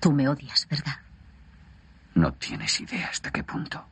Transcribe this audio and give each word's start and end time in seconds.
Tú 0.00 0.12
me 0.12 0.28
odias, 0.28 0.66
¿verdad? 0.70 0.94
No 2.14 2.32
tienes 2.34 2.80
idea 2.80 3.08
hasta 3.08 3.32
qué 3.32 3.42
punto. 3.42 3.84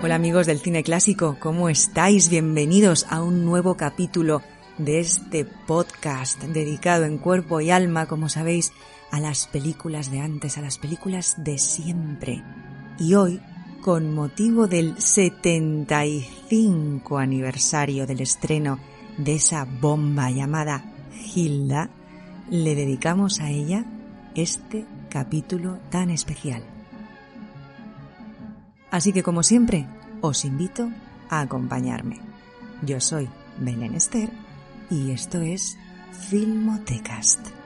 Hola 0.00 0.14
amigos 0.14 0.46
del 0.46 0.58
cine 0.58 0.82
clásico, 0.82 1.36
¿cómo 1.40 1.68
estáis? 1.68 2.30
Bienvenidos 2.30 3.06
a 3.10 3.22
un 3.22 3.44
nuevo 3.44 3.76
capítulo 3.76 4.42
de 4.78 5.00
este 5.00 5.44
podcast 5.44 6.42
dedicado 6.42 7.04
en 7.04 7.18
cuerpo 7.18 7.60
y 7.60 7.70
alma, 7.70 8.06
como 8.06 8.28
sabéis, 8.28 8.72
a 9.10 9.20
las 9.20 9.46
películas 9.48 10.10
de 10.10 10.20
antes, 10.20 10.58
a 10.58 10.62
las 10.62 10.78
películas 10.78 11.34
de 11.38 11.58
siempre. 11.58 12.42
Y 12.98 13.14
hoy, 13.14 13.40
con 13.88 14.12
motivo 14.12 14.66
del 14.66 15.00
75 15.00 17.16
aniversario 17.16 18.06
del 18.06 18.20
estreno 18.20 18.78
de 19.16 19.36
esa 19.36 19.64
bomba 19.64 20.30
llamada 20.30 20.84
Hilda, 21.34 21.88
le 22.50 22.74
dedicamos 22.74 23.40
a 23.40 23.48
ella 23.48 23.86
este 24.34 24.84
capítulo 25.08 25.78
tan 25.88 26.10
especial. 26.10 26.62
Así 28.90 29.14
que 29.14 29.22
como 29.22 29.42
siempre, 29.42 29.86
os 30.20 30.44
invito 30.44 30.90
a 31.30 31.40
acompañarme. 31.40 32.20
Yo 32.82 33.00
soy 33.00 33.26
Belén 33.58 33.94
Esther 33.94 34.28
y 34.90 35.12
esto 35.12 35.40
es 35.40 35.78
Filmotecast. 36.28 37.57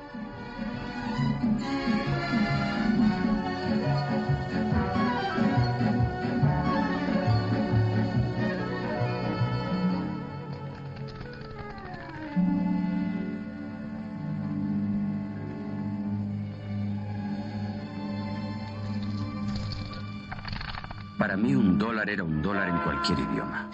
Para 21.32 21.44
mí 21.44 21.54
un 21.54 21.78
dólar 21.78 22.10
era 22.10 22.24
un 22.24 22.42
dólar 22.42 22.68
en 22.68 22.76
cualquier 22.80 23.18
idioma. 23.18 23.66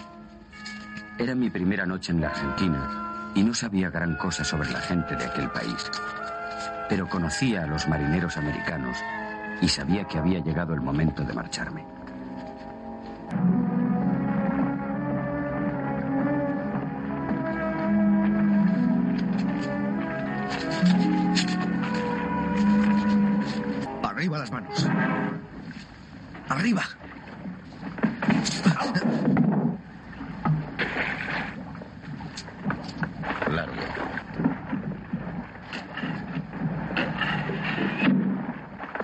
Era 1.17 1.35
mi 1.35 1.49
primera 1.49 1.85
noche 1.85 2.13
en 2.13 2.21
la 2.21 2.27
Argentina 2.29 3.31
y 3.35 3.43
no 3.43 3.53
sabía 3.53 3.89
gran 3.89 4.15
cosa 4.15 4.45
sobre 4.45 4.71
la 4.71 4.79
gente 4.79 5.13
de 5.17 5.25
aquel 5.25 5.49
país. 5.49 5.91
Pero 6.87 7.09
conocía 7.09 7.65
a 7.65 7.67
los 7.67 7.85
marineros 7.89 8.37
americanos 8.37 8.97
y 9.61 9.67
sabía 9.67 10.05
que 10.05 10.17
había 10.17 10.39
llegado 10.39 10.73
el 10.73 10.79
momento 10.79 11.21
de 11.25 11.33
marcharme. 11.33 11.83
Arriba 24.01 24.37
las 24.37 24.49
manos. 24.49 24.87
Arriba. 26.47 26.83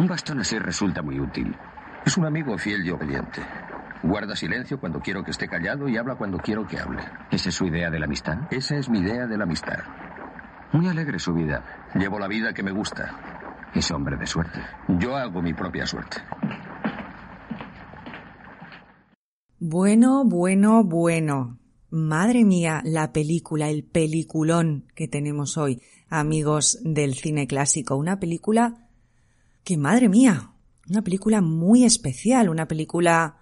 Un 0.05 0.09
bastón 0.09 0.39
así 0.39 0.59
resulta 0.59 1.01
muy 1.01 1.19
útil. 1.19 1.57
Es 2.05 2.15
un 2.15 2.27
amigo 2.27 2.55
fiel 2.59 2.85
y 2.85 2.91
obediente. 2.91 3.41
Guarda 4.03 4.35
silencio 4.35 4.79
cuando 4.79 4.99
quiero 4.99 5.23
que 5.23 5.31
esté 5.31 5.47
callado 5.47 5.89
y 5.89 5.97
habla 5.97 6.13
cuando 6.13 6.37
quiero 6.37 6.67
que 6.67 6.77
hable. 6.77 7.01
¿Esa 7.31 7.49
es 7.49 7.55
su 7.55 7.65
idea 7.65 7.89
de 7.89 7.97
la 7.97 8.05
amistad? 8.05 8.37
Esa 8.51 8.75
es 8.75 8.87
mi 8.87 8.99
idea 8.99 9.25
de 9.25 9.35
la 9.35 9.45
amistad. 9.45 9.79
Muy 10.73 10.87
alegre 10.87 11.17
su 11.17 11.33
vida. 11.33 11.89
Llevo 11.95 12.19
la 12.19 12.27
vida 12.27 12.53
que 12.53 12.61
me 12.61 12.71
gusta. 12.71 13.71
Es 13.73 13.89
hombre 13.89 14.15
de 14.15 14.27
suerte. 14.27 14.59
Yo 14.99 15.15
hago 15.15 15.41
mi 15.41 15.55
propia 15.55 15.87
suerte. 15.87 16.17
Bueno, 19.57 20.23
bueno, 20.23 20.83
bueno. 20.83 21.57
Madre 21.89 22.45
mía, 22.45 22.81
la 22.83 23.11
película, 23.11 23.69
el 23.69 23.83
peliculón 23.83 24.85
que 24.93 25.07
tenemos 25.07 25.57
hoy, 25.57 25.81
amigos 26.09 26.77
del 26.83 27.15
cine 27.15 27.47
clásico. 27.47 27.95
Una 27.95 28.19
película 28.19 28.84
que, 29.65 29.77
madre 29.77 30.07
mía, 30.07 30.53
una 30.87 31.01
película 31.01 31.41
muy 31.41 31.83
especial, 31.83 32.49
una 32.49 32.67
película 32.67 33.39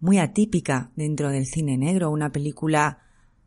muy 0.00 0.18
atípica 0.18 0.90
dentro 0.96 1.30
del 1.30 1.46
cine 1.46 1.78
negro, 1.78 2.10
una 2.10 2.32
película 2.32 2.98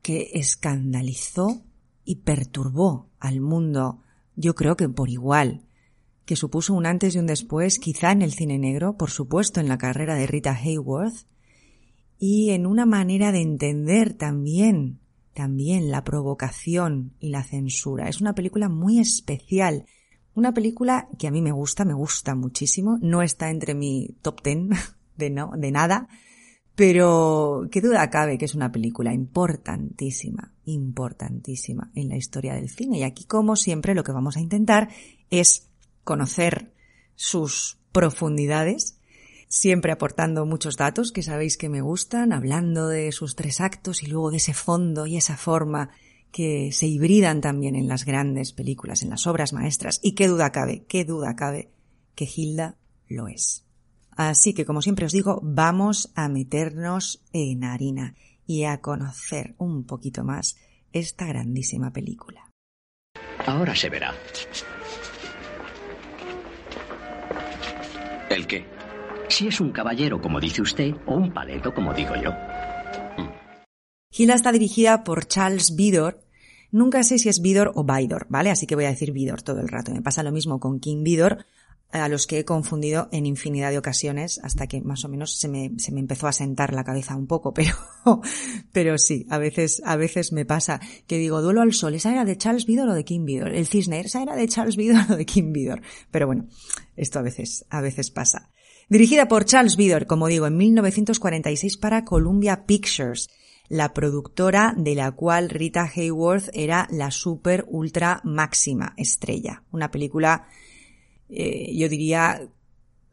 que 0.02 0.32
escandalizó 0.34 1.64
y 2.06 2.18
perturbó 2.18 3.10
al 3.20 3.42
mundo, 3.42 4.02
yo 4.36 4.56
creo 4.56 4.78
que 4.78 4.88
por 4.88 5.10
igual, 5.10 5.66
que 6.26 6.38
supuso 6.38 6.74
un 6.74 6.86
antes 6.86 7.14
y 7.16 7.20
un 7.20 7.26
después, 7.26 7.78
quizá 7.78 8.14
en 8.14 8.22
el 8.22 8.32
cine 8.32 8.58
negro, 8.58 8.96
por 8.98 9.12
supuesto 9.12 9.60
en 9.60 9.68
la 9.68 9.78
carrera 9.78 10.16
de 10.16 10.26
Rita 10.26 10.54
Hayworth, 10.56 11.28
y 12.18 12.52
en 12.52 12.66
una 12.66 12.86
manera 12.86 13.34
de 13.34 13.42
entender 13.42 14.14
también, 14.14 15.02
también 15.34 15.92
la 15.92 16.06
provocación 16.06 17.16
y 17.20 17.30
la 17.30 17.44
censura. 17.44 18.08
Es 18.08 18.22
una 18.22 18.34
película 18.34 18.70
muy 18.70 19.00
especial, 19.00 19.86
una 20.36 20.54
película 20.54 21.08
que 21.18 21.28
a 21.28 21.32
mí 21.32 21.42
me 21.42 21.52
gusta, 21.52 21.86
me 21.86 21.94
gusta 21.94 22.36
muchísimo, 22.36 22.98
no 23.02 23.22
está 23.22 23.50
entre 23.50 23.76
mi 23.76 24.16
top 24.22 24.42
ten 24.42 24.70
de 25.18 25.30
no, 25.30 25.52
de 25.56 25.72
nada, 25.72 26.08
pero 26.76 27.68
qué 27.72 27.82
duda 27.82 28.10
cabe 28.10 28.38
que 28.38 28.46
es 28.46 28.56
una 28.56 28.72
película 28.72 29.14
importantísima, 29.14 30.54
importantísima 30.66 31.92
en 31.94 32.10
la 32.10 32.18
historia 32.18 32.56
del 32.56 32.70
cine. 32.70 32.98
Y 32.98 33.04
aquí, 33.04 33.26
como 33.26 33.56
siempre, 33.56 33.94
lo 33.94 34.04
que 34.04 34.12
vamos 34.12 34.38
a 34.38 34.42
intentar 34.42 34.90
es 35.30 35.70
conocer 36.04 36.74
sus 37.16 37.78
profundidades, 37.92 38.98
siempre 39.48 39.92
aportando 39.92 40.48
muchos 40.48 40.76
datos 40.76 41.12
que 41.12 41.22
sabéis 41.22 41.58
que 41.58 41.70
me 41.70 41.82
gustan, 41.82 42.34
hablando 42.34 42.88
de 42.88 43.12
sus 43.12 43.36
tres 43.36 43.62
actos 43.62 44.02
y 44.02 44.08
luego 44.08 44.32
de 44.32 44.38
ese 44.38 44.56
fondo 44.56 45.06
y 45.06 45.18
esa 45.18 45.38
forma 45.38 45.92
que 46.34 46.72
se 46.72 46.88
hibridan 46.88 47.42
también 47.42 47.76
en 47.76 47.88
las 47.88 48.06
grandes 48.06 48.52
películas, 48.54 49.04
en 49.04 49.12
las 49.12 49.28
obras 49.28 49.54
maestras. 49.54 50.00
Y 50.04 50.16
qué 50.16 50.28
duda 50.28 50.52
cabe, 50.52 50.84
qué 50.90 51.06
duda 51.06 51.36
cabe 51.36 51.70
que 52.16 52.28
Hilda 52.28 52.76
lo 53.08 53.28
es. 53.28 53.66
Así 54.10 54.54
que, 54.54 54.66
como 54.66 54.82
siempre 54.82 55.06
os 55.06 55.12
digo, 55.12 55.40
vamos 55.44 56.12
a 56.16 56.28
meternos 56.30 57.24
en 57.34 57.64
harina 57.64 58.16
y 58.46 58.64
a 58.64 58.82
conocer 58.82 59.54
un 59.60 59.86
poquito 59.86 60.24
más 60.24 60.58
esta 60.92 61.26
grandísima 61.26 61.94
película. 61.94 62.50
Ahora 63.46 63.76
se 63.76 63.90
verá. 63.90 64.14
¿El 68.30 68.48
qué? 68.48 68.66
Si 69.30 69.48
es 69.48 69.62
un 69.62 69.72
caballero, 69.72 70.20
como 70.20 70.40
dice 70.40 70.64
usted, 70.64 70.96
o 71.06 71.16
un 71.16 71.32
paleto, 71.32 71.74
como 71.74 71.94
digo 71.94 72.16
yo. 72.16 72.32
Hilda 74.16 74.36
está 74.36 74.52
dirigida 74.52 75.04
por 75.04 75.26
Charles 75.26 75.76
Vidor. 75.76 76.23
Nunca 76.74 77.04
sé 77.04 77.20
si 77.20 77.30
es 77.30 77.40
Vidor 77.40 77.72
o 77.76 77.84
Vidor, 77.84 78.26
¿vale? 78.30 78.50
Así 78.50 78.66
que 78.66 78.74
voy 78.74 78.86
a 78.86 78.90
decir 78.90 79.12
Vidor 79.12 79.44
todo 79.44 79.62
el 79.62 79.68
rato. 79.68 79.94
Me 79.94 80.02
pasa 80.02 80.24
lo 80.24 80.32
mismo 80.32 80.60
con 80.60 80.80
King 80.80 81.04
Vidor, 81.04 81.46
a 81.92 82.10
los 82.10 82.26
que 82.26 82.40
he 82.40 82.46
confundido 82.46 83.10
en 83.12 83.28
infinidad 83.28 83.70
de 83.70 83.78
ocasiones 83.78 84.40
hasta 84.44 84.66
que 84.66 84.82
más 84.82 85.06
o 85.06 85.08
menos 85.08 85.38
se 85.38 85.48
me, 85.48 85.74
se 85.78 85.92
me 85.92 86.00
empezó 86.00 86.26
a 86.26 86.34
sentar 86.34 86.74
la 86.74 86.84
cabeza 86.84 87.16
un 87.16 87.28
poco, 87.28 87.54
pero, 87.54 87.76
pero 88.72 88.98
sí, 88.98 89.28
a 89.30 89.38
veces, 89.38 89.84
a 89.86 89.96
veces 89.98 90.32
me 90.32 90.46
pasa 90.46 90.82
que 91.06 91.20
digo, 91.20 91.44
duelo 91.44 91.62
al 91.62 91.74
sol, 91.74 91.94
¿esa 91.94 92.12
era 92.12 92.26
de 92.26 92.40
Charles 92.40 92.66
Vidor 92.66 92.90
o 92.90 92.96
de 92.96 93.06
King 93.06 93.26
Vidor? 93.26 93.54
El 93.54 93.68
cisne, 93.68 94.00
¿esa 94.00 94.24
era 94.24 94.36
de 94.36 94.48
Charles 94.48 94.76
Vidor 94.76 95.04
o 95.12 95.16
de 95.16 95.28
King 95.28 95.54
Vidor? 95.54 95.84
Pero 96.10 96.26
bueno, 96.26 96.48
esto 96.96 97.20
a 97.20 97.22
veces, 97.22 97.66
a 97.70 97.82
veces 97.82 98.10
pasa. 98.10 98.50
Dirigida 98.90 99.28
por 99.28 99.46
Charles 99.46 99.78
Vidor, 99.78 100.08
como 100.08 100.28
digo, 100.28 100.48
en 100.48 100.58
1946 100.58 101.78
para 101.78 102.04
Columbia 102.04 102.66
Pictures, 102.66 103.30
la 103.70 103.94
productora 103.94 104.74
de 104.78 104.96
la 104.96 105.12
cual 105.12 105.50
Rita 105.50 105.90
Hayworth 105.96 106.50
era 106.54 106.88
la 106.92 107.12
super 107.12 107.66
ultra 107.68 108.22
máxima 108.24 108.94
estrella. 108.98 109.64
Una 109.72 109.90
película, 109.90 110.48
eh, 111.30 111.76
yo 111.76 111.90
diría, 111.90 112.50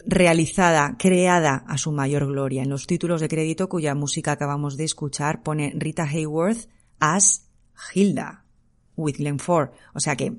realizada, 0.06 0.96
creada 0.98 1.64
a 1.66 1.78
su 1.78 1.92
mayor 1.92 2.26
gloria. 2.26 2.62
En 2.62 2.70
los 2.70 2.86
títulos 2.86 3.20
de 3.20 3.28
crédito 3.28 3.68
cuya 3.68 3.94
música 3.94 4.32
acabamos 4.32 4.76
de 4.76 4.84
escuchar 4.84 5.42
pone 5.42 5.72
Rita 5.76 6.04
Hayworth 6.04 6.68
as 6.98 7.48
Hilda 7.94 8.44
with 8.96 9.16
Glenn 9.16 9.38
Ford. 9.38 9.70
O 9.94 10.00
sea 10.00 10.16
que 10.16 10.38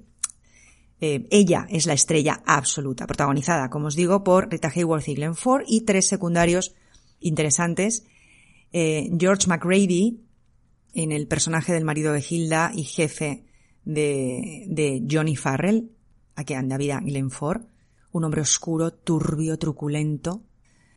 eh, 1.00 1.28
ella 1.32 1.66
es 1.70 1.88
la 1.88 1.94
estrella 1.94 2.44
absoluta, 2.46 3.08
protagonizada, 3.08 3.70
como 3.70 3.88
os 3.88 3.96
digo, 3.96 4.24
por 4.24 4.50
Rita 4.50 4.72
Hayworth 4.74 5.08
y 5.08 5.16
Glenn 5.16 5.36
Ford 5.36 5.64
y 5.68 5.82
tres 5.82 6.08
secundarios 6.08 6.76
interesantes. 7.20 8.06
Eh, 8.72 9.10
George 9.20 9.48
McRady 9.48 10.22
en 10.94 11.12
el 11.12 11.28
personaje 11.28 11.74
del 11.74 11.86
marido 11.86 12.14
de 12.14 12.24
Hilda 12.28 12.72
y 12.74 12.84
jefe 12.84 13.46
de, 13.84 14.66
de 14.68 15.06
Johnny 15.10 15.36
Farrell, 15.36 15.92
a 16.36 16.44
que 16.44 16.56
anda 16.56 16.78
vida 16.78 17.00
Glenn 17.04 17.32
Ford, 17.32 17.64
un 18.12 18.24
hombre 18.24 18.42
oscuro, 18.42 18.92
turbio, 18.92 19.58
truculento. 19.58 20.44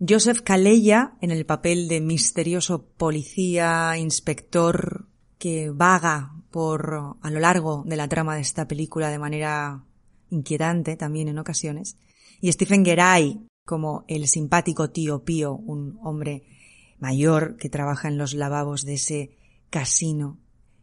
Joseph 0.06 0.40
Calella 0.40 1.16
en 1.20 1.30
el 1.30 1.46
papel 1.46 1.88
de 1.88 2.00
misterioso 2.00 2.86
policía, 2.96 3.96
inspector 3.96 5.06
que 5.38 5.70
vaga 5.70 6.32
por 6.50 7.16
a 7.20 7.30
lo 7.30 7.40
largo 7.40 7.84
de 7.86 7.96
la 7.96 8.08
trama 8.08 8.34
de 8.34 8.40
esta 8.40 8.66
película 8.66 9.10
de 9.10 9.18
manera 9.18 9.84
inquietante 10.30 10.96
también 10.96 11.28
en 11.28 11.38
ocasiones. 11.38 11.96
Y 12.40 12.50
Stephen 12.52 12.84
Geray 12.84 13.46
como 13.64 14.04
el 14.08 14.26
simpático 14.28 14.90
tío 14.90 15.24
Pío, 15.24 15.54
un 15.54 15.98
hombre 16.02 16.44
mayor 17.04 17.56
que 17.58 17.68
trabaja 17.68 18.08
en 18.08 18.16
los 18.16 18.32
lavabos 18.32 18.86
de 18.86 18.94
ese 18.94 19.36
casino 19.68 20.38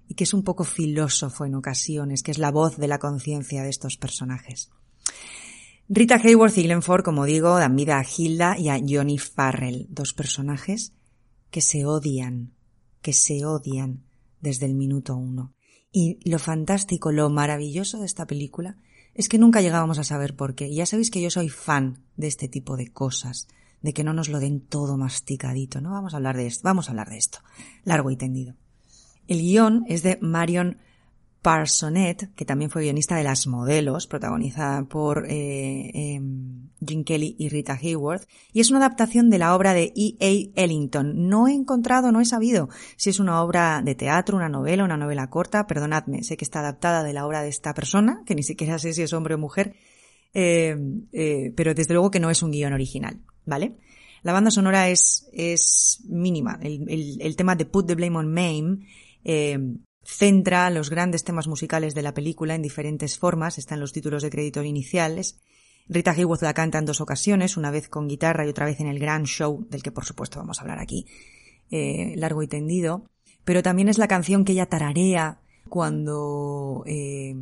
y 0.08 0.14
que 0.14 0.24
es 0.24 0.36
un 0.36 0.44
poco 0.44 0.66
filósofo 0.66 1.46
en 1.46 1.56
ocasiones, 1.56 2.22
que 2.22 2.30
es 2.30 2.38
la 2.38 2.52
voz 2.52 2.78
de 2.78 2.88
la 2.88 3.00
conciencia 3.00 3.64
de 3.64 3.70
estos 3.70 3.98
personajes. 3.98 4.70
Rita 5.90 6.22
Hayworth 6.24 6.60
y 6.60 6.64
Glenn 6.64 6.84
Ford, 6.84 7.04
como 7.04 7.26
digo, 7.26 7.58
dan 7.58 7.76
vida 7.76 7.98
a 7.98 8.06
Hilda 8.06 8.56
y 8.56 8.70
a 8.70 8.80
Johnny 8.80 9.18
Farrell, 9.18 9.88
dos 9.90 10.14
personajes 10.14 10.94
que 11.50 11.62
se 11.62 11.88
odian, 11.88 12.54
que 13.02 13.14
se 13.14 13.44
odian 13.44 14.04
desde 14.42 14.68
el 14.68 14.76
minuto 14.76 15.16
uno. 15.16 15.56
Y 15.92 16.20
lo 16.30 16.38
fantástico, 16.38 17.12
lo 17.12 17.32
maravilloso 17.32 18.00
de 18.00 18.06
esta 18.06 18.28
película 18.28 18.78
es 19.16 19.28
que 19.28 19.40
nunca 19.40 19.62
llegábamos 19.62 19.98
a 19.98 20.04
saber 20.04 20.36
por 20.36 20.54
qué. 20.54 20.68
Y 20.68 20.76
ya 20.76 20.86
sabéis 20.86 21.10
que 21.10 21.22
yo 21.22 21.32
soy 21.32 21.50
fan 21.50 22.04
de 22.16 22.28
este 22.28 22.48
tipo 22.48 22.78
de 22.78 22.94
cosas, 22.94 23.48
de 23.82 23.94
que 23.94 24.04
no 24.04 24.14
nos 24.14 24.30
lo 24.30 24.40
den 24.40 24.62
todo 24.62 24.98
masticadito, 24.98 25.82
¿no? 25.82 25.92
Vamos 25.92 26.14
a 26.14 26.18
hablar 26.18 26.38
de 26.38 26.48
esto, 26.48 26.62
vamos 26.64 26.88
a 26.88 26.92
hablar 26.92 27.10
de 27.10 27.18
esto, 27.18 27.40
largo 27.84 28.12
y 28.12 28.18
tendido. 28.18 28.56
El 29.28 29.40
guion 29.40 29.86
es 29.88 30.04
de 30.04 30.18
Marion 30.22 30.78
Parsonet, 31.42 32.34
que 32.36 32.46
también 32.46 32.70
fue 32.70 32.84
guionista 32.84 33.16
de 33.16 33.24
Las 33.24 33.48
Modelos, 33.48 34.06
protagonizada 34.06 34.84
por 34.84 35.26
eh, 35.28 35.90
em, 35.94 36.70
Jim 36.86 37.04
Kelly 37.04 37.36
y 37.40 37.50
Rita 37.50 37.80
Hayworth, 37.82 38.28
y 38.54 38.60
es 38.60 38.70
una 38.70 38.80
adaptación 38.80 39.32
de 39.32 39.40
la 39.40 39.56
obra 39.56 39.74
de 39.74 39.92
E. 39.96 40.18
A. 40.22 40.62
Ellington. 40.62 41.30
No 41.30 41.48
he 41.48 41.54
encontrado, 41.54 42.12
no 42.12 42.22
he 42.22 42.26
sabido 42.26 42.70
si 42.96 43.10
es 43.10 43.20
una 43.20 43.42
obra 43.42 43.82
de 43.84 43.96
teatro, 43.96 44.38
una 44.38 44.50
novela, 44.50 44.84
una 44.84 44.98
novela 44.98 45.30
corta, 45.32 45.66
perdonadme, 45.66 46.24
sé 46.24 46.38
que 46.38 46.46
está 46.46 46.60
adaptada 46.60 47.04
de 47.04 47.14
la 47.14 47.26
obra 47.26 47.42
de 47.42 47.50
esta 47.50 47.74
persona, 47.74 48.22
que 48.28 48.36
ni 48.36 48.44
siquiera 48.44 48.78
sé 48.78 48.94
si 48.94 49.02
es 49.02 49.14
hombre 49.14 49.34
o 49.34 49.40
mujer, 49.40 49.74
eh, 50.34 50.78
eh, 51.12 51.54
pero 51.56 51.74
desde 51.74 51.96
luego 51.96 52.12
que 52.12 52.20
no 52.20 52.30
es 52.30 52.44
un 52.44 52.52
guion 52.52 52.74
original, 52.74 53.20
¿vale? 53.46 53.78
La 54.24 54.34
banda 54.34 54.52
sonora 54.52 54.90
es, 54.90 55.28
es 55.34 56.02
mínima. 56.08 56.60
El, 56.62 57.20
el, 57.22 57.36
tema 57.36 57.56
de 57.56 57.66
Put 57.66 57.88
the 57.88 57.96
Blame 57.96 58.18
on 58.18 58.32
Mame 58.32 58.88
eh, 59.24 59.58
centra 60.04 60.70
los 60.70 60.90
grandes 60.90 61.24
temas 61.24 61.48
musicales 61.48 61.96
de 61.96 62.02
la 62.02 62.14
película 62.14 62.56
en 62.56 62.62
diferentes 62.62 63.18
formas, 63.18 63.58
están 63.58 63.80
los 63.80 63.94
títulos 63.94 64.24
de 64.24 64.30
crédito 64.30 64.64
iniciales. 64.64 65.40
Rita 65.88 66.12
Hayworth 66.12 66.44
la 66.44 66.54
canta 66.54 66.78
en 66.78 66.86
dos 66.86 67.02
ocasiones, 67.02 67.58
una 67.58 67.72
vez 67.72 67.90
con 67.90 68.08
guitarra 68.08 68.46
y 68.46 68.50
otra 68.50 68.66
vez 68.66 68.80
en 68.80 68.88
el 68.88 69.00
gran 69.00 69.24
show, 69.24 69.66
del 69.70 69.84
que 69.84 69.92
por 69.92 70.06
supuesto 70.06 70.40
vamos 70.40 70.60
a 70.60 70.62
hablar 70.62 70.80
aquí, 70.80 71.06
eh, 71.70 72.14
largo 72.16 72.44
y 72.44 72.48
tendido. 72.48 73.06
Pero 73.44 73.64
también 73.64 73.90
es 73.90 73.98
la 73.98 74.08
canción 74.08 74.46
que 74.46 74.54
ella 74.54 74.68
tararea 74.68 75.42
cuando 75.68 76.84
eh, 76.86 77.36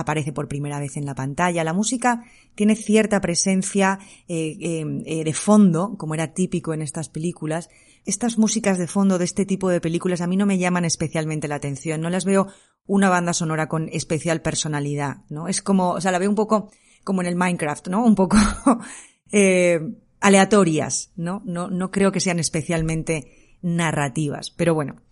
aparece 0.00 0.32
por 0.32 0.48
primera 0.48 0.80
vez 0.80 0.96
en 0.96 1.06
la 1.06 1.14
pantalla. 1.14 1.64
La 1.64 1.72
música 1.72 2.24
tiene 2.54 2.76
cierta 2.76 3.20
presencia 3.20 3.98
eh, 4.28 4.56
eh, 4.60 5.24
de 5.24 5.34
fondo, 5.34 5.96
como 5.96 6.14
era 6.14 6.32
típico 6.34 6.74
en 6.74 6.82
estas 6.82 7.08
películas, 7.08 7.68
estas 8.04 8.38
músicas 8.38 8.78
de 8.78 8.86
fondo 8.86 9.18
de 9.18 9.24
este 9.24 9.44
tipo 9.44 9.68
de 9.68 9.80
películas 9.80 10.20
a 10.20 10.26
mí 10.26 10.36
no 10.36 10.46
me 10.46 10.58
llaman 10.58 10.84
especialmente 10.84 11.48
la 11.48 11.56
atención, 11.56 12.00
no 12.00 12.10
las 12.10 12.24
veo 12.24 12.48
una 12.86 13.10
banda 13.10 13.34
sonora 13.34 13.68
con 13.68 13.88
especial 13.92 14.40
personalidad, 14.40 15.18
¿no? 15.28 15.46
Es 15.46 15.60
como, 15.60 15.90
o 15.90 16.00
sea, 16.00 16.10
la 16.10 16.18
veo 16.18 16.30
un 16.30 16.34
poco 16.34 16.70
como 17.04 17.20
en 17.20 17.26
el 17.26 17.36
Minecraft, 17.36 17.88
¿no? 17.88 18.04
Un 18.04 18.14
poco 18.14 18.38
eh, 19.32 19.80
aleatorias, 20.20 21.12
¿no? 21.16 21.42
¿no? 21.44 21.68
No 21.68 21.90
creo 21.90 22.10
que 22.10 22.20
sean 22.20 22.38
especialmente 22.38 23.56
narrativas, 23.60 24.50
pero 24.50 24.74
bueno. 24.74 25.02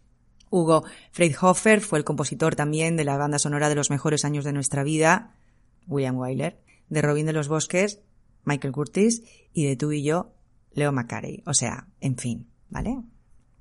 Hugo 0.56 0.85
Freidhofer 1.12 1.81
fue 1.81 1.99
el 1.99 2.05
compositor 2.05 2.56
también 2.56 2.97
de 2.97 3.05
la 3.05 3.17
banda 3.17 3.38
sonora 3.38 3.69
de 3.69 3.75
los 3.75 3.91
mejores 3.91 4.25
años 4.25 4.44
de 4.44 4.53
nuestra 4.53 4.82
vida, 4.82 5.35
William 5.87 6.17
Wyler, 6.17 6.61
de 6.88 7.03
Robin 7.03 7.26
de 7.26 7.32
los 7.32 7.49
Bosques, 7.49 8.00
Michael 8.44 8.73
Curtis, 8.73 9.23
y 9.53 9.67
de 9.67 9.76
tú 9.76 9.93
y 9.93 10.03
yo, 10.03 10.32
Leo 10.73 10.93
McCarey. 10.93 11.43
O 11.47 11.55
sea, 11.55 11.88
en 12.00 12.17
fin, 12.17 12.49
¿vale? 12.69 12.99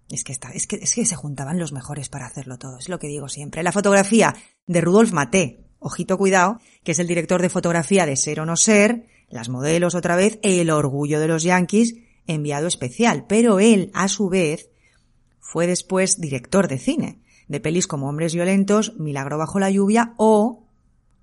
Es 0.09 0.23
que, 0.23 0.31
está, 0.31 0.51
es, 0.51 0.67
que, 0.67 0.77
es 0.77 0.93
que 0.93 1.05
se 1.05 1.15
juntaban 1.15 1.59
los 1.59 1.73
mejores 1.73 2.09
para 2.09 2.27
hacerlo 2.27 2.57
todo, 2.57 2.77
es 2.77 2.89
lo 2.89 2.99
que 2.99 3.07
digo 3.07 3.27
siempre. 3.27 3.63
La 3.63 3.71
fotografía 3.71 4.35
de 4.67 4.81
Rudolf 4.81 5.11
Maté, 5.11 5.65
ojito 5.79 6.17
cuidado, 6.17 6.59
que 6.83 6.91
es 6.91 6.99
el 6.99 7.07
director 7.07 7.41
de 7.41 7.49
fotografía 7.49 8.05
de 8.05 8.15
Ser 8.15 8.39
o 8.39 8.45
No 8.45 8.55
Ser, 8.55 9.07
Las 9.29 9.49
Modelos 9.49 9.95
otra 9.95 10.15
vez, 10.15 10.39
El 10.43 10.69
Orgullo 10.69 11.19
de 11.19 11.27
los 11.27 11.43
Yankees, 11.43 11.95
enviado 12.27 12.67
especial. 12.67 13.25
Pero 13.27 13.59
él, 13.59 13.91
a 13.93 14.07
su 14.07 14.29
vez, 14.29 14.69
fue 15.45 15.67
después 15.67 16.19
director 16.19 16.67
de 16.67 16.79
cine, 16.79 17.21
de 17.47 17.59
pelis 17.59 17.85
como 17.85 18.09
Hombres 18.09 18.33
Violentos, 18.33 18.97
Milagro 18.97 19.37
bajo 19.37 19.59
la 19.59 19.69
lluvia 19.69 20.15
o 20.17 20.67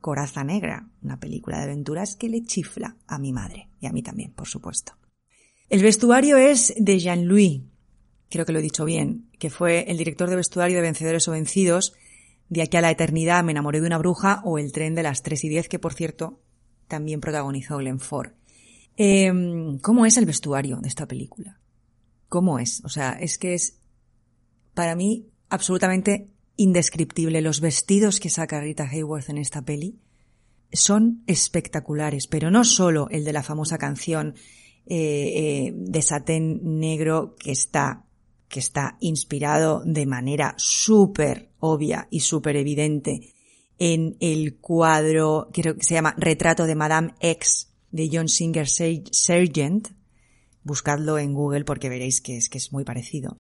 Coraza 0.00 0.44
Negra, 0.44 0.88
una 1.02 1.18
película 1.18 1.58
de 1.58 1.64
aventuras 1.64 2.14
que 2.14 2.28
le 2.28 2.44
chifla 2.44 2.96
a 3.08 3.18
mi 3.18 3.32
madre 3.32 3.68
y 3.80 3.86
a 3.86 3.92
mí 3.92 4.00
también, 4.00 4.32
por 4.32 4.46
supuesto. 4.46 4.92
El 5.68 5.82
vestuario 5.82 6.36
es 6.36 6.72
de 6.78 7.00
Jean-Louis, 7.00 7.62
creo 8.30 8.46
que 8.46 8.52
lo 8.52 8.60
he 8.60 8.62
dicho 8.62 8.84
bien, 8.84 9.28
que 9.40 9.50
fue 9.50 9.90
el 9.90 9.98
director 9.98 10.30
de 10.30 10.36
vestuario 10.36 10.76
de 10.76 10.82
Vencedores 10.82 11.26
o 11.26 11.32
Vencidos, 11.32 11.92
de 12.48 12.62
aquí 12.62 12.76
a 12.76 12.80
la 12.80 12.92
eternidad 12.92 13.42
me 13.42 13.50
enamoré 13.50 13.80
de 13.80 13.88
una 13.88 13.98
bruja 13.98 14.40
o 14.44 14.56
el 14.56 14.70
tren 14.70 14.94
de 14.94 15.02
las 15.02 15.24
3 15.24 15.42
y 15.44 15.48
10, 15.48 15.68
que 15.68 15.80
por 15.80 15.94
cierto 15.94 16.40
también 16.86 17.20
protagonizó 17.20 17.78
Glenn 17.78 17.98
Ford. 17.98 18.34
Eh, 18.96 19.32
¿Cómo 19.82 20.06
es 20.06 20.16
el 20.16 20.26
vestuario 20.26 20.76
de 20.76 20.88
esta 20.88 21.08
película? 21.08 21.58
¿Cómo 22.28 22.60
es? 22.60 22.82
O 22.84 22.88
sea, 22.88 23.12
es 23.12 23.36
que 23.36 23.54
es 23.54 23.81
para 24.74 24.94
mí 24.94 25.28
absolutamente 25.48 26.28
indescriptible. 26.56 27.40
Los 27.40 27.60
vestidos 27.60 28.20
que 28.20 28.30
saca 28.30 28.60
Rita 28.60 28.88
Hayworth 28.90 29.28
en 29.28 29.38
esta 29.38 29.62
peli 29.62 29.98
son 30.72 31.22
espectaculares, 31.26 32.26
pero 32.26 32.50
no 32.50 32.64
solo 32.64 33.08
el 33.10 33.24
de 33.24 33.32
la 33.32 33.42
famosa 33.42 33.78
canción 33.78 34.34
eh, 34.86 35.66
eh, 35.66 35.72
de 35.74 36.02
satén 36.02 36.60
negro 36.80 37.36
que 37.38 37.52
está 37.52 38.04
que 38.48 38.60
está 38.60 38.98
inspirado 39.00 39.82
de 39.86 40.04
manera 40.04 40.54
súper 40.58 41.52
obvia 41.60 42.06
y 42.10 42.20
súper 42.20 42.56
evidente 42.56 43.32
en 43.78 44.16
el 44.20 44.58
cuadro, 44.58 45.48
creo 45.52 45.74
que 45.74 45.84
se 45.84 45.94
llama 45.94 46.14
Retrato 46.18 46.66
de 46.66 46.74
Madame 46.74 47.14
X 47.18 47.72
de 47.90 48.08
John 48.12 48.28
Singer 48.28 48.68
Sargent. 48.68 49.88
Buscadlo 50.62 51.18
en 51.18 51.32
Google 51.32 51.64
porque 51.64 51.88
veréis 51.88 52.20
que 52.20 52.36
es, 52.36 52.48
que 52.48 52.58
es 52.58 52.72
muy 52.72 52.84
parecido. 52.84 53.38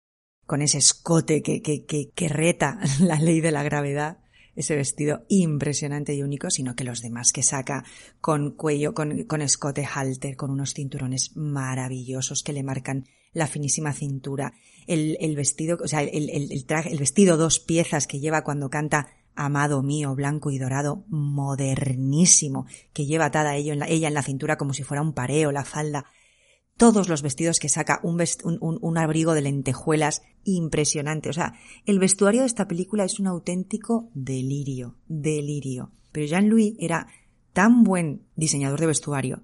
Con 0.49 0.63
ese 0.63 0.79
escote 0.79 1.43
que, 1.43 1.61
que, 1.61 1.85
que, 1.85 2.09
que 2.09 2.27
reta 2.27 2.79
la 2.99 3.19
ley 3.19 3.39
de 3.39 3.51
la 3.51 3.61
gravedad 3.61 4.17
ese 4.55 4.75
vestido 4.75 5.25
impresionante 5.29 6.15
y 6.15 6.23
único, 6.23 6.49
sino 6.49 6.75
que 6.75 6.83
los 6.83 7.01
demás 7.01 7.31
que 7.31 7.43
saca 7.43 7.85
con 8.19 8.55
cuello, 8.55 8.95
con, 8.95 9.25
con 9.25 9.41
escote 9.41 9.85
halter, 9.85 10.35
con 10.35 10.49
unos 10.49 10.73
cinturones 10.73 11.35
maravillosos 11.35 12.41
que 12.41 12.51
le 12.51 12.63
marcan 12.63 13.05
la 13.31 13.45
finísima 13.45 13.93
cintura, 13.93 14.53
el, 14.87 15.17
el 15.21 15.35
vestido, 15.35 15.77
o 15.81 15.87
sea, 15.87 16.01
el, 16.01 16.29
el, 16.31 16.51
el, 16.51 16.65
traje, 16.65 16.91
el 16.91 16.97
vestido 16.97 17.37
dos 17.37 17.59
piezas 17.59 18.07
que 18.07 18.19
lleva 18.19 18.43
cuando 18.43 18.71
canta 18.71 19.07
Amado 19.35 19.81
mío, 19.83 20.15
blanco 20.15 20.51
y 20.51 20.57
dorado, 20.57 21.05
modernísimo, 21.07 22.65
que 22.91 23.05
lleva 23.05 23.25
atada 23.27 23.53
la, 23.57 23.87
ella 23.87 24.07
en 24.09 24.13
la 24.13 24.23
cintura 24.23 24.57
como 24.57 24.73
si 24.73 24.83
fuera 24.83 25.01
un 25.01 25.13
pareo, 25.13 25.53
la 25.53 25.63
falda, 25.63 26.03
todos 26.79 27.09
los 27.09 27.21
vestidos 27.21 27.59
que 27.59 27.67
saca, 27.67 27.99
un, 28.03 28.97
abrigo 28.97 29.33
de 29.33 29.41
lentejuelas 29.41 30.21
impresionante. 30.45 31.29
O 31.29 31.33
sea, 31.33 31.53
el 31.85 31.99
vestuario 31.99 32.39
de 32.39 32.47
esta 32.47 32.69
película 32.69 33.03
es 33.03 33.19
un 33.19 33.27
auténtico 33.27 34.09
delirio, 34.13 34.95
delirio. 35.09 35.91
Pero 36.13 36.25
Jean-Louis 36.25 36.75
era 36.79 37.07
tan 37.51 37.83
buen 37.83 38.23
diseñador 38.37 38.79
de 38.79 38.87
vestuario 38.87 39.43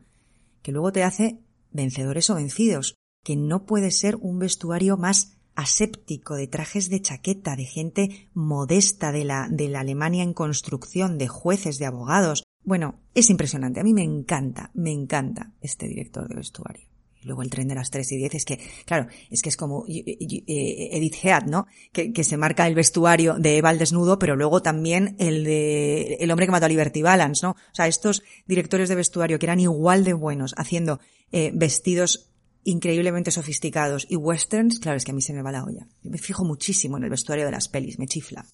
que 0.61 0.71
luego 0.71 0.93
te 0.93 1.03
hace 1.03 1.41
vencedores 1.71 2.29
o 2.29 2.35
vencidos, 2.35 2.95
que 3.21 3.35
no 3.35 3.65
puede 3.65 3.91
ser 3.91 4.15
un 4.15 4.39
vestuario 4.39 4.95
más 4.95 5.37
aséptico, 5.55 6.35
de 6.35 6.47
trajes 6.47 6.89
de 6.89 7.01
chaqueta, 7.01 7.57
de 7.57 7.65
gente 7.65 8.29
modesta 8.33 9.11
de 9.11 9.25
la, 9.25 9.49
de 9.51 9.67
la 9.67 9.81
Alemania 9.81 10.23
en 10.23 10.33
construcción, 10.33 11.17
de 11.17 11.27
jueces, 11.27 11.79
de 11.79 11.85
abogados, 11.85 12.43
Bueno, 12.63 12.95
es 13.13 13.29
impresionante. 13.29 13.81
A 13.81 13.83
mí 13.83 13.93
me 13.93 14.03
encanta, 14.03 14.71
me 14.73 14.91
encanta 14.91 15.51
este 15.61 15.87
director 15.87 16.27
de 16.29 16.35
vestuario. 16.35 16.84
Luego 17.25 17.41
el 17.41 17.49
tren 17.49 17.67
de 17.67 17.75
las 17.75 17.89
3 17.89 18.11
y 18.13 18.17
10 18.17 18.35
es 18.35 18.45
que, 18.45 18.59
claro, 18.85 19.07
es 19.29 19.41
que 19.41 19.49
es 19.49 19.57
como 19.57 19.85
eh, 19.87 20.17
Edith 20.91 21.15
Head, 21.23 21.45
¿no? 21.47 21.67
Que, 21.91 22.13
que, 22.13 22.23
se 22.23 22.37
marca 22.37 22.67
el 22.67 22.75
vestuario 22.75 23.35
de 23.35 23.57
Eva 23.57 23.69
al 23.69 23.79
desnudo, 23.79 24.19
pero 24.19 24.35
luego 24.35 24.61
también 24.61 25.15
el 25.19 25.43
de 25.43 26.17
El 26.19 26.31
hombre 26.31 26.45
que 26.45 26.51
mató 26.51 26.65
a 26.65 26.69
Liberty 26.69 27.01
Balance, 27.01 27.45
¿no? 27.45 27.51
O 27.51 27.75
sea, 27.75 27.87
estos 27.87 28.23
directores 28.45 28.89
de 28.89 28.95
vestuario 28.95 29.39
que 29.39 29.45
eran 29.45 29.59
igual 29.59 30.03
de 30.03 30.13
buenos 30.13 30.53
haciendo 30.57 30.99
eh, 31.31 31.51
vestidos 31.53 32.31
increíblemente 32.63 33.31
sofisticados 33.31 34.07
y 34.09 34.15
westerns, 34.15 34.79
claro, 34.79 34.97
es 34.97 35.05
que 35.05 35.11
a 35.11 35.13
mí 35.13 35.21
se 35.21 35.33
me 35.33 35.41
va 35.41 35.51
la 35.51 35.63
olla. 35.63 35.87
Me 36.01 36.17
fijo 36.17 36.43
muchísimo 36.43 36.97
en 36.97 37.03
el 37.03 37.09
vestuario 37.09 37.45
de 37.45 37.51
las 37.51 37.67
pelis, 37.67 37.99
me 37.99 38.07
chifla. 38.07 38.45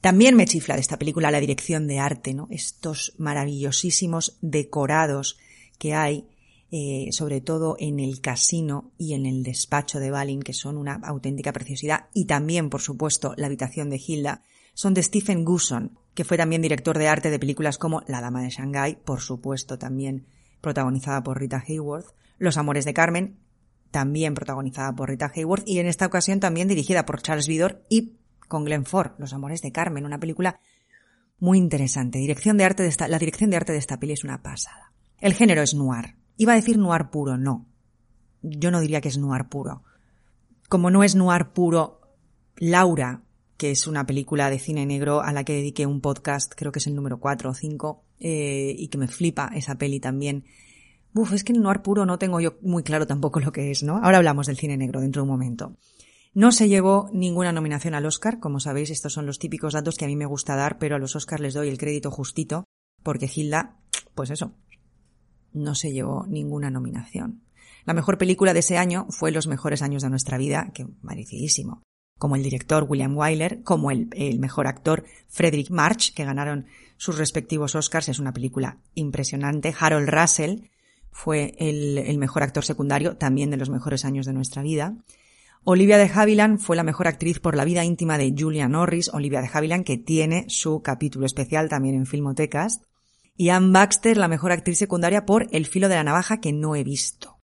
También 0.00 0.36
me 0.36 0.44
chifla 0.44 0.74
de 0.74 0.82
esta 0.82 0.98
película 0.98 1.30
la 1.30 1.40
dirección 1.40 1.86
de 1.86 1.98
arte, 1.98 2.34
¿no? 2.34 2.46
Estos 2.50 3.14
maravillosísimos 3.16 4.36
decorados 4.42 5.38
que 5.78 5.94
hay, 5.94 6.28
eh, 6.76 7.12
sobre 7.12 7.40
todo 7.40 7.76
en 7.78 8.00
el 8.00 8.20
casino 8.20 8.90
y 8.98 9.14
en 9.14 9.26
el 9.26 9.44
despacho 9.44 10.00
de 10.00 10.10
Balin, 10.10 10.42
que 10.42 10.52
son 10.52 10.76
una 10.76 10.94
auténtica 11.04 11.52
preciosidad, 11.52 12.08
y 12.12 12.24
también, 12.24 12.68
por 12.68 12.80
supuesto, 12.80 13.32
la 13.36 13.46
habitación 13.46 13.90
de 13.90 14.02
Hilda, 14.04 14.42
son 14.72 14.92
de 14.92 15.04
Stephen 15.04 15.44
Gusson, 15.44 15.96
que 16.14 16.24
fue 16.24 16.36
también 16.36 16.62
director 16.62 16.98
de 16.98 17.06
arte 17.06 17.30
de 17.30 17.38
películas 17.38 17.78
como 17.78 18.02
La 18.08 18.20
Dama 18.20 18.42
de 18.42 18.50
Shanghái, 18.50 18.96
por 19.04 19.20
supuesto, 19.20 19.78
también 19.78 20.26
protagonizada 20.60 21.22
por 21.22 21.38
Rita 21.38 21.62
Hayworth, 21.64 22.08
Los 22.38 22.56
Amores 22.56 22.84
de 22.84 22.92
Carmen, 22.92 23.38
también 23.92 24.34
protagonizada 24.34 24.96
por 24.96 25.10
Rita 25.10 25.30
Hayworth, 25.32 25.68
y 25.68 25.78
en 25.78 25.86
esta 25.86 26.06
ocasión 26.06 26.40
también 26.40 26.66
dirigida 26.66 27.06
por 27.06 27.22
Charles 27.22 27.46
Vidor 27.46 27.84
y 27.88 28.16
con 28.48 28.64
Glenn 28.64 28.84
Ford, 28.84 29.12
Los 29.18 29.32
amores 29.32 29.62
de 29.62 29.70
Carmen, 29.70 30.06
una 30.06 30.18
película 30.18 30.58
muy 31.38 31.58
interesante. 31.58 32.18
Dirección 32.18 32.56
de 32.56 32.64
arte 32.64 32.90
la 33.06 33.18
dirección 33.20 33.50
de 33.50 33.58
arte 33.58 33.70
de 33.70 33.78
esta 33.78 34.00
peli 34.00 34.14
es 34.14 34.24
una 34.24 34.42
pasada. 34.42 34.92
El 35.20 35.34
género 35.34 35.62
es 35.62 35.72
noir. 35.72 36.23
Iba 36.36 36.52
a 36.52 36.56
decir 36.56 36.78
noir 36.78 37.10
puro, 37.10 37.36
no. 37.36 37.66
Yo 38.42 38.70
no 38.70 38.80
diría 38.80 39.00
que 39.00 39.08
es 39.08 39.18
noir 39.18 39.48
puro. 39.48 39.82
Como 40.68 40.90
no 40.90 41.04
es 41.04 41.14
noir 41.14 41.52
puro, 41.52 42.00
Laura, 42.56 43.22
que 43.56 43.70
es 43.70 43.86
una 43.86 44.06
película 44.06 44.50
de 44.50 44.58
cine 44.58 44.86
negro 44.86 45.20
a 45.20 45.32
la 45.32 45.44
que 45.44 45.54
dediqué 45.54 45.86
un 45.86 46.00
podcast, 46.00 46.52
creo 46.56 46.72
que 46.72 46.80
es 46.80 46.86
el 46.86 46.94
número 46.94 47.20
4 47.20 47.50
o 47.50 47.54
5, 47.54 48.04
eh, 48.20 48.74
y 48.76 48.88
que 48.88 48.98
me 48.98 49.08
flipa 49.08 49.50
esa 49.54 49.76
peli 49.76 50.00
también. 50.00 50.44
Uf, 51.14 51.32
es 51.32 51.44
que 51.44 51.52
el 51.52 51.62
noir 51.62 51.82
puro 51.82 52.04
no 52.04 52.18
tengo 52.18 52.40
yo 52.40 52.56
muy 52.62 52.82
claro 52.82 53.06
tampoco 53.06 53.38
lo 53.38 53.52
que 53.52 53.70
es, 53.70 53.82
¿no? 53.82 54.00
Ahora 54.02 54.18
hablamos 54.18 54.48
del 54.48 54.56
cine 54.56 54.76
negro 54.76 55.00
dentro 55.00 55.22
de 55.22 55.24
un 55.24 55.30
momento. 55.30 55.76
No 56.34 56.50
se 56.50 56.68
llevó 56.68 57.08
ninguna 57.12 57.52
nominación 57.52 57.94
al 57.94 58.06
Oscar, 58.06 58.40
como 58.40 58.58
sabéis, 58.58 58.90
estos 58.90 59.12
son 59.12 59.24
los 59.24 59.38
típicos 59.38 59.74
datos 59.74 59.96
que 59.96 60.04
a 60.04 60.08
mí 60.08 60.16
me 60.16 60.26
gusta 60.26 60.56
dar, 60.56 60.78
pero 60.78 60.96
a 60.96 60.98
los 60.98 61.14
Oscars 61.14 61.40
les 61.40 61.54
doy 61.54 61.68
el 61.68 61.78
crédito 61.78 62.10
justito, 62.10 62.64
porque 63.04 63.30
Hilda, 63.32 63.76
pues 64.16 64.30
eso, 64.30 64.56
no 65.54 65.74
se 65.74 65.92
llevó 65.92 66.26
ninguna 66.28 66.70
nominación. 66.70 67.42
La 67.84 67.94
mejor 67.94 68.18
película 68.18 68.52
de 68.52 68.60
ese 68.60 68.78
año 68.78 69.06
fue 69.10 69.30
Los 69.30 69.46
mejores 69.46 69.82
años 69.82 70.02
de 70.02 70.10
nuestra 70.10 70.38
vida, 70.38 70.70
que 70.74 70.86
merecidísimo. 71.02 71.82
Como 72.18 72.36
el 72.36 72.42
director 72.42 72.86
William 72.88 73.16
Wyler, 73.16 73.62
como 73.62 73.90
el, 73.90 74.38
mejor 74.38 74.66
actor 74.66 75.04
Frederick 75.28 75.70
March, 75.70 76.14
que 76.14 76.24
ganaron 76.24 76.66
sus 76.96 77.18
respectivos 77.18 77.74
Oscars, 77.74 78.08
es 78.08 78.18
una 78.18 78.32
película 78.32 78.78
impresionante. 78.94 79.74
Harold 79.78 80.08
Russell 80.08 80.68
fue 81.10 81.54
el, 81.58 81.98
el 81.98 82.18
mejor 82.18 82.42
actor 82.42 82.64
secundario, 82.64 83.16
también 83.16 83.50
de 83.50 83.56
los 83.56 83.70
mejores 83.70 84.04
años 84.04 84.26
de 84.26 84.32
nuestra 84.32 84.62
vida. 84.62 84.96
Olivia 85.66 85.96
de 85.98 86.10
Havilland 86.12 86.58
fue 86.58 86.76
la 86.76 86.82
mejor 86.82 87.08
actriz 87.08 87.40
por 87.40 87.56
la 87.56 87.64
vida 87.64 87.84
íntima 87.84 88.18
de 88.18 88.34
Julia 88.36 88.68
Norris, 88.68 89.08
Olivia 89.12 89.40
de 89.40 89.50
Havilland, 89.52 89.84
que 89.84 89.96
tiene 89.96 90.44
su 90.48 90.82
capítulo 90.82 91.26
especial 91.26 91.68
también 91.68 91.94
en 91.96 92.06
Filmotecas. 92.06 92.82
Y 93.36 93.48
Anne 93.48 93.72
Baxter, 93.72 94.16
la 94.16 94.28
mejor 94.28 94.52
actriz 94.52 94.78
secundaria 94.78 95.26
por 95.26 95.48
El 95.50 95.66
filo 95.66 95.88
de 95.88 95.96
la 95.96 96.04
navaja, 96.04 96.40
que 96.40 96.52
no 96.52 96.76
he 96.76 96.84
visto. 96.84 97.38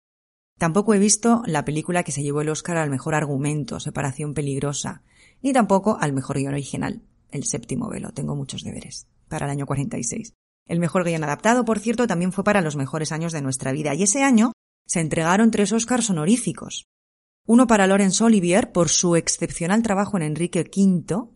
Tampoco 0.59 0.95
he 0.95 0.99
visto 0.99 1.43
la 1.47 1.65
película 1.65 2.03
que 2.03 2.13
se 2.13 2.23
llevó 2.23 2.41
el 2.41 2.49
Oscar 2.49 2.77
al 2.77 2.91
mejor 2.91 3.15
argumento, 3.15 3.79
Separación 3.79 4.35
peligrosa, 4.35 5.03
ni 5.43 5.53
tampoco 5.53 5.99
al 6.01 6.13
mejor 6.13 6.39
guion 6.39 6.55
original, 6.55 7.03
El 7.31 7.45
séptimo 7.45 7.89
velo. 7.89 8.13
Tengo 8.13 8.35
muchos 8.35 8.65
deberes 8.65 9.07
para 9.29 9.47
el 9.47 9.53
año 9.53 9.67
46. 9.67 10.33
El 10.67 10.81
mejor 10.81 11.05
guion 11.05 11.25
adaptado, 11.25 11.65
por 11.65 11.79
cierto, 11.79 12.07
también 12.07 12.33
fue 12.33 12.43
para 12.43 12.63
los 12.63 12.77
mejores 12.77 13.13
años 13.13 13.33
de 13.33 13.43
nuestra 13.43 13.73
vida, 13.73 13.95
y 13.95 14.03
ese 14.03 14.23
año 14.23 14.53
se 14.87 15.01
entregaron 15.01 15.51
tres 15.51 15.73
Oscars 15.73 16.11
honoríficos 16.11 16.87
uno 17.49 17.69
para 17.69 17.87
Laurence 17.87 18.25
Olivier 18.25 18.73
por 18.73 18.89
su 18.89 19.15
excepcional 19.15 19.83
trabajo 19.83 20.17
en 20.17 20.25
Enrique 20.25 20.69
V, 20.69 21.29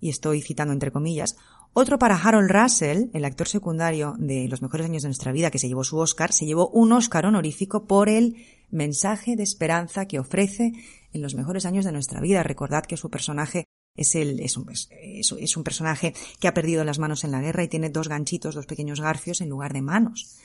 y 0.00 0.08
estoy 0.08 0.42
citando 0.42 0.72
entre 0.72 0.90
comillas, 0.90 1.36
otro 1.74 1.98
para 1.98 2.16
Harold 2.16 2.50
Russell, 2.50 3.10
el 3.12 3.24
actor 3.24 3.48
secundario 3.48 4.14
de 4.18 4.48
Los 4.48 4.62
mejores 4.62 4.86
años 4.86 5.02
de 5.02 5.08
nuestra 5.08 5.32
vida 5.32 5.50
que 5.50 5.58
se 5.58 5.68
llevó 5.68 5.84
su 5.84 5.98
Oscar, 5.98 6.32
se 6.32 6.46
llevó 6.46 6.68
un 6.68 6.92
Oscar 6.92 7.26
honorífico 7.26 7.86
por 7.86 8.08
el 8.08 8.36
mensaje 8.70 9.36
de 9.36 9.42
esperanza 9.42 10.06
que 10.06 10.18
ofrece 10.18 10.72
en 11.12 11.20
los 11.20 11.34
mejores 11.34 11.66
años 11.66 11.84
de 11.84 11.92
nuestra 11.92 12.20
vida. 12.20 12.42
Recordad 12.42 12.84
que 12.84 12.96
su 12.96 13.10
personaje 13.10 13.64
es, 13.96 14.14
el, 14.14 14.40
es, 14.40 14.56
un, 14.56 14.70
es, 14.70 15.56
un 15.56 15.64
personaje 15.64 16.14
que 16.40 16.48
ha 16.48 16.54
perdido 16.54 16.84
las 16.84 16.98
manos 16.98 17.24
en 17.24 17.32
la 17.32 17.40
guerra 17.40 17.64
y 17.64 17.68
tiene 17.68 17.90
dos 17.90 18.08
ganchitos, 18.08 18.54
dos 18.54 18.66
pequeños 18.66 19.00
garfios 19.00 19.40
en 19.40 19.48
lugar 19.48 19.72
de 19.72 19.82
manos. 19.82 20.38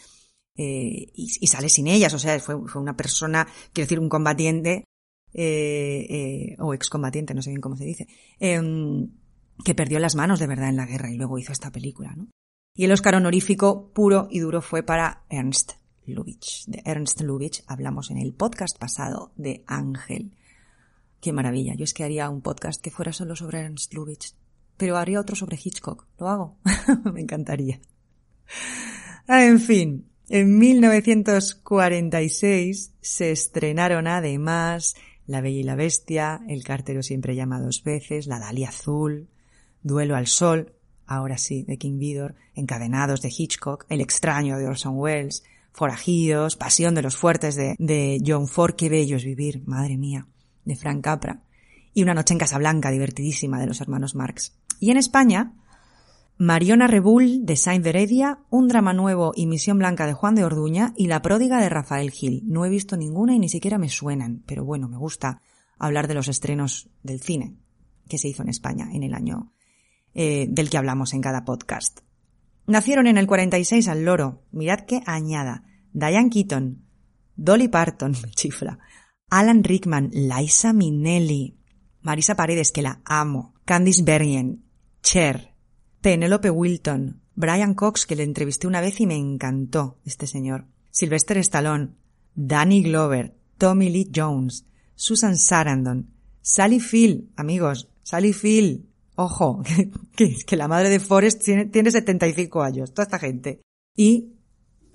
Eh, 0.56 1.08
y, 1.14 1.48
sale 1.48 1.70
sin 1.70 1.88
ellas, 1.88 2.14
o 2.14 2.20
sea, 2.20 2.40
fue, 2.40 2.56
fue 2.68 2.82
una 2.82 2.98
persona, 2.98 3.48
quiero 3.72 3.86
decir, 3.86 4.00
un 4.00 4.10
combatiente 4.10 4.84
eh, 5.34 6.08
eh, 6.10 6.56
o 6.58 6.74
excombatiente, 6.74 7.36
no 7.36 7.42
sé 7.44 7.52
bien 7.52 7.62
cómo 7.62 7.78
se 7.78 7.86
dice, 7.86 8.08
em, 8.40 9.08
que 9.63 9.75
perdió 9.75 10.00
las 10.00 10.16
manos 10.16 10.39
de 10.39 10.48
verdad 10.48 10.70
en 10.70 10.78
la 10.78 10.86
guerra 10.86 11.12
y 11.12 11.18
luego 11.18 11.38
hizo 11.38 11.51
esta 11.51 11.72
película, 11.72 12.13
¿no? 12.16 12.28
Y 12.75 12.86
el 12.86 12.92
Oscar 12.92 13.16
honorífico 13.16 13.92
puro 13.94 14.28
y 14.32 14.39
duro 14.39 14.62
fue 14.62 14.84
para 14.84 15.24
Ernst 15.30 15.74
Lubitsch. 16.06 16.66
De 16.68 16.82
Ernst 16.86 17.20
Lubitsch 17.22 17.63
hablamos 17.68 18.12
en 18.12 18.18
el 18.18 18.34
podcast 18.34 18.78
pasado 18.80 19.34
de 19.36 19.63
Ángel. 19.68 20.32
Qué 21.20 21.34
maravilla. 21.34 21.74
Yo 21.75 21.84
es 21.84 21.94
que 21.94 22.06
haría 22.06 22.30
un 22.30 22.42
podcast 22.42 22.82
que 22.82 22.92
fuera 22.92 23.12
solo 23.12 23.36
sobre 23.36 23.60
Ernst 23.60 23.94
Lubitsch. 23.94 24.34
Pero 24.78 24.96
haría 24.96 25.20
otro 25.20 25.36
sobre 25.36 25.60
Hitchcock. 25.62 26.08
¿Lo 26.18 26.30
hago? 26.30 26.58
Me 27.13 27.20
encantaría. 27.20 27.82
Ah, 29.28 29.44
en 29.44 29.60
fin, 29.60 30.10
en 30.30 30.58
1946 30.58 32.94
se 33.01 33.32
estrenaron 33.32 34.08
además 34.08 34.96
la 35.25 35.42
Bella 35.42 35.60
y 35.60 35.63
la 35.63 35.75
Bestia, 35.75 36.39
El 36.48 36.63
cartero 36.63 37.04
siempre 37.04 37.36
llama 37.36 37.60
dos 37.60 37.84
veces, 37.84 38.25
La 38.25 38.39
Dalia 38.39 38.70
Azul, 38.70 39.28
Duelo 39.82 40.16
al 40.16 40.28
Sol, 40.28 40.74
ahora 41.06 41.38
sí, 41.38 41.64
de 41.64 41.78
King 41.78 41.98
Vidor, 41.98 42.36
Encadenados 42.54 43.22
de 43.22 43.34
Hitchcock, 43.36 43.86
El 43.90 44.02
extraño 44.02 44.58
de 44.58 44.68
Orson 44.68 44.98
Welles, 44.98 45.44
Forajidos, 45.72 46.56
Pasión 46.56 46.96
de 46.96 47.02
los 47.02 47.16
Fuertes 47.16 47.56
de, 47.56 47.76
de 47.80 48.22
John 48.26 48.48
Ford, 48.48 48.76
Qué 48.76 48.90
bello 48.90 49.18
es 49.18 49.24
vivir, 49.24 49.64
madre 49.66 49.98
mía, 49.98 50.28
de 50.66 50.76
Frank 50.76 51.02
Capra, 51.02 51.44
y 51.94 52.04
Una 52.04 52.14
noche 52.14 52.34
en 52.34 52.40
Casablanca, 52.40 52.92
divertidísima, 52.92 53.60
de 53.60 53.68
los 53.68 53.82
hermanos 53.82 54.16
Marx. 54.16 54.56
Y 54.80 54.92
en 54.92 54.98
España, 54.98 55.54
Mariona 56.38 56.88
Rebull 56.88 57.46
de 57.46 57.58
Saint 57.58 57.86
Heredia, 57.86 58.40
un 58.50 58.70
drama 58.70 58.94
nuevo 58.94 59.34
y 59.36 59.46
Misión 59.46 59.78
Blanca 59.78 60.08
de 60.08 60.14
Juan 60.14 60.36
de 60.36 60.46
Orduña 60.46 60.94
y 60.96 61.08
La 61.08 61.22
pródiga 61.22 61.60
de 61.60 61.68
Rafael 61.68 62.12
Gil. 62.12 62.44
No 62.46 62.64
he 62.64 62.70
visto 62.70 62.96
ninguna 62.96 63.36
y 63.36 63.40
ni 63.40 63.50
siquiera 63.50 63.78
me 63.78 63.90
suenan, 63.90 64.44
pero 64.46 64.64
bueno, 64.64 64.88
me 64.88 64.98
gusta 64.98 65.42
hablar 65.78 66.08
de 66.08 66.14
los 66.14 66.30
estrenos 66.30 66.90
del 67.04 67.20
cine 67.20 67.58
que 68.08 68.18
se 68.18 68.30
hizo 68.30 68.42
en 68.42 68.50
España 68.50 68.88
en 68.94 69.04
el 69.04 69.14
año 69.14 69.52
eh, 70.13 70.48
del 70.50 70.70
que 70.70 70.78
hablamos 70.78 71.13
en 71.13 71.22
cada 71.22 71.46
podcast. 71.46 72.00
Nacieron 72.68 73.08
en 73.08 73.18
el 73.18 73.28
46 73.28 73.88
al 73.88 74.06
loro, 74.06 74.44
mirad 74.51 74.82
qué 74.82 75.01
añada, 75.06 75.63
Diane 75.92 76.30
Keaton, 76.30 76.86
Dolly 77.36 77.68
Parton, 77.68 78.13
chifla, 78.36 78.80
Alan 79.30 79.63
Rickman, 79.63 80.12
Liza 80.13 80.74
Minnelli, 80.74 81.58
Marisa 82.01 82.36
Paredes, 82.36 82.72
que 82.72 82.82
la 82.82 83.01
amo, 83.06 83.54
Candice 83.66 84.04
Bergen, 84.04 84.66
Cher, 85.01 85.54
Penelope 86.01 86.50
Wilton, 86.50 87.22
Brian 87.36 87.74
Cox, 87.74 88.06
que 88.06 88.16
le 88.16 88.24
entrevisté 88.24 88.68
una 88.68 88.82
vez 88.82 89.00
y 89.00 89.08
me 89.08 89.16
encantó 89.16 90.00
este 90.06 90.28
señor, 90.28 90.68
Sylvester 90.92 91.38
Stallone, 91.38 91.96
Danny 92.36 92.84
Glover, 92.84 93.36
Tommy 93.58 93.89
Lee 93.89 94.12
Jones, 94.13 94.66
Susan 94.96 95.38
Sarandon, 95.38 96.13
Sally 96.42 96.80
Phil, 96.80 97.32
amigos, 97.36 97.89
Sally 98.04 98.34
Phil, 98.34 98.88
ojo, 99.20 99.62
que, 100.16 100.36
que 100.46 100.56
la 100.56 100.68
madre 100.68 100.90
de 100.90 101.00
Forrest 101.00 101.44
tiene, 101.44 101.66
tiene 101.66 101.92
75 101.92 102.62
años, 102.62 102.94
toda 102.94 103.04
esta 103.04 103.20
gente. 103.20 103.62
Y, 103.96 104.34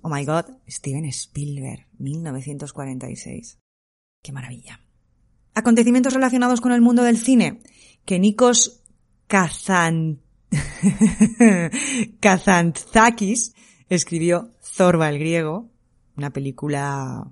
oh 0.03 0.09
my 0.09 0.25
god, 0.25 0.47
Steven 0.67 1.05
Spielberg, 1.07 1.87
1946. 1.99 3.59
Qué 4.23 4.33
maravilla. 4.33 4.81
Acontecimientos 5.55 6.15
relacionados 6.15 6.61
con 6.61 6.73
el 6.73 6.81
mundo 6.81 7.03
del 7.03 7.19
cine. 7.19 7.61
Que 8.05 8.19
Nikos 8.19 8.83
Kazan 9.27 10.21
Kazantzakis 12.21 13.55
escribió 13.89 14.51
Zorba 14.63 15.09
el 15.09 15.19
griego, 15.19 15.71
una 16.17 16.31
película, 16.31 17.31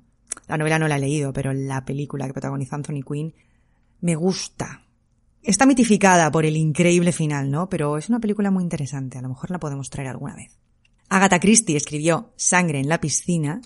la 0.48 0.58
novela 0.58 0.78
no 0.78 0.88
la 0.88 0.96
he 0.96 1.00
leído, 1.00 1.32
pero 1.32 1.52
la 1.52 1.84
película 1.84 2.26
que 2.26 2.32
protagoniza 2.32 2.76
Anthony 2.76 3.02
Quinn 3.06 3.34
me 4.00 4.14
gusta. 4.14 4.81
Está 5.42 5.66
mitificada 5.66 6.30
por 6.30 6.46
el 6.46 6.56
increíble 6.56 7.10
final, 7.10 7.50
¿no? 7.50 7.68
Pero 7.68 7.98
es 7.98 8.08
una 8.08 8.20
película 8.20 8.52
muy 8.52 8.62
interesante, 8.62 9.18
a 9.18 9.22
lo 9.22 9.28
mejor 9.28 9.50
la 9.50 9.58
podemos 9.58 9.90
traer 9.90 10.08
alguna 10.08 10.36
vez. 10.36 10.58
Agatha 11.08 11.40
Christie 11.40 11.76
escribió 11.76 12.32
Sangre 12.36 12.78
en 12.78 12.88
la 12.88 13.00
piscina 13.00 13.60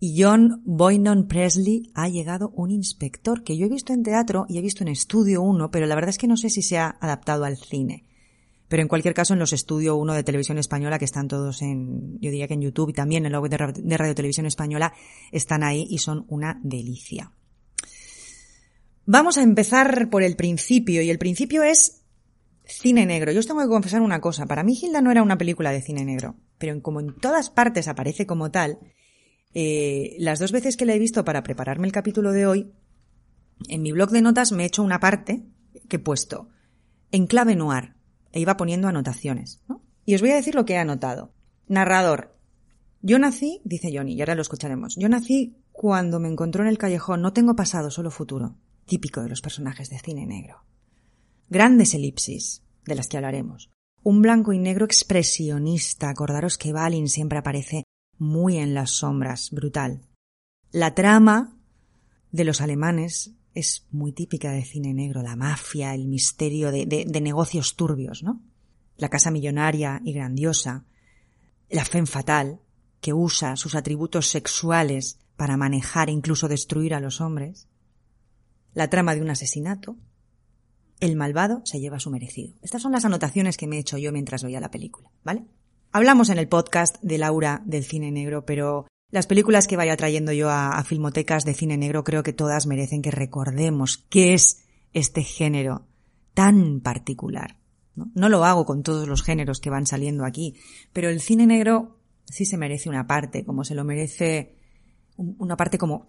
y 0.00 0.20
John 0.20 0.60
Boynon 0.64 1.28
Presley 1.28 1.90
ha 1.94 2.08
llegado 2.08 2.50
un 2.56 2.72
inspector 2.72 3.44
que 3.44 3.56
yo 3.56 3.66
he 3.66 3.70
visto 3.70 3.92
en 3.92 4.02
teatro 4.02 4.44
y 4.48 4.58
he 4.58 4.62
visto 4.62 4.82
en 4.82 4.88
Estudio 4.88 5.40
1, 5.42 5.70
pero 5.70 5.86
la 5.86 5.94
verdad 5.94 6.10
es 6.10 6.18
que 6.18 6.26
no 6.26 6.36
sé 6.36 6.50
si 6.50 6.62
se 6.62 6.78
ha 6.78 6.98
adaptado 7.00 7.44
al 7.44 7.56
cine. 7.56 8.04
Pero 8.66 8.82
en 8.82 8.88
cualquier 8.88 9.14
caso 9.14 9.34
en 9.34 9.38
los 9.38 9.52
Estudio 9.52 9.94
1 9.94 10.14
de 10.14 10.24
Televisión 10.24 10.58
Española, 10.58 10.98
que 10.98 11.04
están 11.04 11.28
todos 11.28 11.62
en, 11.62 12.18
yo 12.18 12.30
diría 12.30 12.48
que 12.48 12.54
en 12.54 12.62
YouTube 12.62 12.90
y 12.90 12.94
también 12.94 13.24
en 13.24 13.30
la 13.32 13.40
web 13.40 13.50
de 13.50 13.96
Radio 13.96 14.14
Televisión 14.16 14.46
Española, 14.46 14.92
están 15.30 15.62
ahí 15.62 15.86
y 15.88 15.98
son 15.98 16.24
una 16.28 16.60
delicia. 16.64 17.32
Vamos 19.06 19.36
a 19.36 19.42
empezar 19.42 20.08
por 20.08 20.22
el 20.22 20.36
principio 20.36 21.02
y 21.02 21.10
el 21.10 21.18
principio 21.18 21.62
es 21.62 22.02
cine 22.64 23.04
negro. 23.04 23.32
Yo 23.32 23.40
os 23.40 23.46
tengo 23.46 23.60
que 23.60 23.68
confesar 23.68 24.00
una 24.00 24.20
cosa. 24.20 24.46
Para 24.46 24.62
mí 24.62 24.78
Hilda 24.80 25.02
no 25.02 25.10
era 25.10 25.22
una 25.22 25.36
película 25.36 25.70
de 25.72 25.82
cine 25.82 26.04
negro, 26.04 26.36
pero 26.58 26.80
como 26.80 27.00
en 27.00 27.14
todas 27.14 27.50
partes 27.50 27.88
aparece 27.88 28.26
como 28.26 28.50
tal, 28.50 28.78
eh, 29.52 30.16
las 30.18 30.38
dos 30.38 30.52
veces 30.52 30.76
que 30.76 30.86
la 30.86 30.94
he 30.94 30.98
visto 30.98 31.24
para 31.24 31.42
prepararme 31.42 31.86
el 31.86 31.92
capítulo 31.92 32.32
de 32.32 32.46
hoy, 32.46 32.72
en 33.68 33.82
mi 33.82 33.92
blog 33.92 34.10
de 34.10 34.22
notas 34.22 34.52
me 34.52 34.62
he 34.62 34.66
hecho 34.66 34.82
una 34.82 35.00
parte 35.00 35.44
que 35.88 35.96
he 35.96 36.00
puesto 36.00 36.48
en 37.12 37.26
clave 37.26 37.54
noir 37.54 37.94
e 38.32 38.40
iba 38.40 38.56
poniendo 38.56 38.88
anotaciones. 38.88 39.62
Y 40.06 40.14
os 40.14 40.20
voy 40.20 40.30
a 40.30 40.36
decir 40.36 40.54
lo 40.54 40.64
que 40.64 40.74
he 40.74 40.78
anotado. 40.78 41.32
Narrador. 41.68 42.36
Yo 43.02 43.18
nací, 43.18 43.60
dice 43.64 43.90
Johnny, 43.94 44.14
y 44.14 44.20
ahora 44.20 44.34
lo 44.34 44.42
escucharemos. 44.42 44.96
Yo 44.96 45.08
nací 45.08 45.58
cuando 45.72 46.20
me 46.20 46.28
encontró 46.28 46.62
en 46.62 46.68
el 46.68 46.78
callejón. 46.78 47.22
No 47.22 47.32
tengo 47.32 47.54
pasado, 47.54 47.90
solo 47.90 48.10
futuro. 48.10 48.56
Típico 48.86 49.22
de 49.22 49.28
los 49.28 49.40
personajes 49.40 49.90
de 49.90 49.98
cine 49.98 50.26
negro. 50.26 50.64
Grandes 51.48 51.94
elipsis, 51.94 52.62
de 52.84 52.94
las 52.94 53.08
que 53.08 53.16
hablaremos. 53.16 53.70
Un 54.02 54.20
blanco 54.20 54.52
y 54.52 54.58
negro 54.58 54.84
expresionista. 54.84 56.10
Acordaros 56.10 56.58
que 56.58 56.72
Balin 56.72 57.08
siempre 57.08 57.38
aparece 57.38 57.84
muy 58.18 58.58
en 58.58 58.74
las 58.74 58.90
sombras, 58.90 59.50
brutal. 59.50 60.02
La 60.70 60.94
trama 60.94 61.56
de 62.30 62.44
los 62.44 62.60
alemanes 62.60 63.32
es 63.54 63.86
muy 63.90 64.12
típica 64.12 64.52
de 64.52 64.64
cine 64.64 64.92
negro, 64.92 65.22
la 65.22 65.36
mafia, 65.36 65.94
el 65.94 66.06
misterio 66.06 66.72
de, 66.72 67.06
negocios 67.22 67.76
turbios, 67.76 68.22
¿no? 68.22 68.42
La 68.96 69.08
casa 69.08 69.30
millonaria 69.30 70.00
y 70.04 70.12
grandiosa, 70.12 70.84
la 71.70 71.84
fe 71.84 72.04
fatal, 72.06 72.60
que 73.00 73.12
usa 73.12 73.56
sus 73.56 73.74
atributos 73.74 74.28
sexuales 74.28 75.18
para 75.36 75.56
manejar 75.56 76.08
e 76.08 76.12
incluso 76.12 76.48
destruir 76.48 76.94
a 76.94 77.00
los 77.00 77.20
hombres, 77.20 77.68
la 78.74 78.88
trama 78.88 79.14
de 79.14 79.22
un 79.22 79.30
asesinato, 79.30 79.96
el 81.00 81.16
malvado 81.16 81.62
se 81.64 81.80
lleva 81.80 82.00
su 82.00 82.10
merecido. 82.10 82.54
Estas 82.62 82.82
son 82.82 82.92
las 82.92 83.04
anotaciones 83.04 83.56
que 83.56 83.66
me 83.66 83.76
he 83.76 83.80
hecho 83.80 83.98
yo 83.98 84.12
mientras 84.12 84.42
veía 84.42 84.60
la 84.60 84.70
película, 84.70 85.10
¿vale? 85.22 85.44
Hablamos 85.92 86.28
en 86.28 86.38
el 86.38 86.48
podcast 86.48 86.96
de 87.02 87.18
Laura 87.18 87.62
del 87.64 87.84
cine 87.84 88.10
negro, 88.10 88.44
pero 88.44 88.86
las 89.10 89.26
películas 89.26 89.68
que 89.68 89.76
vaya 89.76 89.96
trayendo 89.96 90.32
yo 90.32 90.50
a, 90.50 90.82
filmotecas 90.84 91.44
de 91.44 91.54
cine 91.54 91.76
negro 91.76 92.02
creo 92.02 92.22
que 92.22 92.32
todas 92.32 92.66
merecen 92.66 93.00
que 93.00 93.12
recordemos 93.12 93.98
qué 94.08 94.34
es 94.34 94.64
este 94.92 95.22
género 95.22 95.86
tan 96.34 96.80
particular. 96.80 97.58
¿no? 97.94 98.10
no 98.14 98.28
lo 98.28 98.44
hago 98.44 98.64
con 98.64 98.82
todos 98.82 99.06
los 99.06 99.22
géneros 99.22 99.60
que 99.60 99.70
van 99.70 99.86
saliendo 99.86 100.24
aquí, 100.24 100.56
pero 100.92 101.08
el 101.08 101.20
cine 101.20 101.46
negro 101.46 102.00
sí 102.24 102.44
se 102.44 102.56
merece 102.56 102.88
una 102.88 103.06
parte, 103.06 103.44
como 103.44 103.62
se 103.62 103.76
lo 103.76 103.84
merece 103.84 104.56
una 105.16 105.56
parte 105.56 105.78
como, 105.78 106.06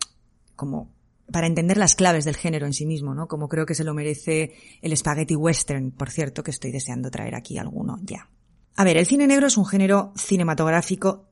como 0.56 0.95
para 1.32 1.48
entender 1.48 1.77
las 1.77 1.96
claves 1.96 2.25
del 2.25 2.36
género 2.36 2.65
en 2.65 2.74
sí 2.74 2.86
mismo, 2.86 3.15
¿no? 3.15 3.27
Como 3.27 3.48
creo 3.48 3.65
que 3.65 3.75
se 3.75 3.84
lo 3.84 3.94
merece 3.94 4.53
el 4.82 4.96
spaghetti 4.96 5.36
western, 5.36 5.91
por 5.91 6.10
cierto, 6.10 6.44
que 6.44 6.51
estoy 6.51 6.72
deseando 6.72 7.10
traer 7.10 7.36
aquí 7.36 7.58
alguno 7.58 7.98
ya. 8.03 8.29
A 8.75 8.84
ver, 8.84 8.98
el 8.98 9.05
cine 9.05 9.27
negro 9.27 9.48
es 9.48 9.58
un 9.58 9.65
género 9.65 10.13
cinematográfico 10.15 11.29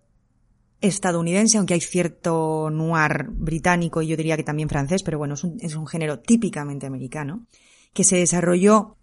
estadounidense, 0.81 1.57
aunque 1.57 1.75
hay 1.75 1.81
cierto 1.81 2.69
noir 2.69 3.27
británico 3.29 4.01
y 4.01 4.07
yo 4.07 4.17
diría 4.17 4.35
que 4.35 4.43
también 4.43 4.67
francés, 4.67 5.03
pero 5.03 5.17
bueno, 5.17 5.35
es 5.35 5.43
un, 5.43 5.57
es 5.61 5.75
un 5.75 5.87
género 5.87 6.19
típicamente 6.19 6.85
americano, 6.85 7.45
que 7.93 8.03
se 8.03 8.17
desarrolló 8.17 8.97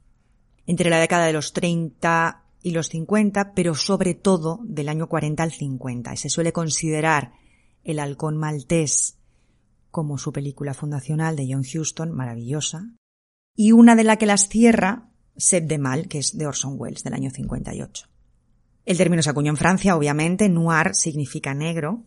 entre 0.66 0.90
la 0.90 0.98
década 0.98 1.26
de 1.26 1.32
los 1.32 1.52
30 1.52 2.44
y 2.62 2.72
los 2.72 2.88
50, 2.88 3.54
pero 3.54 3.74
sobre 3.74 4.14
todo 4.14 4.60
del 4.64 4.88
año 4.88 5.08
40 5.08 5.42
al 5.42 5.52
50. 5.52 6.12
Y 6.12 6.16
se 6.16 6.28
suele 6.28 6.52
considerar 6.52 7.32
El 7.82 7.98
halcón 7.98 8.36
maltés 8.36 9.19
como 9.90 10.18
su 10.18 10.32
película 10.32 10.74
fundacional 10.74 11.36
de 11.36 11.48
John 11.50 11.62
Huston, 11.62 12.12
maravillosa, 12.12 12.94
y 13.56 13.72
una 13.72 13.96
de 13.96 14.04
la 14.04 14.16
que 14.16 14.26
las 14.26 14.48
cierra, 14.48 15.10
Seb 15.36 15.66
de 15.66 15.78
Mal, 15.78 16.08
que 16.08 16.18
es 16.18 16.36
de 16.36 16.46
Orson 16.46 16.74
Welles, 16.78 17.02
del 17.02 17.14
año 17.14 17.30
58. 17.30 18.06
El 18.86 18.96
término 18.96 19.22
se 19.22 19.30
acuñó 19.30 19.50
en 19.50 19.56
Francia, 19.56 19.96
obviamente, 19.96 20.48
noir 20.48 20.94
significa 20.94 21.54
negro, 21.54 22.04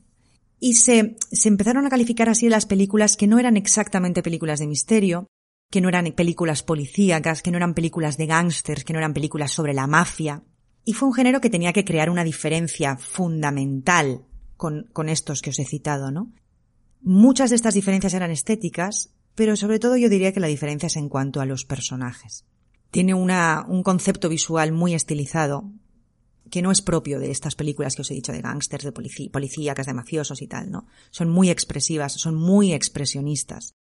y 0.60 0.76
se, 0.76 1.17
se 1.32 1.50
empezaron 1.50 1.86
a 1.86 1.89
calificar 1.89 2.30
así 2.30 2.48
las 2.50 2.65
películas 2.65 3.17
que 3.17 3.28
no 3.28 3.38
eran 3.38 3.58
exactamente 3.58 4.24
películas 4.24 4.60
de 4.60 4.67
misterio, 4.67 5.28
que 5.69 5.82
no 5.82 5.89
eran 5.89 6.12
películas 6.13 6.63
policíacas, 6.63 7.41
que 7.41 7.52
no 7.52 7.58
eran 7.58 7.74
películas 7.74 8.15
de 8.15 8.28
gángsters, 8.28 8.84
que 8.84 8.93
no 8.93 9.00
eran 9.00 9.13
películas 9.13 9.52
sobre 9.52 9.74
la 9.74 9.88
mafia. 9.88 10.43
Y 10.86 10.93
fue 10.93 11.08
un 11.10 11.15
género 11.15 11.41
que 11.41 11.50
tenía 11.50 11.74
que 11.74 11.84
crear 11.84 12.10
una 12.10 12.24
diferencia 12.24 12.96
fundamental 12.98 14.26
con, 14.56 14.89
con 14.93 15.10
estos 15.10 15.41
que 15.41 15.50
os 15.50 15.60
he 15.60 15.65
citado, 15.65 16.12
¿no? 16.12 16.32
Muchas 17.06 17.50
de 17.50 17.58
estas 17.58 17.74
diferencias 17.74 18.13
eran 18.13 18.32
estéticas, 18.32 19.10
pero 19.36 19.58
sobre 19.58 19.78
todo 19.78 19.98
yo 19.98 20.08
diría 20.08 20.32
que 20.32 20.39
la 20.39 20.48
diferencia 20.48 20.88
es 20.88 20.96
en 20.96 21.10
cuanto 21.10 21.42
a 21.42 21.46
los 21.46 21.66
personajes. 21.66 22.46
Tiene 22.92 23.13
una, 23.13 23.66
un 23.68 23.84
concepto 23.84 24.30
visual 24.30 24.72
muy 24.72 24.94
estilizado, 24.94 25.70
que 26.50 26.62
no 26.62 26.72
es 26.72 26.82
propio 26.82 27.20
de 27.20 27.30
estas 27.30 27.56
películas 27.56 27.98
que 27.98 28.04
os 28.04 28.12
he 28.12 28.13
dicho 28.13 28.32
de 28.32 28.42
gángsters, 28.42 28.86
de 28.86 28.94
policía, 28.94 29.30
policíacas, 29.30 29.86
de 29.86 29.94
mafiosos 29.94 30.42
y 30.42 30.48
tal, 30.48 30.72
¿no? 30.72 30.88
Son 31.12 31.30
muy 31.30 31.50
expresivas, 31.50 32.13
son 32.13 32.36
muy 32.36 32.72
expresionistas. 32.72 33.74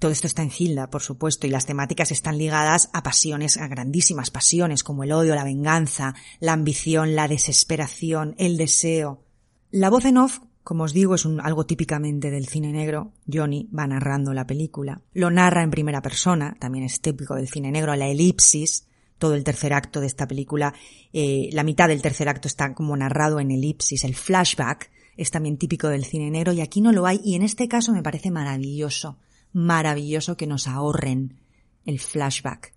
Todo 0.00 0.10
esto 0.10 0.26
está 0.26 0.42
en 0.42 0.50
Hilda, 0.56 0.90
por 0.90 1.02
supuesto, 1.02 1.46
y 1.46 1.50
las 1.50 1.66
temáticas 1.66 2.10
están 2.10 2.36
ligadas 2.36 2.90
a 2.92 3.04
pasiones, 3.04 3.58
a 3.58 3.68
grandísimas 3.68 4.30
pasiones, 4.30 4.82
como 4.82 5.04
el 5.04 5.12
odio, 5.12 5.36
la 5.36 5.44
venganza, 5.44 6.16
la 6.40 6.52
ambición, 6.52 7.14
la 7.14 7.28
desesperación, 7.28 8.34
el 8.38 8.56
deseo. 8.56 9.24
La 9.70 9.88
voz 9.88 10.04
en 10.04 10.16
off, 10.16 10.40
como 10.66 10.82
os 10.82 10.92
digo, 10.92 11.14
es 11.14 11.24
un, 11.24 11.40
algo 11.40 11.64
típicamente 11.64 12.28
del 12.28 12.48
cine 12.48 12.72
negro. 12.72 13.12
Johnny 13.32 13.70
va 13.70 13.86
narrando 13.86 14.34
la 14.34 14.48
película. 14.48 15.00
Lo 15.14 15.30
narra 15.30 15.62
en 15.62 15.70
primera 15.70 16.02
persona, 16.02 16.56
también 16.58 16.84
es 16.84 17.00
típico 17.00 17.36
del 17.36 17.48
cine 17.48 17.70
negro, 17.70 17.94
la 17.94 18.08
elipsis, 18.08 18.88
todo 19.16 19.36
el 19.36 19.44
tercer 19.44 19.72
acto 19.72 20.00
de 20.00 20.08
esta 20.08 20.26
película, 20.26 20.74
eh, 21.12 21.50
la 21.52 21.62
mitad 21.62 21.86
del 21.86 22.02
tercer 22.02 22.28
acto 22.28 22.48
está 22.48 22.74
como 22.74 22.96
narrado 22.96 23.38
en 23.38 23.52
elipsis, 23.52 24.02
el 24.02 24.16
flashback 24.16 24.90
es 25.16 25.30
también 25.30 25.56
típico 25.56 25.86
del 25.86 26.04
cine 26.04 26.32
negro 26.32 26.52
y 26.52 26.60
aquí 26.60 26.80
no 26.80 26.90
lo 26.90 27.06
hay 27.06 27.20
y 27.22 27.36
en 27.36 27.42
este 27.42 27.68
caso 27.68 27.92
me 27.92 28.02
parece 28.02 28.32
maravilloso, 28.32 29.18
maravilloso 29.52 30.36
que 30.36 30.48
nos 30.48 30.66
ahorren 30.66 31.38
el 31.84 32.00
flashback, 32.00 32.74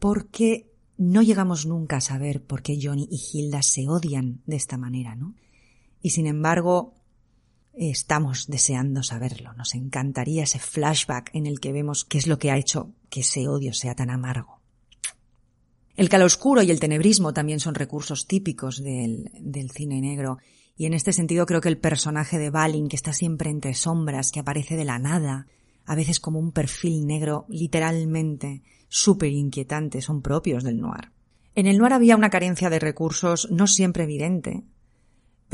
porque 0.00 0.68
no 0.96 1.22
llegamos 1.22 1.64
nunca 1.64 1.98
a 1.98 2.00
saber 2.00 2.42
por 2.42 2.62
qué 2.62 2.76
Johnny 2.82 3.06
y 3.08 3.20
Hilda 3.32 3.62
se 3.62 3.86
odian 3.86 4.42
de 4.46 4.56
esta 4.56 4.76
manera, 4.76 5.14
¿no? 5.14 5.36
Y 6.02 6.10
sin 6.10 6.26
embargo, 6.26 6.93
estamos 7.76 8.46
deseando 8.46 9.02
saberlo. 9.02 9.52
Nos 9.54 9.74
encantaría 9.74 10.44
ese 10.44 10.58
flashback 10.58 11.30
en 11.34 11.46
el 11.46 11.60
que 11.60 11.72
vemos 11.72 12.04
qué 12.04 12.18
es 12.18 12.26
lo 12.26 12.38
que 12.38 12.50
ha 12.50 12.56
hecho 12.56 12.92
que 13.10 13.20
ese 13.20 13.48
odio 13.48 13.72
sea 13.72 13.94
tan 13.94 14.10
amargo. 14.10 14.60
El 15.96 16.08
caloscuro 16.08 16.62
y 16.62 16.70
el 16.70 16.80
tenebrismo 16.80 17.32
también 17.32 17.60
son 17.60 17.74
recursos 17.74 18.26
típicos 18.26 18.82
del, 18.82 19.30
cine 19.72 20.00
negro. 20.00 20.38
Y 20.76 20.86
en 20.86 20.94
este 20.94 21.12
sentido 21.12 21.46
creo 21.46 21.60
que 21.60 21.68
el 21.68 21.78
personaje 21.78 22.38
de 22.38 22.50
Balin, 22.50 22.88
que 22.88 22.96
está 22.96 23.12
siempre 23.12 23.50
entre 23.50 23.74
sombras, 23.74 24.32
que 24.32 24.40
aparece 24.40 24.76
de 24.76 24.84
la 24.84 24.98
nada, 24.98 25.46
a 25.86 25.94
veces 25.94 26.18
como 26.18 26.40
un 26.40 26.50
perfil 26.50 27.06
negro 27.06 27.46
literalmente 27.48 28.62
súper 28.88 29.30
inquietante, 29.30 30.00
son 30.00 30.20
propios 30.20 30.64
del 30.64 30.80
noir. 30.80 31.12
En 31.54 31.68
el 31.68 31.78
noir 31.78 31.92
había 31.92 32.16
una 32.16 32.30
carencia 32.30 32.70
de 32.70 32.80
recursos 32.80 33.48
no 33.52 33.68
siempre 33.68 34.02
evidente, 34.02 34.64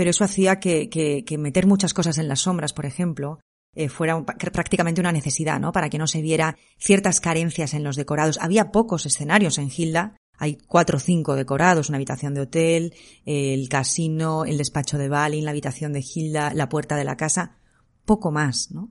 pero 0.01 0.13
eso 0.13 0.25
hacía 0.25 0.61
que, 0.61 1.37
meter 1.39 1.67
muchas 1.67 1.93
cosas 1.93 2.17
en 2.17 2.27
las 2.27 2.41
sombras, 2.41 2.73
por 2.73 2.87
ejemplo, 2.87 3.39
eh, 3.77 3.91
fuera 3.91 4.25
prácticamente 4.25 5.03
una 5.03 5.13
necesidad, 5.13 5.61
¿no? 5.61 5.73
Para 5.73 5.91
que 5.91 5.99
no 5.99 6.07
se 6.07 6.23
viera 6.23 6.57
ciertas 6.79 7.21
carencias 7.21 7.75
en 7.75 7.85
los 7.85 7.97
decorados. 7.97 8.39
Había 8.41 8.73
pocos 8.73 9.05
escenarios 9.05 9.59
en 9.59 9.69
Hilda, 9.71 10.17
hay 10.39 10.57
cuatro 10.57 10.97
o 10.97 11.01
cinco 11.01 11.37
decorados, 11.37 11.91
una 11.91 11.97
habitación 11.97 12.33
de 12.33 12.41
hotel, 12.41 12.95
el 13.27 13.69
casino, 13.69 14.47
el 14.47 14.57
despacho 14.57 14.97
de 14.97 15.11
Balin, 15.11 15.45
la 15.45 15.51
habitación 15.51 15.93
de 15.93 16.03
Hilda, 16.03 16.55
la 16.55 16.71
puerta 16.71 16.97
de 16.97 17.05
la 17.05 17.19
casa, 17.19 17.59
poco 18.07 18.31
más, 18.31 18.71
¿no? 18.71 18.89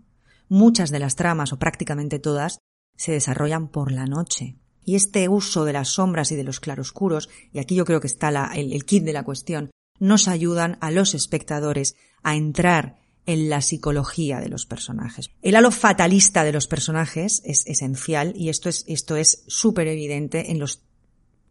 Muchas 0.48 0.92
de 0.92 1.00
las 1.00 1.16
tramas, 1.16 1.54
o 1.54 1.58
prácticamente 1.58 2.20
todas, 2.20 2.60
se 2.96 3.14
desarrollan 3.14 3.70
por 3.70 3.92
la 3.92 4.06
noche. 4.06 4.60
Y 4.86 4.94
este 4.94 5.28
uso 5.28 5.66
de 5.66 5.74
las 5.74 5.88
sombras 5.88 6.32
y 6.32 6.36
de 6.36 6.44
los 6.44 6.60
claroscuros, 6.60 7.30
y 7.52 7.58
aquí 7.58 7.74
yo 7.74 7.86
creo 7.86 8.00
que 8.00 8.06
está 8.06 8.30
el, 8.54 8.74
el 8.74 8.86
kit 8.86 9.04
de 9.04 9.14
la 9.14 9.24
cuestión, 9.24 9.72
nos 10.00 10.28
ayudan 10.28 10.78
a 10.82 10.92
los 10.92 11.14
espectadores 11.14 11.96
a 12.24 12.36
entrar 12.36 12.98
en 13.26 13.50
la 13.50 13.62
psicología 13.62 14.40
de 14.40 14.50
los 14.50 14.66
personajes. 14.66 15.30
El 15.42 15.56
halo 15.56 15.72
fatalista 15.72 16.44
de 16.44 16.54
los 16.54 16.68
personajes 16.68 17.42
es 17.46 17.66
esencial 17.68 18.34
y 18.36 18.50
esto 18.50 18.70
es 18.70 18.86
esto 18.88 19.16
es 19.18 19.44
súper 19.48 19.88
evidente 19.88 20.52
en 20.52 20.60
los 20.60 20.82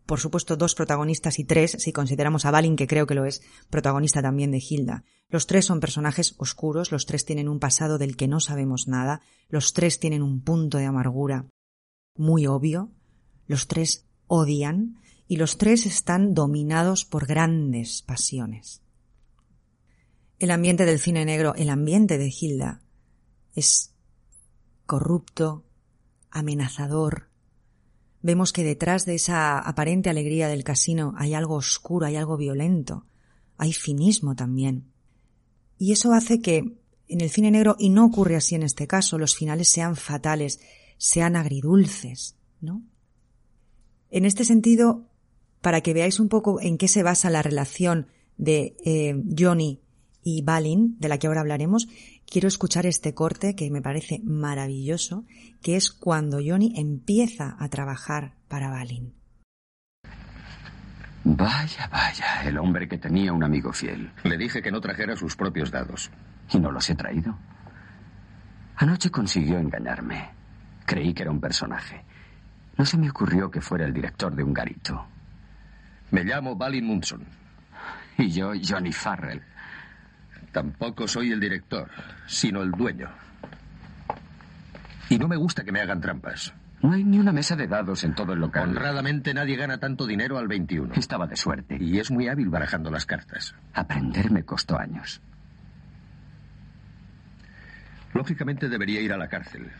por 0.08 0.20
supuesto, 0.20 0.56
dos 0.56 0.74
protagonistas 0.74 1.38
y 1.38 1.44
tres, 1.44 1.76
si 1.78 1.92
consideramos 1.92 2.46
a 2.46 2.50
Balin, 2.50 2.76
que 2.76 2.86
creo 2.86 3.06
que 3.06 3.14
lo 3.14 3.26
es, 3.26 3.42
protagonista 3.68 4.22
también 4.22 4.50
de 4.50 4.64
Hilda. 4.66 5.04
Los 5.28 5.46
tres 5.46 5.66
son 5.66 5.80
personajes 5.80 6.34
oscuros, 6.38 6.90
los 6.90 7.04
tres 7.04 7.26
tienen 7.26 7.46
un 7.46 7.60
pasado 7.60 7.98
del 7.98 8.16
que 8.16 8.26
no 8.26 8.40
sabemos 8.40 8.88
nada, 8.88 9.20
los 9.50 9.74
tres 9.74 10.00
tienen 10.00 10.22
un 10.22 10.40
punto 10.40 10.78
de 10.78 10.86
amargura 10.86 11.44
muy 12.16 12.46
obvio, 12.46 12.90
los 13.46 13.68
tres 13.68 14.06
odian 14.26 14.96
y 15.28 15.36
los 15.36 15.58
tres 15.58 15.84
están 15.86 16.34
dominados 16.34 17.04
por 17.04 17.26
grandes 17.26 18.02
pasiones. 18.02 18.82
El 20.38 20.50
ambiente 20.50 20.86
del 20.86 20.98
cine 20.98 21.24
negro, 21.24 21.54
el 21.54 21.68
ambiente 21.68 22.16
de 22.16 22.32
Hilda, 22.32 22.80
es 23.54 23.94
corrupto, 24.86 25.64
amenazador, 26.30 27.28
vemos 28.22 28.52
que 28.52 28.64
detrás 28.64 29.04
de 29.04 29.14
esa 29.14 29.58
aparente 29.58 30.10
alegría 30.10 30.48
del 30.48 30.64
casino 30.64 31.14
hay 31.16 31.34
algo 31.34 31.54
oscuro, 31.54 32.06
hay 32.06 32.16
algo 32.16 32.36
violento, 32.36 33.06
hay 33.58 33.72
cinismo 33.72 34.34
también. 34.34 34.90
Y 35.76 35.92
eso 35.92 36.12
hace 36.12 36.40
que 36.40 36.78
en 37.08 37.20
el 37.20 37.30
cine 37.30 37.50
negro, 37.50 37.76
y 37.78 37.90
no 37.90 38.04
ocurre 38.04 38.36
así 38.36 38.54
en 38.54 38.62
este 38.62 38.86
caso, 38.86 39.18
los 39.18 39.34
finales 39.34 39.68
sean 39.68 39.96
fatales, 39.96 40.60
sean 40.98 41.36
agridulces, 41.36 42.36
¿no? 42.60 42.82
En 44.10 44.24
este 44.24 44.44
sentido, 44.44 45.07
para 45.60 45.80
que 45.80 45.94
veáis 45.94 46.20
un 46.20 46.28
poco 46.28 46.60
en 46.60 46.78
qué 46.78 46.88
se 46.88 47.02
basa 47.02 47.30
la 47.30 47.42
relación 47.42 48.06
de 48.36 48.76
eh, 48.84 49.22
Johnny 49.36 49.80
y 50.22 50.42
Balin, 50.42 50.96
de 50.98 51.08
la 51.08 51.18
que 51.18 51.26
ahora 51.26 51.40
hablaremos, 51.40 51.88
quiero 52.26 52.48
escuchar 52.48 52.86
este 52.86 53.14
corte 53.14 53.54
que 53.54 53.70
me 53.70 53.82
parece 53.82 54.20
maravilloso, 54.24 55.24
que 55.62 55.76
es 55.76 55.90
cuando 55.90 56.38
Johnny 56.44 56.74
empieza 56.76 57.56
a 57.58 57.68
trabajar 57.68 58.34
para 58.48 58.70
Balin. 58.70 59.14
Vaya, 61.24 61.88
vaya, 61.90 62.42
el 62.44 62.58
hombre 62.58 62.88
que 62.88 62.98
tenía 62.98 63.32
un 63.32 63.44
amigo 63.44 63.72
fiel. 63.72 64.12
Le 64.24 64.38
dije 64.38 64.62
que 64.62 64.70
no 64.70 64.80
trajera 64.80 65.16
sus 65.16 65.36
propios 65.36 65.70
dados. 65.70 66.10
Y 66.50 66.58
no 66.58 66.70
los 66.70 66.88
he 66.88 66.94
traído. 66.94 67.36
Anoche 68.76 69.10
consiguió 69.10 69.58
engañarme. 69.58 70.30
Creí 70.86 71.12
que 71.12 71.22
era 71.22 71.30
un 71.30 71.40
personaje. 71.40 72.04
No 72.78 72.86
se 72.86 72.96
me 72.96 73.10
ocurrió 73.10 73.50
que 73.50 73.60
fuera 73.60 73.84
el 73.84 73.92
director 73.92 74.34
de 74.34 74.42
un 74.42 74.54
garito. 74.54 75.04
Me 76.10 76.24
llamo 76.24 76.56
Balin 76.56 76.84
Munson. 76.86 77.24
Y 78.16 78.30
yo, 78.30 78.52
Johnny 78.62 78.92
Farrell. 78.92 79.42
Tampoco 80.52 81.06
soy 81.06 81.30
el 81.30 81.40
director, 81.40 81.88
sino 82.26 82.62
el 82.62 82.70
dueño. 82.70 83.08
Y 85.10 85.18
no 85.18 85.28
me 85.28 85.36
gusta 85.36 85.62
que 85.64 85.72
me 85.72 85.80
hagan 85.80 86.00
trampas. 86.00 86.52
No 86.80 86.92
hay 86.92 87.02
ni 87.02 87.18
una 87.18 87.32
mesa 87.32 87.56
de 87.56 87.66
dados 87.66 88.04
en 88.04 88.14
todo 88.14 88.32
el 88.32 88.40
local. 88.40 88.68
Honradamente 88.70 89.34
nadie 89.34 89.56
gana 89.56 89.78
tanto 89.78 90.06
dinero 90.06 90.38
al 90.38 90.46
21. 90.46 90.94
Estaba 90.94 91.26
de 91.26 91.36
suerte. 91.36 91.76
Y 91.80 91.98
es 91.98 92.10
muy 92.10 92.28
hábil 92.28 92.48
barajando 92.48 92.90
las 92.90 93.04
cartas. 93.04 93.54
Aprender 93.74 94.30
me 94.30 94.44
costó 94.44 94.78
años. 94.78 95.20
Lógicamente 98.14 98.68
debería 98.68 99.00
ir 99.00 99.12
a 99.12 99.16
la 99.16 99.28
cárcel. 99.28 99.70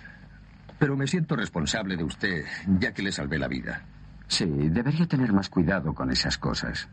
Pero 0.79 0.97
me 0.97 1.07
siento 1.07 1.37
responsable 1.37 1.97
de 1.97 2.05
usted, 2.05 2.45
ya 2.79 2.93
que 2.93 3.03
le 3.03 3.13
salvé 3.13 3.39
la 3.39 3.49
vida. 3.49 3.83
Sí, 4.29 4.45
debería 4.47 5.07
tener 5.07 5.33
más 5.33 5.49
cuidado 5.49 5.95
con 5.95 6.11
esas 6.11 6.39
cosas. 6.39 6.89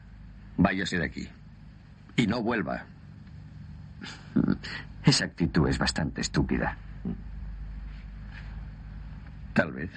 Váyase 0.58 0.98
de 0.98 1.06
aquí. 1.06 1.30
Y 2.16 2.28
no 2.28 2.42
vuelva. 2.42 2.86
Esa 5.04 5.26
actitud 5.26 5.68
es 5.68 5.78
bastante 5.78 6.22
estúpida. 6.22 6.78
Tal 9.54 9.72
vez. 9.72 9.92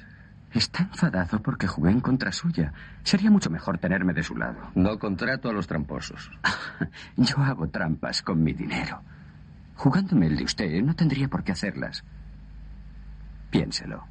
Está 0.52 0.82
enfadado 0.82 1.40
porque 1.42 1.66
jugué 1.66 1.90
en 1.90 2.00
contra 2.00 2.32
suya. 2.32 2.72
Sería 3.04 3.30
mucho 3.30 3.50
mejor 3.50 3.78
tenerme 3.78 4.14
de 4.14 4.22
su 4.22 4.36
lado. 4.36 4.70
No 4.74 4.98
contrato 4.98 5.48
a 5.48 5.52
los 5.52 5.66
tramposos. 5.66 6.30
Yo 7.16 7.38
hago 7.38 7.68
trampas 7.68 8.22
con 8.22 8.42
mi 8.42 8.52
dinero. 8.52 9.00
Jugándome 9.76 10.26
el 10.26 10.36
de 10.36 10.44
usted, 10.44 10.82
no 10.82 10.94
tendría 10.94 11.28
por 11.28 11.44
qué 11.44 11.52
hacerlas. 11.52 12.02
Piénselo. 13.50 14.04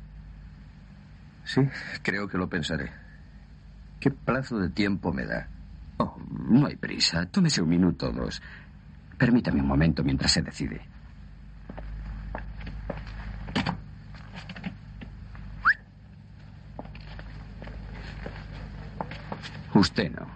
Sí, 1.43 1.61
creo 2.03 2.27
que 2.27 2.37
lo 2.37 2.47
pensaré. 2.47 3.06
¿Qué 3.99 4.11
plazo 4.11 4.59
de 4.59 4.69
tiempo 4.69 5.11
me 5.11 5.25
da? 5.25 5.47
Oh, 5.97 6.17
no 6.49 6.67
hay 6.67 6.75
prisa. 6.75 7.25
Tómese 7.25 7.61
un 7.61 7.69
minuto 7.69 8.09
o 8.09 8.11
dos. 8.11 8.41
Permítame 9.17 9.61
un 9.61 9.67
momento 9.67 10.03
mientras 10.03 10.31
se 10.31 10.41
decide. 10.41 10.81
Usted 19.73 20.11
no. 20.11 20.27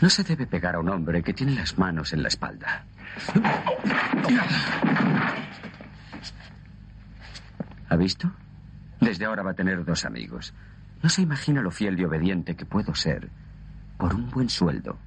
No 0.00 0.10
se 0.10 0.22
debe 0.22 0.46
pegar 0.46 0.74
a 0.74 0.80
un 0.80 0.88
hombre 0.90 1.22
que 1.22 1.32
tiene 1.32 1.54
las 1.54 1.78
manos 1.78 2.12
en 2.12 2.22
la 2.22 2.28
espalda. 2.28 2.84
¿Ha 7.94 7.96
visto? 7.96 8.28
Desde 9.00 9.24
ahora 9.24 9.44
va 9.44 9.52
a 9.52 9.54
tener 9.54 9.84
dos 9.84 10.04
amigos. 10.04 10.52
No 11.00 11.08
se 11.08 11.22
imagina 11.22 11.62
lo 11.62 11.70
fiel 11.70 11.96
y 12.00 12.04
obediente 12.04 12.56
que 12.56 12.66
puedo 12.66 12.92
ser 12.92 13.30
por 13.96 14.12
un 14.12 14.28
buen 14.30 14.48
sueldo. 14.48 14.98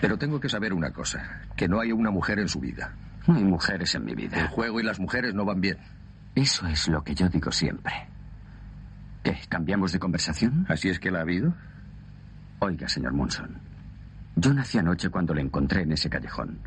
Pero 0.00 0.16
tengo 0.16 0.40
que 0.40 0.48
saber 0.48 0.72
una 0.72 0.90
cosa, 0.90 1.42
que 1.54 1.68
no 1.68 1.80
hay 1.80 1.92
una 1.92 2.10
mujer 2.10 2.38
en 2.38 2.48
su 2.48 2.60
vida. 2.60 2.94
No 3.26 3.34
hay 3.34 3.44
mujeres 3.44 3.94
en 3.94 4.06
mi 4.06 4.14
vida. 4.14 4.40
El 4.40 4.48
juego 4.48 4.80
y 4.80 4.84
las 4.84 4.98
mujeres 4.98 5.34
no 5.34 5.44
van 5.44 5.60
bien. 5.60 5.76
Eso 6.34 6.66
es 6.66 6.88
lo 6.88 7.04
que 7.04 7.14
yo 7.14 7.28
digo 7.28 7.52
siempre. 7.52 7.92
¿Qué? 9.22 9.38
¿Cambiamos 9.50 9.92
de 9.92 9.98
conversación? 9.98 10.64
¿Así 10.70 10.88
es 10.88 10.98
que 10.98 11.10
la 11.10 11.18
ha 11.18 11.22
habido? 11.22 11.52
Oiga, 12.60 12.88
señor 12.88 13.12
Munson. 13.12 13.71
Yo 14.36 14.52
nací 14.54 14.78
anoche 14.78 15.10
cuando 15.10 15.34
le 15.34 15.42
encontré 15.42 15.82
en 15.82 15.92
ese 15.92 16.08
callejón. 16.08 16.60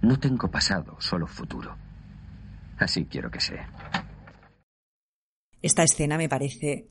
No 0.00 0.18
tengo 0.18 0.50
pasado, 0.50 0.96
solo 0.98 1.26
futuro. 1.26 1.76
Así 2.78 3.04
quiero 3.04 3.30
que 3.30 3.40
sea. 3.40 3.70
Esta 5.60 5.84
escena 5.84 6.16
me 6.16 6.28
parece 6.28 6.88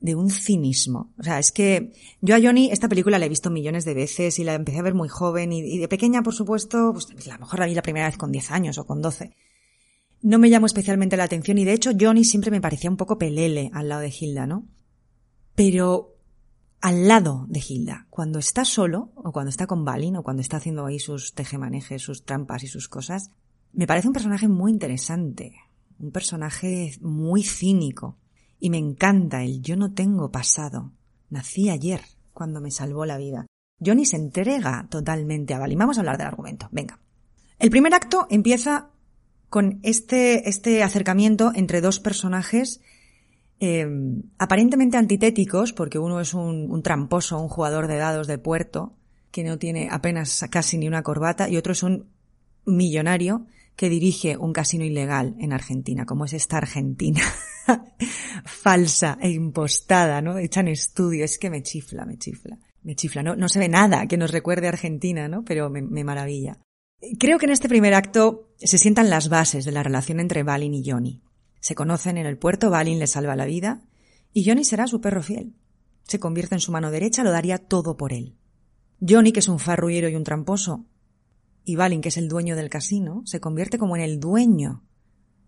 de 0.00 0.14
un 0.14 0.30
cinismo. 0.30 1.12
O 1.18 1.22
sea, 1.22 1.38
es 1.38 1.52
que 1.52 1.92
yo 2.20 2.34
a 2.34 2.40
Johnny 2.40 2.70
esta 2.72 2.88
película 2.88 3.18
la 3.18 3.26
he 3.26 3.28
visto 3.28 3.50
millones 3.50 3.84
de 3.84 3.94
veces 3.94 4.38
y 4.38 4.44
la 4.44 4.54
empecé 4.54 4.78
a 4.78 4.82
ver 4.82 4.94
muy 4.94 5.08
joven 5.08 5.52
y, 5.52 5.78
de 5.78 5.88
pequeña, 5.88 6.22
por 6.22 6.34
supuesto, 6.34 6.92
pues 6.92 7.28
a 7.28 7.34
lo 7.34 7.40
mejor 7.40 7.60
la 7.60 7.66
vi 7.66 7.74
la 7.74 7.82
primera 7.82 8.06
vez 8.06 8.16
con 8.16 8.32
10 8.32 8.50
años 8.50 8.78
o 8.78 8.86
con 8.86 9.02
12. 9.02 9.36
No 10.22 10.38
me 10.38 10.50
llamó 10.50 10.66
especialmente 10.66 11.16
la 11.16 11.24
atención 11.24 11.58
y 11.58 11.64
de 11.64 11.74
hecho 11.74 11.92
Johnny 11.98 12.24
siempre 12.24 12.50
me 12.50 12.60
parecía 12.60 12.90
un 12.90 12.96
poco 12.96 13.18
pelele 13.18 13.70
al 13.74 13.88
lado 13.88 14.00
de 14.00 14.12
Hilda, 14.18 14.46
¿no? 14.46 14.66
Pero 15.54 16.09
al 16.80 17.08
lado 17.08 17.46
de 17.48 17.62
Hilda, 17.66 18.06
cuando 18.10 18.38
está 18.38 18.64
solo 18.64 19.12
o 19.16 19.32
cuando 19.32 19.50
está 19.50 19.66
con 19.66 19.84
Balin 19.84 20.16
o 20.16 20.22
cuando 20.22 20.40
está 20.40 20.56
haciendo 20.56 20.86
ahí 20.86 20.98
sus 20.98 21.34
tejemanejes, 21.34 22.02
sus 22.02 22.24
trampas 22.24 22.62
y 22.64 22.68
sus 22.68 22.88
cosas, 22.88 23.30
me 23.72 23.86
parece 23.86 24.08
un 24.08 24.14
personaje 24.14 24.48
muy 24.48 24.72
interesante, 24.72 25.54
un 25.98 26.10
personaje 26.10 26.94
muy 27.00 27.42
cínico 27.42 28.18
y 28.58 28.70
me 28.70 28.78
encanta 28.78 29.42
el 29.42 29.60
yo 29.62 29.76
no 29.76 29.92
tengo 29.92 30.30
pasado. 30.30 30.92
Nací 31.28 31.68
ayer 31.68 32.00
cuando 32.32 32.60
me 32.60 32.70
salvó 32.70 33.04
la 33.04 33.18
vida. 33.18 33.46
Johnny 33.84 34.04
se 34.04 34.16
entrega 34.16 34.86
totalmente 34.90 35.54
a 35.54 35.58
Balin. 35.58 35.78
Vamos 35.78 35.96
a 35.96 36.00
hablar 36.00 36.18
del 36.18 36.26
argumento. 36.26 36.68
Venga. 36.72 36.98
El 37.58 37.70
primer 37.70 37.94
acto 37.94 38.26
empieza 38.30 38.90
con 39.48 39.80
este, 39.82 40.48
este 40.48 40.82
acercamiento 40.82 41.52
entre 41.54 41.80
dos 41.80 42.00
personajes 42.00 42.80
eh, 43.60 43.86
aparentemente 44.38 44.96
antitéticos, 44.96 45.74
porque 45.74 45.98
uno 45.98 46.18
es 46.18 46.32
un, 46.32 46.82
tramposo, 46.82 47.38
un 47.38 47.48
jugador 47.48 47.88
de 47.88 47.98
dados 47.98 48.26
de 48.26 48.38
puerto, 48.38 48.96
que 49.30 49.44
no 49.44 49.58
tiene 49.58 49.88
apenas 49.90 50.46
casi 50.50 50.78
ni 50.78 50.88
una 50.88 51.02
corbata, 51.02 51.48
y 51.48 51.58
otro 51.58 51.72
es 51.72 51.82
un 51.82 52.08
millonario 52.64 53.46
que 53.76 53.90
dirige 53.90 54.36
un 54.38 54.54
casino 54.54 54.84
ilegal 54.84 55.36
en 55.38 55.52
Argentina, 55.52 56.06
como 56.06 56.24
es 56.24 56.32
esta 56.32 56.56
Argentina 56.56 57.20
falsa 58.44 59.18
e 59.20 59.30
impostada, 59.30 60.22
¿no? 60.22 60.38
Hecha 60.38 60.60
en 60.60 60.68
estudio, 60.68 61.24
es 61.24 61.38
que 61.38 61.50
me 61.50 61.62
chifla, 61.62 62.04
me 62.06 62.16
chifla. 62.16 62.58
Me 62.82 62.94
chifla, 62.94 63.22
no, 63.22 63.36
no 63.36 63.50
se 63.50 63.58
ve 63.58 63.68
nada 63.68 64.06
que 64.06 64.16
nos 64.16 64.30
recuerde 64.30 64.66
a 64.66 64.70
Argentina, 64.70 65.28
¿no? 65.28 65.44
Pero 65.44 65.68
me, 65.68 65.82
me 65.82 66.02
maravilla. 66.02 66.58
Creo 67.18 67.38
que 67.38 67.44
en 67.44 67.52
este 67.52 67.68
primer 67.68 67.92
acto 67.92 68.48
se 68.56 68.78
sientan 68.78 69.10
las 69.10 69.28
bases 69.28 69.66
de 69.66 69.72
la 69.72 69.82
relación 69.82 70.18
entre 70.18 70.42
Balin 70.44 70.72
y 70.72 70.82
Johnny. 70.90 71.20
Se 71.60 71.74
conocen 71.74 72.18
en 72.18 72.26
el 72.26 72.38
puerto, 72.38 72.70
Balin 72.70 72.98
le 72.98 73.06
salva 73.06 73.36
la 73.36 73.44
vida 73.44 73.82
y 74.32 74.44
Johnny 74.44 74.64
será 74.64 74.86
su 74.86 75.00
perro 75.00 75.22
fiel. 75.22 75.54
Se 76.04 76.18
convierte 76.18 76.54
en 76.54 76.60
su 76.60 76.72
mano 76.72 76.90
derecha, 76.90 77.22
lo 77.22 77.30
daría 77.30 77.58
todo 77.58 77.96
por 77.96 78.12
él. 78.12 78.36
Johnny, 79.06 79.32
que 79.32 79.40
es 79.40 79.48
un 79.48 79.58
farrullero 79.58 80.08
y 80.08 80.16
un 80.16 80.24
tramposo, 80.24 80.86
y 81.64 81.76
Balin, 81.76 82.00
que 82.00 82.08
es 82.08 82.16
el 82.16 82.28
dueño 82.28 82.56
del 82.56 82.70
casino, 82.70 83.22
se 83.26 83.40
convierte 83.40 83.78
como 83.78 83.96
en 83.96 84.02
el 84.02 84.18
dueño 84.18 84.82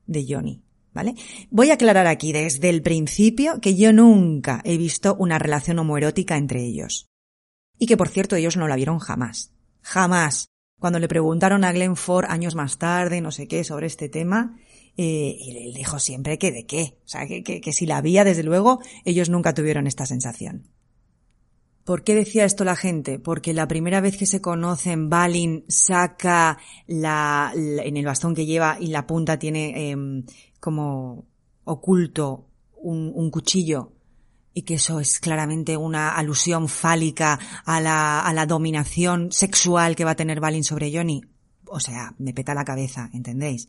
de 0.07 0.27
Johnny. 0.29 0.63
¿Vale? 0.95 1.15
Voy 1.51 1.71
a 1.71 1.75
aclarar 1.75 2.07
aquí 2.07 2.33
desde 2.33 2.69
el 2.69 2.83
principio 2.83 3.61
que 3.61 3.75
yo 3.77 3.95
nunca 3.95 4.61
he 4.65 4.77
visto 4.77 5.15
una 5.19 5.39
relación 5.39 5.79
homoerótica 5.79 6.37
entre 6.37 6.63
ellos. 6.63 7.09
Y 7.79 7.87
que 7.87 7.97
por 7.97 8.09
cierto 8.09 8.37
ellos 8.37 8.59
no 8.59 8.69
la 8.69 8.77
vieron 8.77 8.99
jamás. 8.99 9.55
Jamás. 9.81 10.51
Cuando 10.79 10.99
le 10.99 11.09
preguntaron 11.09 11.65
a 11.65 11.73
Glenn 11.73 11.97
Ford 11.97 12.27
años 12.29 12.55
más 12.55 12.77
tarde, 12.77 13.23
no 13.23 13.31
sé 13.31 13.49
qué, 13.49 13.65
sobre 13.65 13.87
este 13.87 14.11
tema, 14.11 14.59
eh, 14.97 15.37
y 15.39 15.69
él 15.69 15.75
dijo 15.75 15.99
siempre 15.99 16.39
que 16.39 16.53
de 16.53 16.67
qué. 16.67 16.99
O 17.05 17.09
sea, 17.09 17.27
que, 17.27 17.43
que, 17.43 17.73
si 17.73 17.87
la 17.87 17.97
había, 17.97 18.25
desde 18.25 18.43
luego, 18.43 18.81
ellos 19.05 19.29
nunca 19.31 19.55
tuvieron 19.55 19.87
esta 19.87 20.07
sensación. 20.07 20.69
¿Por 21.85 22.05
qué 22.05 22.15
decía 22.15 22.45
esto 22.45 22.65
la 22.65 22.77
gente? 22.77 23.19
Porque 23.19 23.55
la 23.55 23.67
primera 23.67 24.01
vez 24.01 24.17
que 24.17 24.27
se 24.27 24.41
conocen, 24.41 25.11
Balin 25.11 25.65
saca 25.69 26.59
la, 26.87 27.53
en 27.55 27.97
el 27.97 28.05
bastón 28.05 28.35
que 28.35 28.47
lleva 28.47 28.77
y 28.79 28.89
la 28.89 29.07
punta 29.07 29.39
tiene 29.39 29.91
eh, 29.91 30.25
como 30.61 31.25
oculto 31.65 32.49
un, 32.77 33.11
un, 33.15 33.31
cuchillo 33.31 33.93
y 34.55 34.63
que 34.63 34.75
eso 34.75 35.01
es 35.01 35.19
claramente 35.19 35.77
una 35.77 36.11
alusión 36.11 36.69
fálica 36.69 37.39
a 37.65 37.81
la, 37.81 38.21
a 38.21 38.33
la 38.33 38.47
dominación 38.47 39.33
sexual 39.33 39.97
que 39.97 40.05
va 40.05 40.13
a 40.13 40.17
tener 40.17 40.39
Balin 40.39 40.65
sobre 40.65 40.93
Johnny. 40.95 41.23
O 41.67 41.81
sea, 41.81 42.15
me 42.19 42.35
peta 42.35 42.55
la 42.55 42.65
cabeza, 42.65 43.11
¿entendéis? 43.13 43.69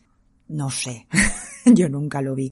No 0.53 0.69
sé. 0.69 1.07
Yo 1.65 1.89
nunca 1.89 2.21
lo 2.21 2.35
vi 2.35 2.51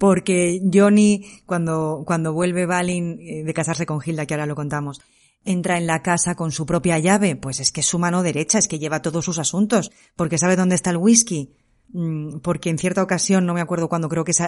porque 0.00 0.62
Johnny, 0.72 1.42
cuando, 1.44 2.04
cuando 2.06 2.32
vuelve 2.32 2.64
Balin 2.64 3.18
eh, 3.20 3.44
de 3.44 3.52
casarse 3.52 3.84
con 3.84 4.00
Hilda, 4.02 4.24
que 4.24 4.32
ahora 4.32 4.46
lo 4.46 4.54
contamos, 4.54 5.02
entra 5.44 5.76
en 5.76 5.86
la 5.86 6.00
casa 6.00 6.34
con 6.34 6.52
su 6.52 6.64
propia 6.64 6.98
llave, 6.98 7.36
pues 7.36 7.60
es 7.60 7.70
que 7.70 7.80
es 7.80 7.86
su 7.86 7.98
mano 7.98 8.22
derecha, 8.22 8.58
es 8.58 8.66
que 8.66 8.78
lleva 8.78 9.02
todos 9.02 9.26
sus 9.26 9.38
asuntos, 9.38 9.90
porque 10.16 10.38
sabe 10.38 10.56
dónde 10.56 10.74
está 10.74 10.88
el 10.88 10.96
whisky, 10.96 11.52
mm, 11.92 12.38
porque 12.38 12.70
en 12.70 12.78
cierta 12.78 13.02
ocasión, 13.02 13.44
no 13.44 13.52
me 13.52 13.60
acuerdo 13.60 13.90
cuándo, 13.90 14.08
creo 14.08 14.24
que 14.24 14.30
es 14.30 14.40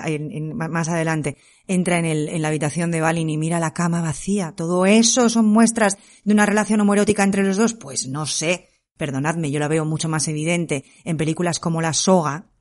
más 0.55 0.89
adelante, 0.89 1.37
entra 1.67 1.99
en, 1.99 2.07
el, 2.07 2.31
en 2.31 2.41
la 2.41 2.49
habitación 2.49 2.91
de 2.91 3.03
Balin 3.03 3.29
y 3.29 3.37
mira 3.37 3.61
la 3.61 3.75
cama 3.75 4.01
vacía. 4.01 4.55
¿Todo 4.57 4.87
eso 4.87 5.29
son 5.29 5.45
muestras 5.45 5.99
de 6.25 6.33
una 6.33 6.47
relación 6.47 6.81
homoerótica 6.81 7.25
entre 7.25 7.45
los 7.45 7.59
dos? 7.59 7.75
Pues 7.75 8.09
no 8.09 8.25
sé. 8.25 8.71
Perdonadme, 8.97 9.51
yo 9.51 9.59
la 9.59 9.69
veo 9.69 9.85
mucho 9.85 10.09
más 10.09 10.29
evidente 10.29 10.85
en 11.05 11.19
películas 11.19 11.59
como 11.59 11.83
La 11.83 11.93
Soga, 11.93 12.52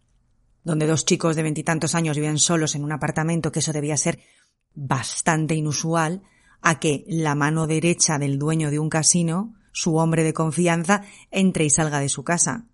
donde 0.63 0.88
dos 0.88 1.06
chicos 1.06 1.36
de 1.36 1.43
veintitantos 1.43 1.95
años 1.95 2.17
viven 2.17 2.38
solos 2.38 2.76
en 2.76 2.84
un 2.84 2.91
apartamento, 2.91 3.52
que 3.52 3.60
eso 3.60 3.74
debía 3.74 3.97
ser 3.97 4.19
bastante 4.74 5.56
inusual, 5.56 6.21
a 6.62 6.80
que 6.80 7.04
la 7.08 7.36
mano 7.36 7.67
derecha 7.67 8.19
del 8.19 8.38
dueño 8.38 8.69
de 8.69 8.80
un 8.80 8.89
casino, 8.89 9.56
su 9.71 9.95
hombre 9.95 10.24
de 10.24 10.34
confianza, 10.34 11.04
entre 11.32 11.65
y 11.65 11.69
salga 11.69 12.00
de 12.00 12.10
su 12.10 12.24
casa. 12.24 12.67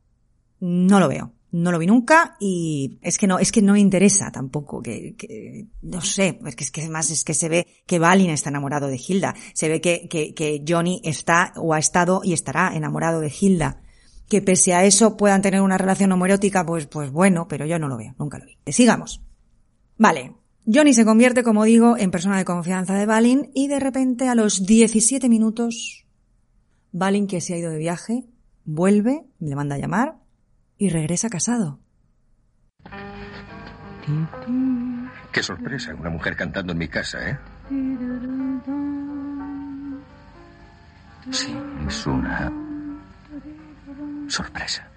No 0.60 1.00
lo 1.00 1.08
veo. 1.08 1.34
No 1.50 1.72
lo 1.72 1.80
vi 1.80 1.88
nunca 1.88 2.36
y 2.42 3.00
es 3.02 3.18
que 3.18 3.26
no, 3.26 3.40
es 3.40 3.54
que 3.54 3.62
no 3.62 3.78
interesa 3.78 4.32
tampoco, 4.34 4.82
que, 4.82 5.16
que 5.16 5.68
no 5.82 6.02
sé, 6.02 6.40
es 6.46 6.56
que 6.58 6.66
es 6.66 6.72
que 6.72 6.82
además 6.82 7.10
es 7.10 7.24
que 7.24 7.34
se 7.34 7.48
ve 7.48 7.66
que 7.86 8.00
Balin 8.00 8.32
está 8.32 8.50
enamorado 8.50 8.88
de 8.88 9.00
Hilda, 9.00 9.34
se 9.54 9.70
ve 9.70 9.80
que, 9.80 10.10
que, 10.10 10.34
que 10.34 10.66
Johnny 10.68 11.02
está 11.06 11.54
o 11.56 11.74
ha 11.74 11.80
estado 11.80 12.20
y 12.22 12.34
estará 12.34 12.76
enamorado 12.76 13.22
de 13.22 13.34
Hilda 13.40 13.82
que 14.30 14.42
pese 14.42 14.74
a 14.74 14.84
eso 14.84 15.18
puedan 15.18 15.42
tener 15.42 15.62
una 15.62 15.78
relación 15.78 16.12
homoerótica, 16.12 16.66
pues, 16.66 16.88
pues 16.88 17.12
bueno, 17.12 17.48
pero 17.48 17.66
yo 17.66 17.80
no 17.80 17.88
lo 17.88 17.98
veo, 17.98 18.14
nunca 18.20 18.38
lo 18.38 18.46
vi. 18.46 18.58
Sigamos. 18.72 19.22
Vale. 19.98 20.36
Johnny 20.66 20.94
se 20.94 21.06
convierte, 21.06 21.44
como 21.44 21.64
digo, 21.64 21.98
en 21.98 22.12
persona 22.12 22.38
de 22.38 22.44
confianza 22.44 22.94
de 22.94 23.06
Balin 23.06 23.52
y 23.54 23.70
de 23.70 23.80
repente 23.80 24.28
a 24.28 24.36
los 24.36 24.66
17 24.66 25.30
minutos, 25.30 26.06
Balin, 26.92 27.26
que 27.28 27.40
se 27.40 27.54
ha 27.54 27.58
ido 27.58 27.72
de 27.72 27.78
viaje, 27.78 28.26
vuelve, 28.66 29.24
le 29.40 29.56
manda 29.56 29.76
a 29.76 29.80
llamar 29.80 30.18
y 30.78 30.90
regresa 30.90 31.30
casado. 31.30 31.80
Qué 35.32 35.42
sorpresa, 35.42 35.96
una 35.96 36.10
mujer 36.10 36.36
cantando 36.36 36.74
en 36.74 36.80
mi 36.80 36.88
casa, 36.90 37.30
¿eh? 37.30 37.40
Sí, 41.32 41.56
es 41.88 42.08
una 42.08 42.67
sorpresa. 44.30 44.88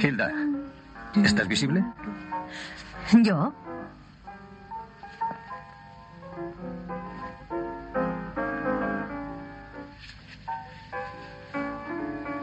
Hilda, 0.00 0.32
¿estás 1.24 1.48
visible? 1.48 1.84
¿Yo? 3.22 3.52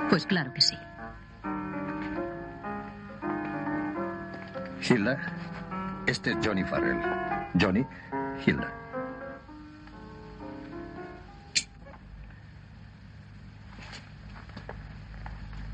Pues 0.09 0.25
claro 0.25 0.53
que 0.53 0.61
sí. 0.61 0.77
Hilda, 4.87 5.17
este 6.07 6.31
es 6.31 6.37
Johnny 6.43 6.63
Farrell. 6.63 6.99
Johnny, 7.59 7.85
Hilda. 8.45 8.71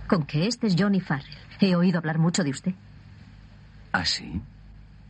¿Con 0.08 0.26
qué 0.26 0.48
este 0.48 0.68
es 0.68 0.76
Johnny 0.78 1.00
Farrell? 1.00 1.38
He 1.60 1.76
oído 1.76 1.98
hablar 1.98 2.18
mucho 2.18 2.44
de 2.44 2.50
usted. 2.52 2.74
¿Ah, 3.92 4.06
sí? 4.06 4.42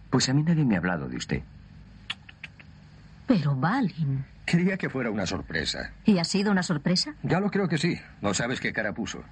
Pues 0.10 0.28
a 0.30 0.34
mí 0.34 0.44
nadie 0.44 0.66
me 0.66 0.76
ha 0.76 0.80
hablado 0.80 1.08
de 1.08 1.18
usted. 1.18 1.42
Pero 3.28 3.56
Balin. 3.56 4.26
Quería 4.46 4.78
que 4.78 4.90
fuera 4.90 5.10
una 5.10 5.26
sorpresa. 5.26 5.94
¿Y 6.06 6.18
ha 6.18 6.24
sido 6.24 6.52
una 6.52 6.64
sorpresa? 6.64 7.16
Ya 7.24 7.40
lo 7.40 7.50
creo 7.50 7.68
que 7.68 7.78
sí. 7.78 8.00
No 8.22 8.34
sabes 8.34 8.60
qué 8.60 8.74
cara 8.74 8.94
puso. 8.94 9.24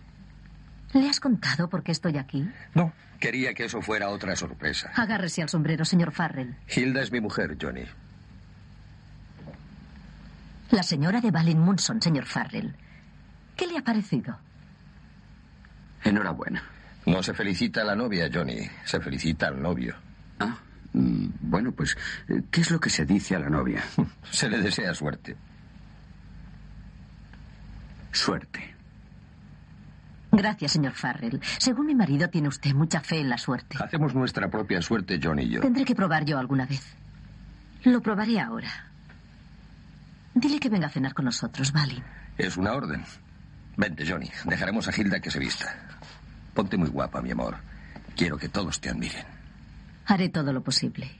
¿Le 0.94 1.08
has 1.10 1.20
contado 1.20 1.70
por 1.70 1.84
qué 1.84 1.92
estoy 1.92 2.18
aquí? 2.18 2.50
No, 2.74 2.92
quería 3.20 3.54
que 3.54 3.66
eso 3.66 3.82
fuera 3.82 4.10
otra 4.10 4.36
sorpresa. 4.36 4.92
Agárrese 4.96 5.42
al 5.42 5.50
sombrero, 5.50 5.86
señor 5.86 6.12
Farrell. 6.12 6.56
Hilda 6.76 7.02
es 7.02 7.12
mi 7.12 7.22
mujer, 7.22 7.58
Johnny. 7.62 7.84
La 10.72 10.84
señora 10.84 11.22
de 11.22 11.32
Balin 11.32 11.60
Munson, 11.60 12.02
señor 12.02 12.26
Farrell. 12.26 12.76
¿Qué 13.56 13.68
le 13.68 13.78
ha 13.78 13.84
parecido? 13.84 14.38
Enhorabuena. 16.04 16.64
No 17.06 17.22
se 17.24 17.34
felicita 17.34 17.82
a 17.82 17.86
la 17.86 17.96
novia, 17.96 18.30
Johnny. 18.34 18.70
Se 18.86 19.00
felicita 19.00 19.48
al 19.48 19.62
novio. 19.62 19.96
Ah, 20.40 20.58
mm, 20.94 21.28
bueno, 21.42 21.72
pues, 21.72 21.98
¿qué 22.52 22.62
es 22.62 22.72
lo 22.72 22.80
que 22.80 22.90
se 22.90 23.06
dice 23.06 23.36
a 23.36 23.40
la 23.40 23.50
novia? 23.50 23.84
Se 24.32 24.50
le 24.50 24.60
desea 24.60 24.94
suerte. 24.94 25.36
Suerte. 28.12 28.76
Gracias, 30.40 30.72
señor 30.72 30.94
Farrell. 30.94 31.42
Según 31.58 31.88
mi 31.88 31.96
marido, 31.96 32.30
tiene 32.30 32.48
usted 32.48 32.74
mucha 32.74 33.02
fe 33.02 33.20
en 33.20 33.28
la 33.30 33.38
suerte. 33.38 33.78
Hacemos 33.84 34.16
nuestra 34.16 34.48
propia 34.50 34.82
suerte, 34.82 35.20
Johnny 35.22 35.44
y 35.44 35.50
yo. 35.50 35.60
Tendré 35.60 35.84
que 35.84 35.94
probar 35.94 36.24
yo 36.24 36.38
alguna 36.40 36.66
vez. 36.66 36.96
Lo 37.84 38.02
probaré 38.02 38.40
ahora. 38.40 38.70
Dile 40.34 40.58
que 40.62 40.70
venga 40.70 40.88
a 40.88 40.90
cenar 40.90 41.14
con 41.14 41.26
nosotros, 41.26 41.74
Balin. 41.74 42.02
Es 42.38 42.56
una 42.56 42.72
orden. 42.72 43.04
Vente, 43.76 44.10
Johnny. 44.10 44.30
Dejaremos 44.46 44.88
a 44.88 44.92
Hilda 44.96 45.20
que 45.20 45.30
se 45.30 45.40
vista. 45.40 45.76
Ponte 46.54 46.78
muy 46.78 46.88
guapa, 46.88 47.22
mi 47.22 47.32
amor. 47.32 47.58
Quiero 48.16 48.38
que 48.38 48.48
todos 48.48 48.80
te 48.80 48.90
admiren. 48.90 49.26
Haré 50.06 50.30
todo 50.30 50.54
lo 50.54 50.64
posible. 50.64 51.12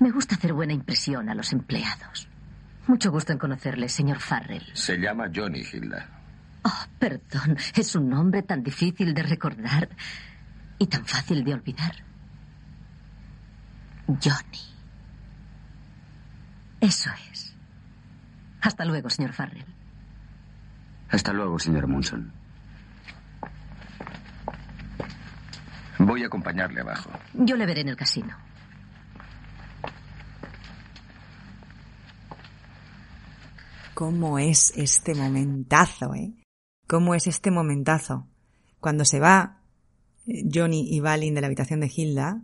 Me 0.00 0.10
gusta 0.10 0.34
hacer 0.34 0.52
buena 0.52 0.72
impresión 0.72 1.28
a 1.28 1.34
los 1.36 1.52
empleados. 1.52 2.26
Mucho 2.88 3.12
gusto 3.12 3.32
en 3.32 3.38
conocerle, 3.38 3.88
señor 3.88 4.18
Farrell. 4.18 4.66
Se 4.72 4.96
llama 4.96 5.30
Johnny, 5.32 5.62
Hilda. 5.72 6.08
Oh, 6.62 6.84
perdón. 6.98 7.56
Es 7.74 7.94
un 7.94 8.08
nombre 8.08 8.42
tan 8.42 8.62
difícil 8.62 9.14
de 9.14 9.22
recordar 9.22 9.88
y 10.78 10.86
tan 10.86 11.04
fácil 11.06 11.44
de 11.44 11.54
olvidar. 11.54 12.04
Johnny. 14.06 14.70
Eso 16.80 17.10
es. 17.30 17.54
Hasta 18.60 18.84
luego, 18.84 19.08
señor 19.10 19.32
Farrell. 19.32 19.64
Hasta 21.10 21.32
luego, 21.32 21.58
señor 21.58 21.86
Munson. 21.86 22.32
Voy 25.98 26.22
a 26.22 26.26
acompañarle 26.26 26.80
abajo. 26.80 27.10
Yo 27.34 27.56
le 27.56 27.66
veré 27.66 27.82
en 27.82 27.88
el 27.88 27.96
casino. 27.96 28.36
¿Cómo 33.92 34.38
es 34.38 34.72
este 34.76 35.14
momentazo, 35.14 36.14
eh? 36.14 36.39
¿Cómo 36.90 37.14
es 37.14 37.28
este 37.28 37.52
momentazo? 37.52 38.26
Cuando 38.80 39.04
se 39.04 39.20
va 39.20 39.62
eh, 40.26 40.42
Johnny 40.52 40.88
y 40.90 40.98
Balin 40.98 41.36
de 41.36 41.40
la 41.40 41.46
habitación 41.46 41.78
de 41.78 41.92
Hilda, 41.94 42.42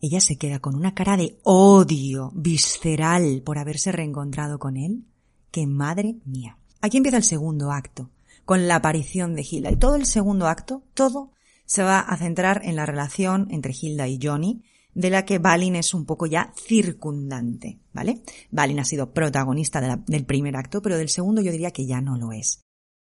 ella 0.00 0.22
se 0.22 0.38
queda 0.38 0.58
con 0.58 0.74
una 0.74 0.94
cara 0.94 1.18
de 1.18 1.38
odio 1.42 2.32
visceral 2.34 3.42
por 3.44 3.58
haberse 3.58 3.92
reencontrado 3.92 4.58
con 4.58 4.78
él. 4.78 5.04
¡Qué 5.50 5.66
madre 5.66 6.16
mía! 6.24 6.56
Aquí 6.80 6.96
empieza 6.96 7.18
el 7.18 7.24
segundo 7.24 7.72
acto, 7.72 8.08
con 8.46 8.68
la 8.68 8.76
aparición 8.76 9.34
de 9.34 9.46
Hilda. 9.46 9.70
Y 9.70 9.76
todo 9.76 9.96
el 9.96 10.06
segundo 10.06 10.46
acto, 10.46 10.84
todo, 10.94 11.32
se 11.66 11.82
va 11.82 12.00
a 12.00 12.16
centrar 12.16 12.62
en 12.64 12.74
la 12.74 12.86
relación 12.86 13.48
entre 13.50 13.74
Hilda 13.78 14.08
y 14.08 14.18
Johnny, 14.18 14.62
de 14.94 15.10
la 15.10 15.26
que 15.26 15.38
Balin 15.38 15.76
es 15.76 15.92
un 15.92 16.06
poco 16.06 16.24
ya 16.24 16.54
circundante, 16.56 17.80
¿vale? 17.92 18.22
Balin 18.50 18.80
ha 18.80 18.86
sido 18.86 19.12
protagonista 19.12 19.98
del 20.06 20.24
primer 20.24 20.56
acto, 20.56 20.80
pero 20.80 20.96
del 20.96 21.10
segundo 21.10 21.42
yo 21.42 21.52
diría 21.52 21.70
que 21.70 21.84
ya 21.84 22.00
no 22.00 22.16
lo 22.16 22.32
es. 22.32 22.62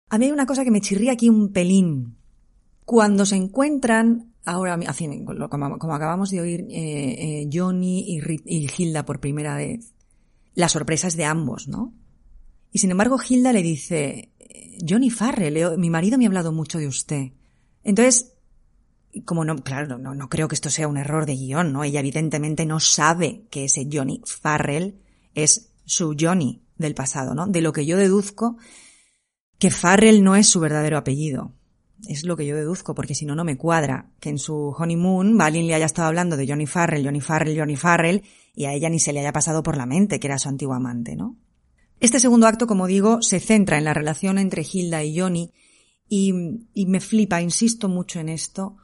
A 0.09 0.17
mí 0.17 0.25
hay 0.25 0.31
una 0.31 0.45
cosa 0.45 0.63
que 0.63 0.71
me 0.71 0.81
chirría 0.81 1.13
aquí 1.13 1.29
un 1.29 1.51
pelín. 1.51 2.17
Cuando 2.85 3.25
se 3.25 3.35
encuentran, 3.35 4.33
ahora, 4.45 4.77
como, 5.49 5.93
acabamos 5.93 6.29
de 6.29 6.41
oír, 6.41 6.61
eh, 6.69 7.41
eh, 7.41 7.49
Johnny 7.51 8.05
y, 8.07 8.21
y 8.45 8.69
Hilda 8.77 9.05
por 9.05 9.19
primera 9.19 9.55
vez, 9.55 9.93
la 10.53 10.69
sorpresa 10.69 11.07
es 11.07 11.17
de 11.17 11.25
ambos, 11.25 11.67
¿no? 11.67 11.93
Y 12.71 12.79
sin 12.79 12.91
embargo, 12.91 13.17
Hilda 13.17 13.53
le 13.53 13.63
dice, 13.63 14.31
Johnny 14.87 15.09
Farrell, 15.09 15.77
mi 15.77 15.89
marido 15.89 16.17
me 16.17 16.25
ha 16.25 16.27
hablado 16.27 16.51
mucho 16.51 16.77
de 16.77 16.87
usted. 16.87 17.31
Entonces, 17.83 18.33
como 19.23 19.45
no, 19.45 19.55
claro, 19.57 19.97
no, 19.97 20.13
no 20.13 20.29
creo 20.29 20.47
que 20.47 20.55
esto 20.55 20.69
sea 20.69 20.87
un 20.87 20.97
error 20.97 21.25
de 21.25 21.35
guion, 21.35 21.71
¿no? 21.71 21.83
Ella 21.83 22.01
evidentemente 22.01 22.65
no 22.65 22.79
sabe 22.79 23.45
que 23.49 23.65
ese 23.65 23.87
Johnny 23.91 24.21
Farrell 24.25 24.99
es 25.33 25.71
su 25.85 26.15
Johnny 26.19 26.61
del 26.77 26.95
pasado, 26.95 27.33
¿no? 27.33 27.47
De 27.47 27.61
lo 27.61 27.71
que 27.71 27.85
yo 27.85 27.97
deduzco 27.97 28.57
que 29.59 29.71
Farrell 29.71 30.23
no 30.23 30.35
es 30.35 30.47
su 30.47 30.59
verdadero 30.59 30.97
apellido. 30.97 31.53
Es 32.07 32.23
lo 32.23 32.35
que 32.35 32.45
yo 32.45 32.55
deduzco, 32.55 32.93
porque 32.93 33.15
si 33.15 33.25
no, 33.25 33.35
no 33.35 33.43
me 33.43 33.57
cuadra 33.57 34.11
que 34.19 34.29
en 34.29 34.37
su 34.37 34.75
honeymoon 34.77 35.37
Balin 35.37 35.65
le 35.67 35.75
haya 35.75 35.85
estado 35.85 36.07
hablando 36.07 36.37
de 36.37 36.47
Johnny 36.47 36.67
Farrell, 36.67 37.03
Johnny 37.03 37.21
Farrell, 37.21 37.57
Johnny 37.57 37.75
Farrell, 37.75 38.23
y 38.53 38.65
a 38.65 38.73
ella 38.73 38.89
ni 38.89 38.99
se 38.99 39.13
le 39.13 39.21
haya 39.21 39.33
pasado 39.33 39.63
por 39.63 39.77
la 39.77 39.85
mente 39.85 40.19
que 40.19 40.27
era 40.27 40.37
su 40.37 40.49
antiguo 40.49 40.75
amante, 40.75 41.15
¿no? 41.15 41.37
Este 41.99 42.19
segundo 42.19 42.47
acto, 42.47 42.67
como 42.67 42.87
digo, 42.87 43.21
se 43.21 43.39
centra 43.39 43.77
en 43.77 43.85
la 43.85 43.93
relación 43.93 44.37
entre 44.37 44.65
Hilda 44.69 45.03
y 45.03 45.17
Johnny, 45.17 45.53
y, 46.07 46.33
y 46.73 46.85
me 46.85 46.99
flipa, 46.99 47.41
insisto 47.41 47.89
mucho 47.89 48.19
en 48.19 48.29
esto, 48.29 48.75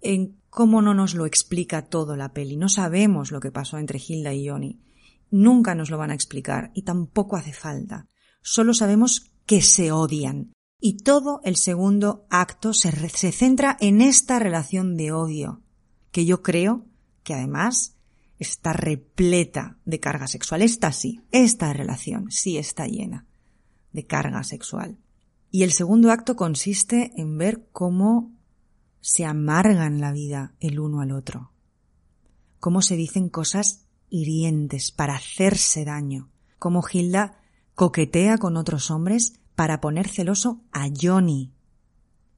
en 0.00 0.38
cómo 0.50 0.82
no 0.82 0.94
nos 0.94 1.14
lo 1.14 1.26
explica 1.26 1.82
todo 1.82 2.16
la 2.16 2.32
peli. 2.32 2.56
No 2.56 2.68
sabemos 2.68 3.30
lo 3.30 3.40
que 3.40 3.52
pasó 3.52 3.78
entre 3.78 4.00
Hilda 4.04 4.32
y 4.32 4.48
Johnny. 4.48 4.80
Nunca 5.30 5.74
nos 5.74 5.90
lo 5.90 5.98
van 5.98 6.10
a 6.10 6.14
explicar 6.14 6.70
y 6.74 6.82
tampoco 6.82 7.36
hace 7.36 7.52
falta. 7.52 8.06
Solo 8.42 8.72
sabemos 8.72 9.30
que 9.48 9.62
se 9.62 9.90
odian. 9.90 10.52
Y 10.78 10.98
todo 10.98 11.40
el 11.42 11.56
segundo 11.56 12.26
acto 12.28 12.74
se, 12.74 12.92
se 13.08 13.32
centra 13.32 13.76
en 13.80 14.02
esta 14.02 14.38
relación 14.38 14.96
de 14.96 15.10
odio, 15.10 15.62
que 16.12 16.26
yo 16.26 16.42
creo 16.42 16.84
que 17.24 17.32
además 17.34 17.96
está 18.38 18.74
repleta 18.74 19.78
de 19.86 19.98
carga 19.98 20.28
sexual. 20.28 20.60
Esta 20.60 20.92
sí, 20.92 21.22
esta 21.32 21.72
relación 21.72 22.30
sí 22.30 22.58
está 22.58 22.86
llena 22.86 23.26
de 23.92 24.06
carga 24.06 24.44
sexual. 24.44 24.98
Y 25.50 25.62
el 25.62 25.72
segundo 25.72 26.12
acto 26.12 26.36
consiste 26.36 27.12
en 27.16 27.38
ver 27.38 27.68
cómo 27.72 28.30
se 29.00 29.24
amargan 29.24 29.98
la 29.98 30.12
vida 30.12 30.54
el 30.60 30.78
uno 30.78 31.00
al 31.00 31.10
otro, 31.10 31.52
cómo 32.60 32.82
se 32.82 32.96
dicen 32.96 33.30
cosas 33.30 33.86
hirientes 34.10 34.92
para 34.92 35.16
hacerse 35.16 35.86
daño, 35.86 36.30
cómo 36.58 36.84
Hilda 36.92 37.40
coquetea 37.78 38.38
con 38.38 38.56
otros 38.56 38.90
hombres 38.90 39.34
para 39.54 39.80
poner 39.80 40.08
celoso 40.08 40.60
a 40.72 40.88
Johnny, 41.00 41.52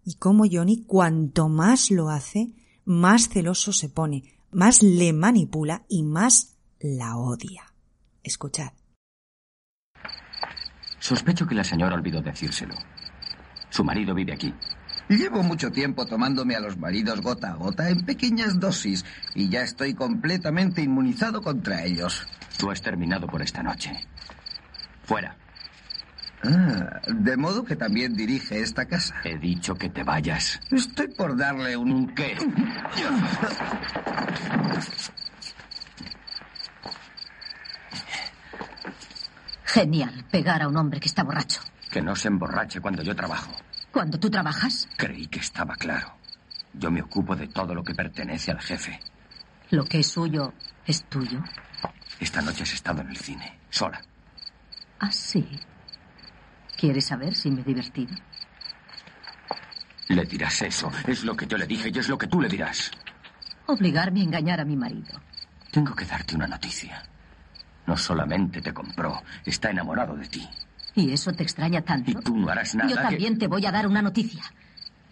y 0.05 0.17
cómo 0.17 0.45
Johnny 0.45 0.85
cuanto 0.85 1.49
más 1.49 1.91
lo 1.91 2.11
hace, 2.11 2.51
más 2.85 3.31
celoso 3.31 3.73
se 3.73 3.89
pone, 3.89 4.39
más 4.51 4.83
le 4.83 5.15
manipula 5.15 5.87
y 5.89 6.03
más 6.03 6.59
la 6.79 7.17
odia. 7.17 7.73
Escuchad. 8.23 8.73
Sospecho 10.99 11.47
que 11.47 11.55
la 11.55 11.65
señora 11.65 11.95
olvidó 11.95 12.21
decírselo. 12.21 12.75
Su 13.71 13.83
marido 13.83 14.15
vive 14.15 14.35
aquí. 14.35 14.53
Llevo 15.09 15.43
mucho 15.43 15.71
tiempo 15.71 16.05
tomándome 16.05 16.55
a 16.55 16.61
los 16.61 16.77
maridos 16.77 17.23
gota 17.23 17.53
a 17.53 17.55
gota 17.55 17.89
en 17.89 18.05
pequeñas 18.05 18.61
dosis 18.61 19.07
y 19.35 19.49
ya 19.49 19.63
estoy 19.63 19.95
completamente 19.95 20.83
inmunizado 20.83 21.41
contra 21.41 21.83
ellos. 21.83 22.27
Tú 22.59 22.71
has 22.71 22.83
terminado 22.83 23.27
por 23.27 23.41
esta 23.41 23.63
noche. 23.63 24.07
Fuera. 25.11 25.35
Ah, 26.45 27.01
de 27.09 27.37
modo 27.37 27.65
que 27.65 27.75
también 27.75 28.15
dirige 28.15 28.61
esta 28.61 28.87
casa. 28.87 29.17
He 29.25 29.37
dicho 29.39 29.75
que 29.75 29.89
te 29.89 30.05
vayas. 30.05 30.61
Estoy 30.71 31.09
por 31.09 31.37
darle 31.37 31.77
un... 31.77 31.91
¿Un 31.91 32.15
qué? 32.15 32.37
Genial, 39.65 40.25
pegar 40.31 40.63
a 40.63 40.69
un 40.69 40.77
hombre 40.77 41.01
que 41.01 41.09
está 41.09 41.25
borracho. 41.25 41.61
Que 41.91 42.01
no 42.01 42.15
se 42.15 42.29
emborrache 42.29 42.81
cuando 42.81 43.03
yo 43.03 43.17
trabajo. 43.17 43.51
¿Cuando 43.91 44.17
tú 44.21 44.31
trabajas? 44.31 44.89
Creí 44.97 45.27
que 45.27 45.41
estaba 45.41 45.75
claro. 45.75 46.15
Yo 46.73 46.93
me 46.93 47.03
ocupo 47.03 47.35
de 47.35 47.49
todo 47.49 47.75
lo 47.75 47.83
que 47.83 47.97
pertenece 47.97 48.53
al 48.53 48.61
jefe. 48.61 49.01
Lo 49.71 49.85
que 49.87 49.99
es 49.99 50.07
suyo 50.07 50.53
es 50.87 51.03
tuyo. 51.07 51.43
Esta 52.21 52.41
noche 52.41 52.63
has 52.63 52.75
estado 52.75 53.01
en 53.01 53.09
el 53.09 53.17
cine, 53.17 53.59
sola. 53.71 54.01
¿Ah, 55.01 55.11
sí? 55.11 55.45
¿Quieres 56.77 57.07
saber 57.07 57.35
si 57.35 57.51
me 57.51 57.63
he 57.63 57.65
divertido? 57.65 58.15
Le 60.09 60.25
dirás 60.25 60.61
eso. 60.63 60.91
Es 61.07 61.25
lo 61.25 61.37
que 61.37 61.47
yo 61.47 61.57
le 61.57 61.67
dije 61.67 61.91
y 61.93 61.99
es 61.99 62.09
lo 62.09 62.19
que 62.19 62.27
tú 62.27 62.41
le 62.41 62.49
dirás. 62.49 62.91
Obligarme 63.67 64.21
a 64.21 64.25
engañar 64.25 64.61
a 64.61 64.65
mi 64.65 64.77
marido. 64.77 65.21
Tengo 65.71 65.95
que 65.95 66.05
darte 66.05 66.35
una 66.37 66.47
noticia. 66.47 67.03
No 67.87 67.97
solamente 67.97 68.61
te 68.61 68.75
compró, 68.75 69.23
está 69.45 69.71
enamorado 69.71 70.17
de 70.17 70.27
ti. 70.27 70.49
¿Y 70.95 71.13
eso 71.13 71.33
te 71.33 71.45
extraña 71.45 71.83
tanto? 71.83 72.11
Y 72.11 72.15
tú 72.15 72.37
no 72.37 72.49
harás 72.51 72.75
nada. 72.75 72.91
Yo 72.91 72.97
también 72.97 73.39
te 73.39 73.47
voy 73.47 73.65
a 73.65 73.73
dar 73.73 73.87
una 73.87 74.03
noticia. 74.03 74.43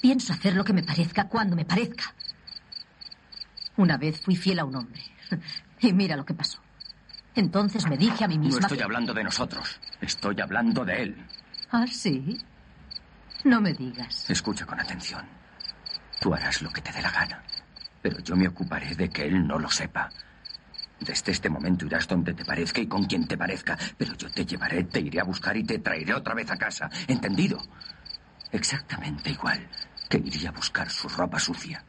Pienso 0.02 0.32
hacer 0.32 0.54
lo 0.54 0.64
que 0.64 0.72
me 0.72 0.82
parezca 0.82 1.28
cuando 1.28 1.56
me 1.56 1.64
parezca. 1.64 2.14
Una 3.76 3.96
vez 3.96 4.20
fui 4.20 4.36
fiel 4.36 4.58
a 4.58 4.64
un 4.64 4.76
hombre. 4.76 5.02
Y 5.80 5.92
mira 5.92 6.16
lo 6.16 6.24
que 6.24 6.34
pasó. 6.34 6.58
Entonces 7.38 7.88
me 7.88 7.96
dije 7.96 8.24
a 8.24 8.28
mí 8.28 8.36
misma. 8.36 8.58
No 8.60 8.66
estoy 8.66 8.80
hablando 8.80 9.14
de 9.14 9.22
nosotros. 9.22 9.80
Estoy 10.00 10.40
hablando 10.40 10.84
de 10.84 11.02
él. 11.02 11.26
¿Ah, 11.70 11.86
sí? 11.86 12.36
No 13.44 13.60
me 13.60 13.72
digas. 13.72 14.28
Escucha 14.28 14.66
con 14.66 14.80
atención. 14.80 15.24
Tú 16.20 16.34
harás 16.34 16.60
lo 16.62 16.70
que 16.70 16.80
te 16.80 16.90
dé 16.90 17.00
la 17.00 17.12
gana. 17.12 17.40
Pero 18.02 18.18
yo 18.18 18.34
me 18.34 18.48
ocuparé 18.48 18.92
de 18.96 19.08
que 19.08 19.26
él 19.26 19.46
no 19.46 19.56
lo 19.56 19.70
sepa. 19.70 20.10
Desde 20.98 21.30
este 21.30 21.48
momento 21.48 21.86
irás 21.86 22.08
donde 22.08 22.34
te 22.34 22.44
parezca 22.44 22.80
y 22.80 22.88
con 22.88 23.04
quien 23.04 23.28
te 23.28 23.38
parezca, 23.38 23.78
pero 23.96 24.16
yo 24.16 24.28
te 24.32 24.44
llevaré, 24.44 24.82
te 24.82 24.98
iré 24.98 25.20
a 25.20 25.24
buscar 25.24 25.56
y 25.56 25.62
te 25.62 25.78
traeré 25.78 26.14
otra 26.14 26.34
vez 26.34 26.50
a 26.50 26.56
casa. 26.56 26.90
¿Entendido? 27.06 27.62
Exactamente 28.50 29.30
igual 29.30 29.64
que 30.08 30.18
iría 30.18 30.48
a 30.48 30.52
buscar 30.52 30.90
su 30.90 31.08
ropa 31.08 31.38
sucia. 31.38 31.84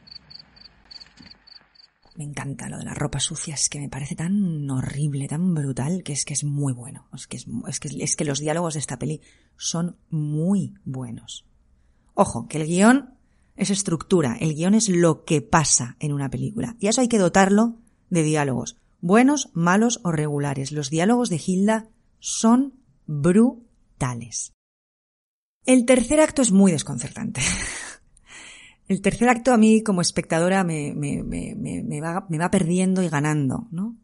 Me 2.20 2.26
encanta 2.26 2.68
lo 2.68 2.76
de 2.76 2.84
la 2.84 2.92
ropa 2.92 3.18
sucia, 3.18 3.54
es 3.54 3.70
que 3.70 3.80
me 3.80 3.88
parece 3.88 4.14
tan 4.14 4.70
horrible, 4.70 5.26
tan 5.26 5.54
brutal, 5.54 6.02
que 6.02 6.12
es 6.12 6.26
que 6.26 6.34
es 6.34 6.44
muy 6.44 6.74
bueno. 6.74 7.08
Es 7.14 7.26
que, 7.26 7.38
es, 7.38 7.80
que, 7.80 7.88
es 7.98 8.14
que 8.14 8.26
los 8.26 8.40
diálogos 8.40 8.74
de 8.74 8.80
esta 8.80 8.98
peli 8.98 9.22
son 9.56 9.96
muy 10.10 10.74
buenos. 10.84 11.46
Ojo, 12.12 12.46
que 12.46 12.58
el 12.60 12.66
guion 12.66 13.14
es 13.56 13.70
estructura, 13.70 14.36
el 14.38 14.54
guion 14.54 14.74
es 14.74 14.90
lo 14.90 15.24
que 15.24 15.40
pasa 15.40 15.96
en 15.98 16.12
una 16.12 16.28
película. 16.28 16.76
Y 16.78 16.88
eso 16.88 17.00
hay 17.00 17.08
que 17.08 17.16
dotarlo 17.16 17.78
de 18.10 18.22
diálogos 18.22 18.76
buenos, 19.00 19.48
malos 19.54 20.00
o 20.04 20.12
regulares. 20.12 20.72
Los 20.72 20.90
diálogos 20.90 21.30
de 21.30 21.40
Hilda 21.42 21.88
son 22.18 22.74
brutales. 23.06 24.52
El 25.64 25.86
tercer 25.86 26.20
acto 26.20 26.42
es 26.42 26.52
muy 26.52 26.70
desconcertante. 26.70 27.40
El 28.90 29.02
tercer 29.02 29.28
acto 29.28 29.52
a 29.52 29.56
mí 29.56 29.84
como 29.84 30.00
espectadora 30.00 30.64
me, 30.64 30.92
me, 30.96 31.22
me, 31.22 31.54
me, 31.54 32.00
va, 32.00 32.50
perdiendo 32.50 33.04
y 33.04 33.08
ganando, 33.08 33.68
¿no? 33.70 33.96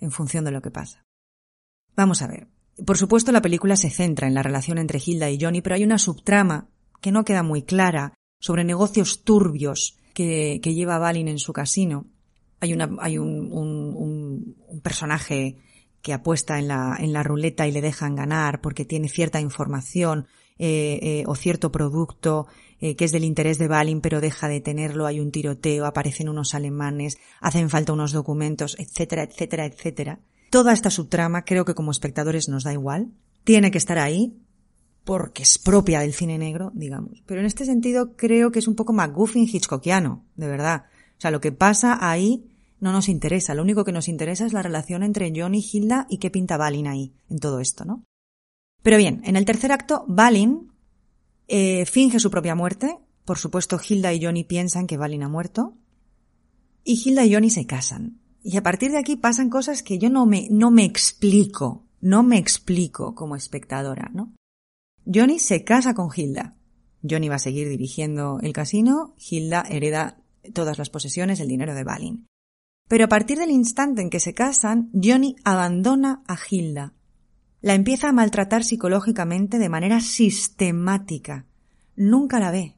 En 0.00 0.10
función 0.10 0.44
de 0.44 0.50
lo 0.50 0.60
que 0.60 0.70
pasa. 0.70 1.02
Vamos 1.96 2.20
a 2.20 2.26
ver. 2.26 2.48
Por 2.84 2.98
supuesto 2.98 3.32
la 3.32 3.40
película 3.40 3.74
se 3.74 3.88
centra 3.88 4.28
en 4.28 4.34
la 4.34 4.42
relación 4.42 4.76
entre 4.76 5.00
Hilda 5.02 5.30
y 5.30 5.38
Johnny, 5.40 5.62
pero 5.62 5.76
hay 5.76 5.84
una 5.84 5.96
subtrama 5.96 6.68
que 7.00 7.10
no 7.10 7.24
queda 7.24 7.42
muy 7.42 7.62
clara 7.62 8.12
sobre 8.38 8.64
negocios 8.64 9.24
turbios 9.24 9.96
que, 10.12 10.60
lleva 10.62 10.98
Balin 10.98 11.28
en 11.28 11.38
su 11.38 11.54
casino 11.54 12.04
hay, 12.60 12.74
una, 12.74 12.90
hay 13.00 13.16
un, 13.16 14.56
personaje 14.82 15.56
que 16.02 16.12
apuesta 16.12 16.58
en 16.58 16.68
la, 16.68 16.98
en 17.00 17.14
la 17.14 17.22
ruleta 17.22 17.66
y 17.66 17.72
le 17.72 17.80
dejan 17.80 18.14
ganar 18.14 18.60
porque 18.60 18.84
tiene 18.84 19.08
cierta 19.08 19.40
información 19.40 20.26
eh, 20.58 20.98
eh, 21.02 21.24
o 21.26 21.34
cierto 21.34 21.72
producto 21.72 22.46
eh, 22.84 22.96
que 22.96 23.06
es 23.06 23.12
del 23.12 23.24
interés 23.24 23.56
de 23.56 23.66
Balin 23.66 24.02
pero 24.02 24.20
deja 24.20 24.46
de 24.46 24.60
tenerlo, 24.60 25.06
hay 25.06 25.18
un 25.18 25.30
tiroteo, 25.30 25.86
aparecen 25.86 26.28
unos 26.28 26.54
alemanes, 26.54 27.16
hacen 27.40 27.70
falta 27.70 27.94
unos 27.94 28.12
documentos, 28.12 28.76
etcétera, 28.78 29.22
etcétera, 29.22 29.64
etcétera. 29.64 30.20
Toda 30.50 30.74
esta 30.74 30.90
subtrama 30.90 31.46
creo 31.46 31.64
que 31.64 31.72
como 31.72 31.92
espectadores 31.92 32.50
nos 32.50 32.64
da 32.64 32.74
igual, 32.74 33.10
tiene 33.42 33.70
que 33.70 33.78
estar 33.78 33.98
ahí 33.98 34.36
porque 35.02 35.44
es 35.44 35.56
propia 35.56 36.00
del 36.00 36.12
cine 36.12 36.36
negro, 36.36 36.72
digamos. 36.74 37.22
Pero 37.24 37.40
en 37.40 37.46
este 37.46 37.64
sentido 37.64 38.16
creo 38.16 38.52
que 38.52 38.58
es 38.58 38.68
un 38.68 38.74
poco 38.74 38.92
McGuffin 38.92 39.48
Hitchcockiano, 39.50 40.22
de 40.36 40.46
verdad. 40.46 40.84
O 41.16 41.20
sea, 41.22 41.30
lo 41.30 41.40
que 41.40 41.52
pasa 41.52 41.96
ahí 42.06 42.50
no 42.80 42.92
nos 42.92 43.08
interesa. 43.08 43.54
Lo 43.54 43.62
único 43.62 43.84
que 43.84 43.92
nos 43.92 44.08
interesa 44.08 44.44
es 44.44 44.52
la 44.52 44.62
relación 44.62 45.02
entre 45.02 45.32
John 45.34 45.54
y 45.54 45.64
Hilda 45.72 46.06
y 46.10 46.18
qué 46.18 46.28
pinta 46.28 46.58
Balin 46.58 46.88
ahí, 46.88 47.14
en 47.30 47.38
todo 47.38 47.60
esto, 47.60 47.86
¿no? 47.86 48.04
Pero 48.82 48.98
bien, 48.98 49.22
en 49.24 49.36
el 49.36 49.46
tercer 49.46 49.72
acto, 49.72 50.04
Balin 50.06 50.73
eh, 51.48 51.86
finge 51.86 52.20
su 52.20 52.30
propia 52.30 52.54
muerte. 52.54 52.98
Por 53.24 53.38
supuesto, 53.38 53.80
Hilda 53.86 54.12
y 54.12 54.22
Johnny 54.22 54.44
piensan 54.44 54.86
que 54.86 54.96
Balin 54.96 55.22
ha 55.22 55.28
muerto. 55.28 55.76
Y 56.84 57.02
Hilda 57.02 57.24
y 57.24 57.32
Johnny 57.32 57.50
se 57.50 57.66
casan. 57.66 58.20
Y 58.42 58.56
a 58.56 58.62
partir 58.62 58.90
de 58.90 58.98
aquí 58.98 59.16
pasan 59.16 59.48
cosas 59.48 59.82
que 59.82 59.98
yo 59.98 60.10
no 60.10 60.26
me, 60.26 60.48
no 60.50 60.70
me 60.70 60.84
explico. 60.84 61.86
No 62.00 62.22
me 62.22 62.36
explico 62.36 63.14
como 63.14 63.36
espectadora, 63.36 64.10
¿no? 64.12 64.34
Johnny 65.06 65.38
se 65.38 65.64
casa 65.64 65.94
con 65.94 66.10
Hilda. 66.14 66.56
Johnny 67.08 67.28
va 67.28 67.36
a 67.36 67.38
seguir 67.38 67.68
dirigiendo 67.68 68.38
el 68.42 68.52
casino, 68.52 69.14
Hilda 69.18 69.64
hereda 69.68 70.22
todas 70.54 70.78
las 70.78 70.90
posesiones, 70.90 71.40
el 71.40 71.48
dinero 71.48 71.74
de 71.74 71.84
Balin. 71.84 72.26
Pero 72.88 73.04
a 73.04 73.08
partir 73.08 73.38
del 73.38 73.50
instante 73.50 74.02
en 74.02 74.10
que 74.10 74.20
se 74.20 74.34
casan, 74.34 74.90
Johnny 74.92 75.36
abandona 75.44 76.22
a 76.26 76.36
Hilda. 76.50 76.94
La 77.64 77.72
empieza 77.72 78.10
a 78.10 78.12
maltratar 78.12 78.62
psicológicamente 78.62 79.58
de 79.58 79.70
manera 79.70 79.98
sistemática. 80.00 81.46
Nunca 81.96 82.38
la 82.38 82.50
ve. 82.50 82.76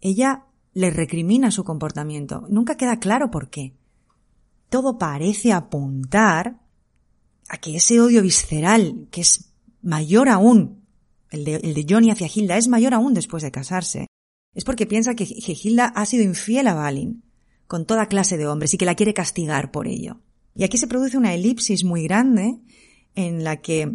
Ella 0.00 0.44
le 0.72 0.90
recrimina 0.90 1.50
su 1.50 1.64
comportamiento. 1.64 2.46
Nunca 2.48 2.76
queda 2.76 3.00
claro 3.00 3.32
por 3.32 3.50
qué. 3.50 3.74
Todo 4.68 4.98
parece 4.98 5.52
apuntar 5.52 6.60
a 7.48 7.56
que 7.56 7.74
ese 7.74 8.00
odio 8.00 8.22
visceral, 8.22 9.08
que 9.10 9.22
es 9.22 9.52
mayor 9.82 10.28
aún, 10.28 10.84
el 11.32 11.44
de, 11.44 11.86
Johnny 11.88 12.12
hacia 12.12 12.30
Hilda, 12.32 12.56
es 12.56 12.68
mayor 12.68 12.94
aún 12.94 13.14
después 13.14 13.42
de 13.42 13.50
casarse, 13.50 14.06
es 14.54 14.62
porque 14.62 14.86
piensa 14.86 15.16
que, 15.16 15.26
que 15.26 15.56
Hilda 15.60 15.86
ha 15.86 16.06
sido 16.06 16.22
infiel 16.22 16.68
a 16.68 16.74
Balin 16.74 17.24
con 17.66 17.84
toda 17.84 18.06
clase 18.06 18.36
de 18.36 18.46
hombres 18.46 18.74
y 18.74 18.78
que 18.78 18.86
la 18.86 18.94
quiere 18.94 19.12
castigar 19.12 19.72
por 19.72 19.88
ello. 19.88 20.20
Y 20.54 20.62
aquí 20.62 20.78
se 20.78 20.86
produce 20.86 21.18
una 21.18 21.34
elipsis 21.34 21.82
muy 21.82 22.04
grande 22.04 22.60
en 23.14 23.44
la 23.44 23.56
que 23.56 23.90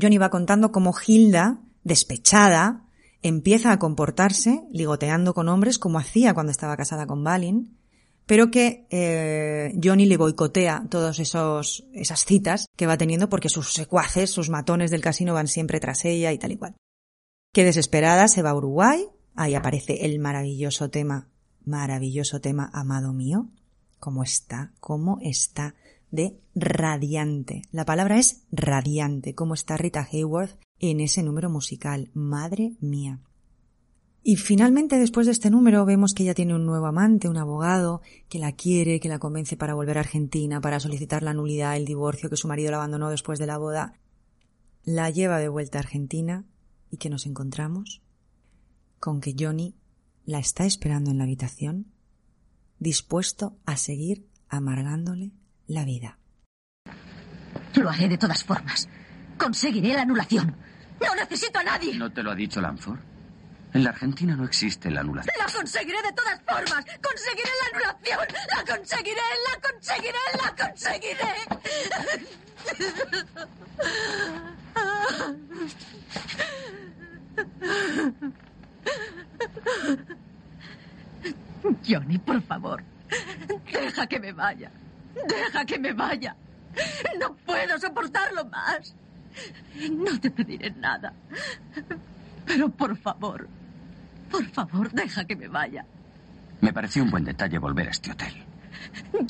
Johnny 0.00 0.18
va 0.18 0.30
contando 0.30 0.72
cómo 0.72 0.94
Hilda, 1.06 1.60
despechada, 1.84 2.84
empieza 3.22 3.72
a 3.72 3.78
comportarse 3.78 4.62
ligoteando 4.70 5.34
con 5.34 5.48
hombres 5.48 5.78
como 5.78 5.98
hacía 5.98 6.34
cuando 6.34 6.52
estaba 6.52 6.76
casada 6.76 7.06
con 7.06 7.24
Balin, 7.24 7.78
pero 8.26 8.50
que 8.50 8.86
eh, 8.90 9.78
Johnny 9.82 10.06
le 10.06 10.16
boicotea 10.16 10.84
todas 10.90 11.18
esas 11.18 12.24
citas 12.24 12.66
que 12.76 12.86
va 12.86 12.98
teniendo 12.98 13.28
porque 13.28 13.48
sus 13.48 13.72
secuaces, 13.72 14.30
sus 14.30 14.50
matones 14.50 14.90
del 14.90 15.00
casino 15.00 15.34
van 15.34 15.48
siempre 15.48 15.80
tras 15.80 16.04
ella 16.04 16.32
y 16.32 16.38
tal 16.38 16.52
y 16.52 16.56
cual. 16.56 16.74
Que 17.52 17.64
desesperada 17.64 18.28
se 18.28 18.42
va 18.42 18.50
a 18.50 18.56
Uruguay, 18.56 19.06
ahí 19.34 19.54
aparece 19.54 20.04
el 20.04 20.18
maravilloso 20.18 20.90
tema 20.90 21.28
maravilloso 21.66 22.40
tema, 22.40 22.70
amado 22.72 23.12
mío. 23.12 23.48
¿Cómo 23.98 24.22
está? 24.22 24.72
¿Cómo 24.80 25.18
está? 25.20 25.74
De 26.10 26.38
radiante. 26.54 27.62
La 27.72 27.84
palabra 27.84 28.18
es 28.18 28.44
radiante. 28.52 29.34
¿Cómo 29.34 29.54
está 29.54 29.76
Rita 29.76 30.06
Hayworth 30.10 30.58
en 30.78 31.00
ese 31.00 31.22
número 31.22 31.50
musical? 31.50 32.10
Madre 32.14 32.76
mía. 32.80 33.20
Y 34.28 34.34
finalmente, 34.34 34.98
después 34.98 35.26
de 35.26 35.32
este 35.32 35.50
número, 35.50 35.84
vemos 35.84 36.12
que 36.12 36.24
ella 36.24 36.34
tiene 36.34 36.54
un 36.54 36.66
nuevo 36.66 36.86
amante, 36.86 37.28
un 37.28 37.36
abogado, 37.36 38.02
que 38.28 38.40
la 38.40 38.50
quiere, 38.50 38.98
que 38.98 39.08
la 39.08 39.20
convence 39.20 39.56
para 39.56 39.74
volver 39.74 39.98
a 39.98 40.00
Argentina, 40.00 40.60
para 40.60 40.80
solicitar 40.80 41.22
la 41.22 41.32
nulidad, 41.32 41.76
el 41.76 41.84
divorcio, 41.84 42.28
que 42.28 42.36
su 42.36 42.48
marido 42.48 42.72
la 42.72 42.78
abandonó 42.78 43.08
después 43.08 43.38
de 43.38 43.46
la 43.46 43.56
boda. 43.56 43.94
La 44.82 45.10
lleva 45.10 45.38
de 45.38 45.48
vuelta 45.48 45.78
a 45.78 45.82
Argentina 45.82 46.44
y 46.90 46.96
que 46.96 47.08
nos 47.08 47.24
encontramos 47.26 48.02
con 48.98 49.20
que 49.20 49.36
Johnny 49.38 49.76
la 50.24 50.40
está 50.40 50.66
esperando 50.66 51.12
en 51.12 51.18
la 51.18 51.24
habitación, 51.24 51.92
dispuesto 52.80 53.56
a 53.64 53.76
seguir 53.76 54.26
amargándole 54.48 55.30
la 55.68 55.84
vida. 55.84 56.18
Lo 57.74 57.90
haré 57.90 58.08
de 58.08 58.18
todas 58.18 58.42
formas. 58.44 58.88
Conseguiré 59.38 59.94
la 59.94 60.02
anulación. 60.02 60.56
No 61.00 61.14
necesito 61.14 61.58
a 61.58 61.62
nadie. 61.62 61.94
¿No 61.94 62.10
te 62.10 62.22
lo 62.22 62.30
ha 62.30 62.34
dicho 62.34 62.60
Lanford? 62.60 62.98
En 63.74 63.84
la 63.84 63.90
Argentina 63.90 64.34
no 64.34 64.44
existe 64.44 64.90
la 64.90 65.00
anulación. 65.00 65.34
La 65.38 65.52
conseguiré 65.52 66.00
de 66.02 66.12
todas 66.12 66.40
formas. 66.42 66.84
Conseguiré 67.02 67.50
la 67.60 67.66
anulación. 67.76 68.26
La 68.56 68.64
conseguiré, 68.64 69.20
la 69.50 69.60
conseguiré, 69.60 70.18
la 70.42 70.56
conseguiré. 70.56 71.34
Johnny, 81.86 82.18
por 82.18 82.40
favor, 82.42 82.82
deja 83.70 84.06
que 84.06 84.20
me 84.20 84.32
vaya. 84.32 84.70
Deja 85.28 85.64
que 85.64 85.78
me 85.78 85.92
vaya. 85.92 86.36
No 87.18 87.34
puedo 87.36 87.78
soportarlo 87.78 88.44
más. 88.46 88.94
No 89.90 90.18
te 90.20 90.30
pediré 90.30 90.70
nada. 90.72 91.12
Pero 92.44 92.68
por 92.68 92.96
favor, 92.96 93.48
por 94.30 94.44
favor, 94.50 94.90
deja 94.92 95.24
que 95.24 95.36
me 95.36 95.48
vaya. 95.48 95.84
Me 96.60 96.72
pareció 96.72 97.02
un 97.02 97.10
buen 97.10 97.24
detalle 97.24 97.58
volver 97.58 97.88
a 97.88 97.90
este 97.90 98.12
hotel. 98.12 98.34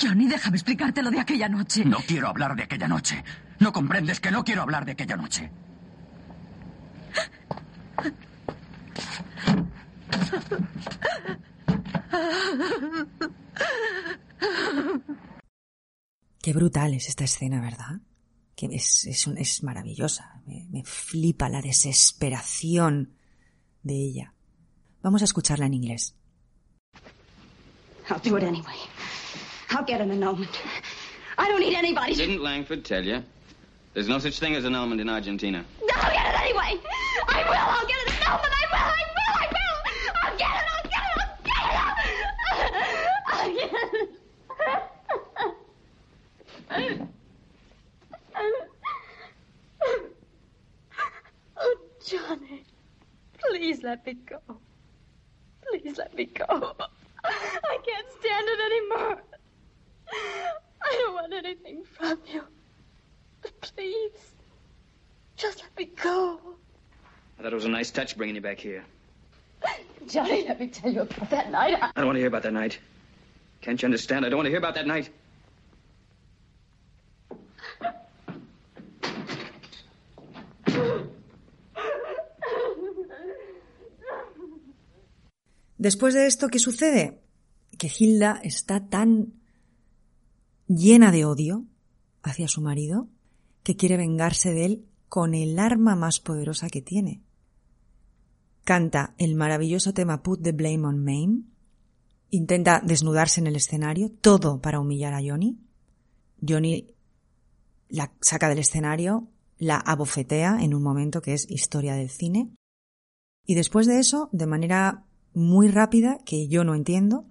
Johnny, 0.01 0.27
déjame 0.27 0.57
explicarte 0.57 1.01
lo 1.01 1.11
de 1.11 1.19
aquella 1.19 1.49
noche. 1.49 1.83
No 1.83 1.97
quiero 2.05 2.27
hablar 2.27 2.55
de 2.55 2.63
aquella 2.63 2.87
noche. 2.87 3.23
¿No 3.59 3.73
comprendes 3.73 4.19
que 4.19 4.31
no 4.31 4.43
quiero 4.43 4.61
hablar 4.61 4.85
de 4.85 4.91
aquella 4.91 5.17
noche? 5.17 5.49
Qué 16.47 16.53
brutal 16.53 16.93
es 16.93 17.09
esta 17.09 17.25
escena, 17.25 17.59
¿verdad? 17.59 17.99
Que 18.55 18.67
es, 18.71 19.03
es, 19.05 19.27
es 19.27 19.63
maravillosa. 19.63 20.39
Me, 20.45 20.65
me 20.69 20.81
flipa 20.85 21.49
la 21.49 21.61
desesperación 21.61 23.17
de 23.83 23.95
ella. 23.95 24.33
Vamos 25.01 25.21
a 25.21 25.25
escucharla 25.25 25.65
en 25.65 25.73
inglés. 25.73 26.15
I'll 28.09 28.21
do 28.23 28.37
it 28.37 28.43
anyway. 28.43 28.77
I'll 29.71 29.83
get 29.85 29.99
an 29.99 30.09
annulment. 30.09 30.57
I 31.37 31.49
don't 31.49 31.59
need 31.59 31.75
anybody. 31.75 32.15
Didn't 32.15 32.41
Langford 32.41 32.85
tell 32.85 33.03
you? 33.03 33.21
There's 33.93 34.07
no 34.07 34.17
such 34.17 34.39
thing 34.39 34.55
as 34.55 34.63
annulment 34.63 35.01
in 35.01 35.09
Argentina. 35.09 35.65
No, 35.81 35.95
I'll 35.97 36.13
get 36.13 36.33
it 36.33 36.39
anyway. 36.39 36.79
I 37.27 37.43
will. 37.43 37.55
I'll 37.57 37.87
get 37.87 37.96
please 53.57 53.83
let 53.83 54.05
me 54.05 54.13
go. 54.13 54.39
Please 55.67 55.97
let 55.97 56.15
me 56.15 56.25
go. 56.25 56.73
I 57.23 57.77
can't 57.85 58.07
stand 58.19 58.47
it 58.47 58.59
anymore. 58.71 59.23
I 60.83 60.95
don't 60.99 61.13
want 61.15 61.33
anything 61.33 61.83
from 61.83 62.19
you. 62.31 62.43
But 63.41 63.59
please, 63.61 64.11
just 65.35 65.63
let 65.63 65.77
me 65.77 65.91
go. 66.01 66.39
I 67.39 67.43
thought 67.43 67.51
it 67.51 67.55
was 67.55 67.65
a 67.65 67.69
nice 67.69 67.91
touch 67.91 68.15
bringing 68.15 68.35
you 68.35 68.41
back 68.41 68.59
here. 68.59 68.83
Johnny, 70.07 70.47
let 70.47 70.59
me 70.59 70.67
tell 70.67 70.91
you 70.91 71.01
about 71.01 71.29
that 71.31 71.51
night. 71.51 71.77
I, 71.81 71.87
I 71.87 71.91
don't 71.95 72.05
want 72.05 72.15
to 72.15 72.19
hear 72.19 72.27
about 72.27 72.43
that 72.43 72.53
night. 72.53 72.77
Can't 73.61 73.81
you 73.81 73.87
understand? 73.87 74.25
I 74.25 74.29
don't 74.29 74.37
want 74.37 74.45
to 74.45 74.51
hear 74.51 74.59
about 74.59 74.75
that 74.75 74.87
night. 74.87 75.09
Después 85.77 86.13
de 86.13 86.27
esto, 86.27 86.47
¿qué 86.47 86.59
sucede? 86.59 87.21
Que 87.77 87.91
Hilda 87.95 88.39
está 88.43 88.87
tan 88.87 89.33
llena 90.67 91.11
de 91.11 91.25
odio 91.25 91.65
hacia 92.23 92.47
su 92.47 92.61
marido 92.61 93.07
que 93.63 93.75
quiere 93.75 93.97
vengarse 93.97 94.53
de 94.53 94.65
él 94.65 94.85
con 95.09 95.33
el 95.33 95.59
arma 95.59 95.95
más 95.95 96.19
poderosa 96.19 96.69
que 96.69 96.81
tiene. 96.81 97.21
Canta 98.63 99.13
el 99.17 99.35
maravilloso 99.35 99.93
tema 99.93 100.23
Put 100.23 100.41
the 100.41 100.51
Blame 100.51 100.85
on 100.85 101.03
Maine, 101.03 101.43
intenta 102.29 102.81
desnudarse 102.83 103.39
en 103.39 103.47
el 103.47 103.55
escenario, 103.55 104.11
todo 104.21 104.59
para 104.61 104.79
humillar 104.79 105.13
a 105.13 105.21
Johnny. 105.21 105.57
Johnny 106.45 106.93
la 107.89 108.13
saca 108.21 108.49
del 108.49 108.59
escenario, 108.59 109.29
la 109.57 109.77
abofetea 109.77 110.59
en 110.61 110.73
un 110.73 110.83
momento 110.83 111.21
que 111.21 111.33
es 111.33 111.49
historia 111.49 111.95
del 111.95 112.09
cine. 112.09 112.51
Y 113.45 113.55
después 113.55 113.87
de 113.87 113.99
eso, 113.99 114.29
de 114.33 114.45
manera 114.45 115.06
muy 115.37 115.67
rápida, 115.67 116.17
que 116.25 116.47
yo 116.47 116.63
no 116.63 116.73
entiendo, 116.73 117.25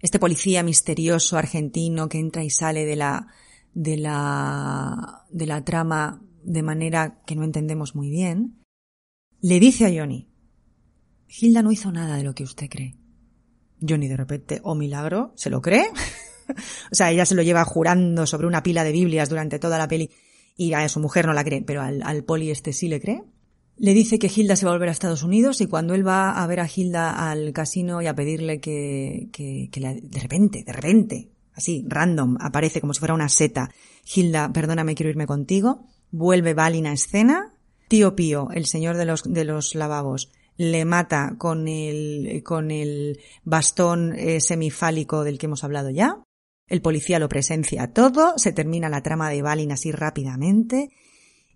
este 0.00 0.18
policía 0.18 0.62
misterioso 0.62 1.36
argentino 1.36 2.08
que 2.08 2.18
entra 2.18 2.42
y 2.42 2.48
sale 2.48 2.86
de 2.86 2.96
la, 2.96 3.28
de 3.74 3.98
la, 3.98 5.26
de 5.30 5.46
la 5.46 5.62
trama 5.62 6.22
de 6.42 6.62
manera 6.62 7.22
que 7.26 7.36
no 7.36 7.44
entendemos 7.44 7.94
muy 7.94 8.08
bien, 8.08 8.62
le 9.42 9.60
dice 9.60 9.84
a 9.84 9.94
Johnny, 9.94 10.30
Hilda 11.28 11.60
no 11.60 11.70
hizo 11.70 11.92
nada 11.92 12.16
de 12.16 12.24
lo 12.24 12.34
que 12.34 12.44
usted 12.44 12.70
cree. 12.70 12.96
Johnny 13.86 14.08
de 14.08 14.16
repente, 14.16 14.60
oh 14.64 14.74
milagro, 14.74 15.34
¿se 15.36 15.50
lo 15.50 15.60
cree? 15.60 15.88
o 16.90 16.94
sea, 16.94 17.10
ella 17.10 17.26
se 17.26 17.34
lo 17.34 17.42
lleva 17.42 17.64
jurando 17.64 18.26
sobre 18.26 18.46
una 18.46 18.62
pila 18.62 18.84
de 18.84 18.92
Biblias 18.92 19.28
durante 19.28 19.58
toda 19.58 19.76
la 19.76 19.86
peli 19.86 20.10
y 20.56 20.72
a 20.72 20.88
su 20.88 21.00
mujer 21.00 21.26
no 21.26 21.34
la 21.34 21.44
cree, 21.44 21.60
pero 21.60 21.82
al, 21.82 22.02
al 22.02 22.24
poli 22.24 22.50
este 22.50 22.72
sí 22.72 22.88
le 22.88 23.02
cree. 23.02 23.22
Le 23.78 23.92
dice 23.92 24.18
que 24.18 24.30
Hilda 24.34 24.56
se 24.56 24.64
va 24.64 24.72
a 24.72 24.74
volver 24.74 24.88
a 24.88 24.92
Estados 24.92 25.22
Unidos 25.22 25.60
y 25.60 25.66
cuando 25.66 25.94
él 25.94 26.06
va 26.06 26.42
a 26.42 26.46
ver 26.46 26.60
a 26.60 26.68
Hilda 26.74 27.30
al 27.30 27.52
casino 27.52 28.00
y 28.00 28.06
a 28.06 28.14
pedirle 28.14 28.58
que, 28.58 29.28
que, 29.32 29.68
que 29.70 29.80
de 29.80 30.20
repente, 30.20 30.64
de 30.64 30.72
repente, 30.72 31.28
así, 31.52 31.84
random, 31.86 32.38
aparece 32.40 32.80
como 32.80 32.94
si 32.94 33.00
fuera 33.00 33.14
una 33.14 33.28
seta, 33.28 33.70
Hilda, 34.14 34.50
perdóname, 34.50 34.94
quiero 34.94 35.10
irme 35.10 35.26
contigo, 35.26 35.84
vuelve 36.10 36.54
Balin 36.54 36.86
a 36.86 36.94
escena, 36.94 37.54
tío 37.88 38.16
Pío, 38.16 38.48
el 38.54 38.64
señor 38.64 38.96
de 38.96 39.04
los, 39.04 39.24
de 39.24 39.44
los 39.44 39.74
lavabos, 39.74 40.30
le 40.56 40.86
mata 40.86 41.34
con 41.36 41.68
el, 41.68 42.42
con 42.44 42.70
el 42.70 43.20
bastón 43.44 44.14
eh, 44.16 44.40
semifálico 44.40 45.22
del 45.22 45.38
que 45.38 45.46
hemos 45.46 45.64
hablado 45.64 45.90
ya. 45.90 46.22
El 46.66 46.80
policía 46.80 47.18
lo 47.18 47.28
presencia 47.28 47.92
todo, 47.92 48.38
se 48.38 48.52
termina 48.52 48.88
la 48.88 49.02
trama 49.02 49.28
de 49.28 49.42
Balin 49.42 49.72
así 49.72 49.92
rápidamente 49.92 50.88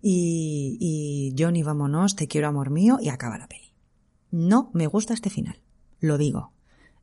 y, 0.01 0.77
y 0.79 1.35
Johnny, 1.41 1.63
vámonos, 1.63 2.15
te 2.15 2.27
quiero 2.27 2.47
amor 2.47 2.69
mío 2.69 2.97
y 3.01 3.09
acaba 3.09 3.37
la 3.37 3.47
peli. 3.47 3.73
No 4.31 4.71
me 4.73 4.87
gusta 4.87 5.13
este 5.13 5.29
final, 5.29 5.61
lo 5.99 6.17
digo. 6.17 6.53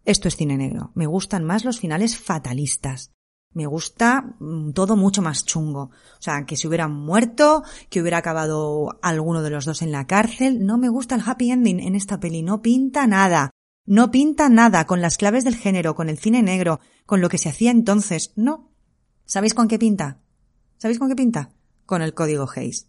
Esto 0.05 0.28
es 0.28 0.36
cine 0.36 0.57
negro. 0.57 0.90
Me 0.94 1.07
gustan 1.07 1.44
más 1.44 1.66
los 1.66 1.80
finales 1.80 2.16
fatalistas. 2.16 3.12
Me 3.53 3.66
gusta 3.66 4.36
mm, 4.38 4.72
todo 4.72 4.96
mucho 4.96 5.20
más 5.20 5.44
chungo. 5.44 5.90
O 5.90 6.20
sea, 6.20 6.46
que 6.46 6.57
se 6.57 6.66
hubieran 6.66 6.92
muerto, 6.92 7.62
que 7.90 8.01
hubiera 8.01 8.18
acabado 8.18 8.99
alguno 9.03 9.42
de 9.42 9.51
los 9.51 9.66
dos 9.66 9.82
en 9.82 9.92
la 9.92 10.07
cárcel. 10.07 10.64
No 10.64 10.78
me 10.78 10.88
gusta 10.88 11.14
el 11.14 11.22
happy 11.24 11.51
ending 11.51 11.80
en 11.80 11.94
esta 11.94 12.20
peli. 12.20 12.42
No 12.42 12.62
pinta 12.62 13.07
nada. 13.07 13.51
No 13.84 14.11
pinta 14.11 14.49
nada 14.49 14.86
con 14.86 15.01
las 15.01 15.16
claves 15.16 15.44
del 15.44 15.57
género, 15.57 15.94
con 15.94 16.09
el 16.09 16.18
cine 16.18 16.42
negro, 16.42 16.80
con 17.05 17.20
lo 17.20 17.28
que 17.28 17.38
se 17.38 17.49
hacía 17.49 17.70
entonces. 17.70 18.32
No. 18.36 18.70
¿Sabéis 19.24 19.55
con 19.55 19.68
qué 19.68 19.78
pinta? 19.78 20.20
¿Sabéis 20.78 20.99
con 20.99 21.09
qué 21.09 21.16
pinta? 21.16 21.51
Con 21.89 22.03
el 22.03 22.12
código 22.12 22.47
Hayes. 22.55 22.86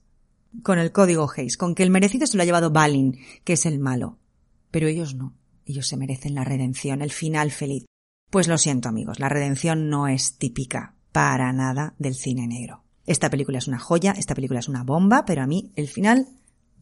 Con 0.61 0.77
el 0.77 0.91
código 0.91 1.31
Hayes. 1.33 1.55
Con 1.55 1.73
que 1.73 1.83
el 1.83 1.89
merecido 1.89 2.27
se 2.27 2.35
lo 2.35 2.43
ha 2.43 2.45
llevado 2.45 2.69
Balin, 2.69 3.17
que 3.45 3.53
es 3.53 3.65
el 3.65 3.79
malo. 3.79 4.19
Pero 4.71 4.87
ellos 4.87 5.15
no. 5.15 5.37
Ellos 5.65 5.87
se 5.87 5.95
merecen 5.95 6.35
la 6.35 6.43
redención, 6.43 7.01
el 7.01 7.11
final 7.11 7.49
feliz. 7.49 7.85
Pues 8.29 8.49
lo 8.49 8.57
siento 8.57 8.89
amigos, 8.89 9.21
la 9.21 9.29
redención 9.29 9.87
no 9.89 10.09
es 10.09 10.37
típica 10.37 10.95
para 11.13 11.53
nada 11.53 11.95
del 11.97 12.13
cine 12.13 12.45
negro. 12.45 12.83
Esta 13.05 13.29
película 13.29 13.59
es 13.59 13.69
una 13.69 13.79
joya, 13.79 14.11
esta 14.11 14.35
película 14.35 14.59
es 14.59 14.67
una 14.67 14.83
bomba, 14.83 15.23
pero 15.23 15.43
a 15.43 15.47
mí 15.47 15.71
el 15.77 15.87
final 15.87 16.27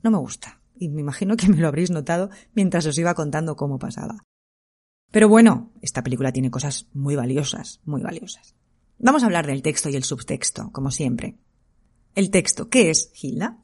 no 0.01 0.09
me 0.09 0.18
gusta. 0.18 0.59
Y 0.76 0.89
me 0.89 1.01
imagino 1.01 1.38
que 1.38 1.49
me 1.49 1.57
lo 1.57 1.68
habréis 1.68 1.91
notado 1.91 2.32
mientras 2.55 2.88
os 2.88 2.97
iba 2.97 3.13
contando 3.13 3.55
cómo 3.55 3.78
pasaba. 3.78 4.24
Pero 5.11 5.30
bueno, 5.30 5.72
esta 5.84 6.03
película 6.03 6.32
tiene 6.32 6.49
cosas 6.49 6.88
muy 6.93 7.15
valiosas, 7.15 7.80
muy 7.86 8.01
valiosas. 8.01 8.55
Vamos 8.97 9.22
a 9.22 9.28
hablar 9.28 9.45
del 9.45 9.61
texto 9.61 9.89
y 9.89 9.95
el 9.95 10.03
subtexto, 10.03 10.72
como 10.72 10.89
siempre. 10.89 11.38
El 12.18 12.32
texto, 12.32 12.68
¿qué 12.68 12.89
es, 12.89 13.11
Hilda? 13.22 13.59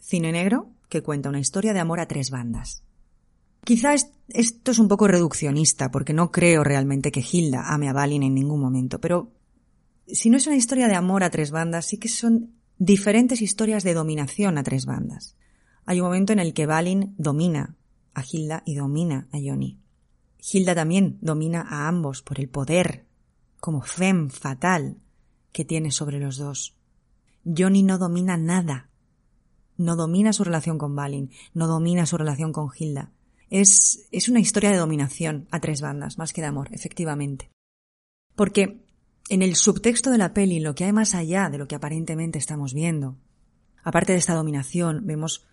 Cine 0.00 0.32
negro 0.32 0.72
que 0.88 1.04
cuenta 1.04 1.28
una 1.28 1.38
historia 1.38 1.72
de 1.72 1.78
amor 1.78 2.00
a 2.00 2.08
tres 2.08 2.30
bandas. 2.32 2.82
Quizá 3.62 3.94
esto 3.94 4.70
es 4.72 4.78
un 4.80 4.88
poco 4.88 5.06
reduccionista, 5.06 5.92
porque 5.92 6.12
no 6.12 6.32
creo 6.32 6.64
realmente 6.64 7.12
que 7.12 7.22
Hilda 7.22 7.72
ame 7.72 7.88
a 7.88 7.92
Balin 7.92 8.24
en 8.24 8.34
ningún 8.34 8.60
momento, 8.60 9.00
pero 9.00 9.30
si 10.08 10.28
no 10.28 10.38
es 10.38 10.48
una 10.48 10.56
historia 10.56 10.88
de 10.88 10.96
amor 10.96 11.22
a 11.22 11.30
tres 11.30 11.52
bandas, 11.52 11.86
sí 11.86 11.98
que 11.98 12.08
son 12.08 12.56
diferentes 12.78 13.40
historias 13.40 13.84
de 13.84 13.94
dominación 13.94 14.58
a 14.58 14.64
tres 14.64 14.84
bandas. 14.84 15.36
Hay 15.84 16.00
un 16.00 16.06
momento 16.06 16.32
en 16.32 16.40
el 16.40 16.52
que 16.52 16.66
Balin 16.66 17.14
domina 17.16 17.76
a 18.12 18.24
Hilda 18.28 18.64
y 18.66 18.74
domina 18.74 19.28
a 19.30 19.36
Johnny. 19.36 19.78
Hilda 20.52 20.74
también 20.74 21.18
domina 21.20 21.60
a 21.62 21.86
ambos 21.86 22.22
por 22.22 22.40
el 22.40 22.48
poder, 22.48 23.06
como 23.60 23.82
fem 23.82 24.30
fatal, 24.30 24.96
que 25.52 25.64
tiene 25.64 25.92
sobre 25.92 26.18
los 26.18 26.38
dos. 26.38 26.76
Johnny 27.46 27.82
no 27.82 27.98
domina 27.98 28.36
nada. 28.36 28.90
No 29.76 29.94
domina 29.94 30.32
su 30.32 30.42
relación 30.42 30.78
con 30.78 30.96
Balin, 30.96 31.30
no 31.54 31.66
domina 31.66 32.06
su 32.06 32.16
relación 32.16 32.52
con 32.52 32.70
Hilda. 32.76 33.12
Es, 33.50 34.08
es 34.10 34.28
una 34.28 34.40
historia 34.40 34.70
de 34.70 34.78
dominación 34.78 35.46
a 35.50 35.60
tres 35.60 35.80
bandas, 35.80 36.18
más 36.18 36.32
que 36.32 36.40
de 36.40 36.48
amor, 36.48 36.68
efectivamente. 36.72 37.50
Porque 38.34 38.82
en 39.28 39.42
el 39.42 39.54
subtexto 39.54 40.10
de 40.10 40.18
la 40.18 40.32
peli, 40.32 40.60
lo 40.60 40.74
que 40.74 40.84
hay 40.84 40.92
más 40.92 41.14
allá 41.14 41.48
de 41.50 41.58
lo 41.58 41.68
que 41.68 41.74
aparentemente 41.74 42.38
estamos 42.38 42.74
viendo, 42.74 43.16
aparte 43.82 44.12
de 44.12 44.18
esta 44.18 44.34
dominación, 44.34 45.06
vemos 45.06 45.46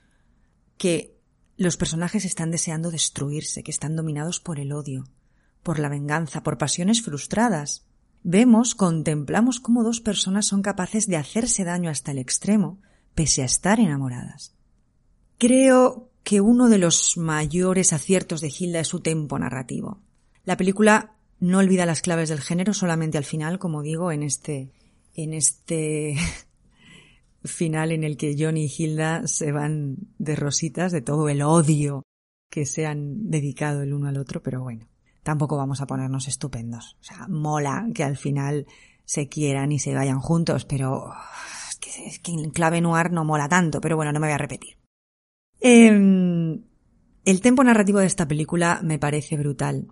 que 0.77 1.19
los 1.57 1.77
personajes 1.77 2.25
están 2.25 2.51
deseando 2.51 2.91
destruirse, 2.91 3.63
que 3.63 3.71
están 3.71 3.95
dominados 3.95 4.39
por 4.39 4.59
el 4.59 4.71
odio, 4.71 5.05
por 5.61 5.79
la 5.79 5.89
venganza, 5.89 6.43
por 6.43 6.57
pasiones 6.57 7.01
frustradas. 7.01 7.85
Vemos, 8.23 8.73
contemplamos 8.73 9.59
cómo 9.59 9.83
dos 9.83 9.99
personas 9.99 10.45
son 10.45 10.61
capaces 10.61 11.07
de 11.07 11.17
hacerse 11.17 11.65
daño 11.65 11.89
hasta 11.89 12.11
el 12.11 12.19
extremo, 12.19 12.79
pese 13.13 13.41
a 13.41 13.45
estar 13.45 13.81
enamoradas. 13.81 14.55
Creo 15.37 16.09
que 16.23 16.39
uno 16.39 16.69
de 16.69 16.77
los 16.77 17.17
mayores 17.17 17.91
aciertos 17.91 18.39
de 18.39 18.53
Hilda 18.57 18.79
es 18.79 18.87
su 18.87 19.01
tempo 19.01 19.37
narrativo. 19.37 19.99
La 20.45 20.55
película 20.55 21.15
no 21.41 21.57
olvida 21.57 21.85
las 21.85 22.01
claves 22.01 22.29
del 22.29 22.39
género 22.39 22.73
solamente 22.73 23.17
al 23.17 23.25
final, 23.25 23.59
como 23.59 23.81
digo, 23.81 24.09
en 24.13 24.23
este, 24.23 24.71
en 25.15 25.33
este 25.33 26.15
final 27.43 27.91
en 27.91 28.05
el 28.05 28.15
que 28.15 28.37
Johnny 28.39 28.65
y 28.65 28.73
Hilda 28.83 29.27
se 29.27 29.51
van 29.51 29.97
de 30.17 30.37
rositas 30.37 30.93
de 30.93 31.01
todo 31.01 31.27
el 31.27 31.41
odio 31.41 32.03
que 32.49 32.65
se 32.65 32.85
han 32.85 33.29
dedicado 33.29 33.81
el 33.81 33.93
uno 33.93 34.07
al 34.07 34.17
otro, 34.17 34.41
pero 34.41 34.61
bueno, 34.61 34.87
tampoco 35.23 35.57
vamos 35.57 35.81
a 35.81 35.87
ponernos 35.87 36.27
estupendos. 36.27 36.97
O 37.01 37.03
sea, 37.03 37.27
mola 37.27 37.87
que 37.93 38.03
al 38.03 38.17
final 38.17 38.67
se 39.05 39.27
quieran 39.27 39.71
y 39.71 39.79
se 39.79 39.93
vayan 39.93 40.19
juntos, 40.19 40.65
pero 40.65 41.11
es 41.69 41.77
que, 41.79 42.07
es 42.07 42.21
en 42.25 42.51
clave 42.51 42.81
noir 42.81 43.11
no 43.11 43.25
mola 43.25 43.49
tanto, 43.49 43.81
pero 43.81 43.95
bueno, 43.95 44.11
no 44.11 44.19
me 44.19 44.27
voy 44.27 44.33
a 44.33 44.37
repetir. 44.37 44.77
Em, 45.59 46.63
el 47.25 47.41
tempo 47.41 47.63
narrativo 47.63 47.99
de 47.99 48.05
esta 48.05 48.27
película 48.27 48.81
me 48.83 48.99
parece 48.99 49.37
brutal. 49.37 49.87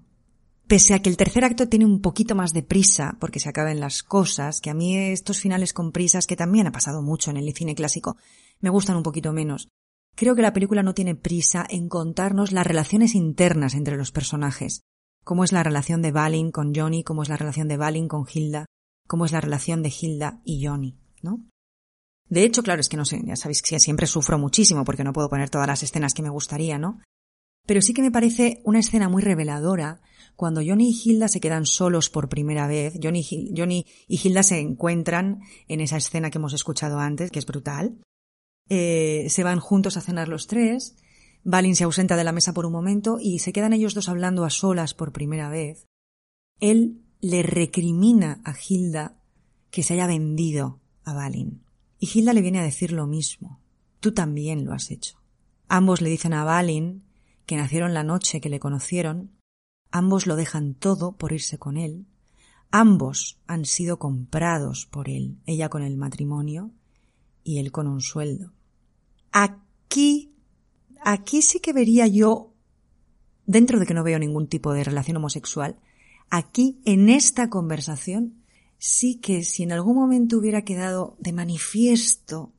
Pese 0.68 0.94
a 0.94 1.02
que 1.02 1.10
el 1.10 1.18
tercer 1.18 1.44
acto 1.44 1.68
tiene 1.68 1.86
un 1.86 2.02
poquito 2.02 2.36
más 2.36 2.54
de 2.54 2.64
prisa, 2.64 3.18
porque 3.20 3.40
se 3.40 3.50
acaban 3.50 3.80
las 3.80 4.04
cosas, 4.04 4.62
que 4.62 4.70
a 4.70 4.74
mí 4.74 4.96
estos 4.98 5.40
finales 5.40 5.74
con 5.74 5.92
prisas, 5.92 6.28
que 6.28 6.38
también 6.38 6.68
ha 6.68 6.72
pasado 6.72 7.02
mucho 7.02 7.30
en 7.30 7.38
el 7.38 7.54
cine 7.54 7.76
clásico, 7.76 8.16
me 8.62 8.70
gustan 8.70 8.96
un 8.96 9.04
poquito 9.04 9.34
menos. 9.34 9.68
Creo 10.16 10.36
que 10.36 10.42
la 10.42 10.54
película 10.54 10.84
no 10.84 10.94
tiene 10.94 11.16
prisa 11.16 11.66
en 11.70 11.90
contarnos 11.90 12.52
las 12.52 12.68
relaciones 12.68 13.16
internas 13.16 13.76
entre 13.76 13.98
los 13.98 14.12
personajes. 14.12 14.82
Cómo 15.24 15.44
es 15.44 15.52
la 15.52 15.64
relación 15.64 16.02
de 16.02 16.12
Balin 16.12 16.52
con 16.52 16.74
Johnny, 16.74 17.04
cómo 17.04 17.24
es 17.24 17.30
la 17.30 17.38
relación 17.38 17.68
de 17.68 17.78
Balin 17.78 18.08
con 18.08 18.26
Hilda, 18.32 18.66
cómo 19.08 19.26
es 19.26 19.32
la 19.32 19.42
relación 19.42 19.84
de 19.84 19.94
Hilda 19.98 20.42
y 20.44 20.66
Johnny, 20.66 20.98
¿no? 21.22 21.46
De 22.30 22.44
hecho, 22.44 22.64
claro, 22.64 22.80
es 22.80 22.90
que 22.90 22.98
no 22.98 23.06
sé, 23.06 23.22
ya 23.26 23.36
sabéis 23.36 23.62
que 23.62 23.80
siempre 23.80 24.08
sufro 24.08 24.40
muchísimo 24.40 24.86
porque 24.86 25.04
no 25.04 25.14
puedo 25.14 25.30
poner 25.30 25.50
todas 25.50 25.68
las 25.68 25.84
escenas 25.84 26.14
que 26.14 26.24
me 26.24 26.30
gustaría, 26.30 26.78
¿no? 26.78 27.02
Pero 27.68 27.82
sí 27.82 27.94
que 27.94 28.02
me 28.02 28.12
parece 28.12 28.62
una 28.64 28.80
escena 28.80 29.10
muy 29.10 29.22
reveladora 29.22 30.02
cuando 30.36 30.62
Johnny 30.66 30.90
y 30.90 31.10
Hilda 31.10 31.28
se 31.28 31.40
quedan 31.40 31.66
solos 31.66 32.10
por 32.10 32.30
primera 32.30 32.68
vez. 32.68 32.96
Johnny, 33.02 33.24
Johnny 33.56 33.86
y 34.08 34.20
Hilda 34.22 34.44
se 34.44 34.60
encuentran 34.60 35.42
en 35.68 35.82
esa 35.82 35.98
escena 35.98 36.32
que 36.32 36.38
hemos 36.38 36.54
escuchado 36.54 37.00
antes, 37.00 37.32
que 37.32 37.40
es 37.40 37.46
brutal. 37.46 38.00
Eh, 38.70 39.28
se 39.30 39.44
van 39.44 39.60
juntos 39.60 39.98
a 39.98 40.02
cenar 40.02 40.28
los 40.28 40.48
tres. 40.48 40.96
Balin 41.44 41.76
se 41.76 41.84
ausenta 41.84 42.16
de 42.16 42.24
la 42.24 42.32
mesa 42.32 42.54
por 42.54 42.66
un 42.66 42.72
momento 42.72 43.18
y 43.20 43.40
se 43.40 43.54
quedan 43.54 43.74
ellos 43.74 43.94
dos 43.94 44.10
hablando 44.10 44.46
a 44.46 44.50
solas 44.50 44.94
por 44.94 45.12
primera 45.12 45.50
vez. 45.50 45.88
Él 46.60 47.02
le 47.20 47.44
recrimina 47.44 48.42
a 48.44 48.54
Hilda 48.56 49.18
que 49.72 49.84
se 49.84 49.94
haya 49.94 50.08
vendido 50.08 50.80
a 51.04 51.14
Balin. 51.14 51.64
Y 52.00 52.10
Hilda 52.14 52.34
le 52.34 52.42
viene 52.42 52.60
a 52.60 52.64
decir 52.64 52.92
lo 52.92 53.08
mismo. 53.08 53.60
Tú 54.00 54.14
también 54.14 54.66
lo 54.66 54.74
has 54.74 54.92
hecho. 54.92 55.22
Ambos 55.68 56.02
le 56.02 56.10
dicen 56.10 56.34
a 56.34 56.44
Balin, 56.44 57.04
que 57.46 57.56
nacieron 57.56 57.94
la 57.94 58.04
noche 58.04 58.42
que 58.42 58.50
le 58.50 58.60
conocieron, 58.60 59.32
ambos 59.92 60.28
lo 60.28 60.36
dejan 60.36 60.74
todo 60.74 61.18
por 61.18 61.34
irse 61.34 61.58
con 61.58 61.78
él, 61.78 62.08
ambos 62.72 63.40
han 63.48 63.66
sido 63.66 64.00
comprados 64.00 64.86
por 64.86 65.10
él, 65.10 65.38
ella 65.46 65.70
con 65.70 65.84
el 65.84 65.98
matrimonio 65.98 66.72
y 67.44 67.60
él 67.60 67.72
con 67.72 67.88
un 67.88 68.02
sueldo. 68.02 68.54
Aquí, 69.32 70.31
aquí 71.04 71.42
sí 71.42 71.60
que 71.60 71.74
vería 71.74 72.08
yo, 72.08 72.54
dentro 73.46 73.80
de 73.80 73.86
que 73.86 73.94
no 73.94 74.04
veo 74.04 74.20
ningún 74.20 74.48
tipo 74.48 74.74
de 74.74 74.84
relación 74.84 75.18
homosexual, 75.18 75.80
aquí 76.30 76.82
en 76.86 77.10
esta 77.10 77.50
conversación 77.50 78.44
sí 78.78 79.20
que 79.20 79.44
si 79.44 79.64
en 79.64 79.72
algún 79.72 79.96
momento 79.96 80.38
hubiera 80.38 80.64
quedado 80.64 81.16
de 81.20 81.34
manifiesto, 81.34 82.54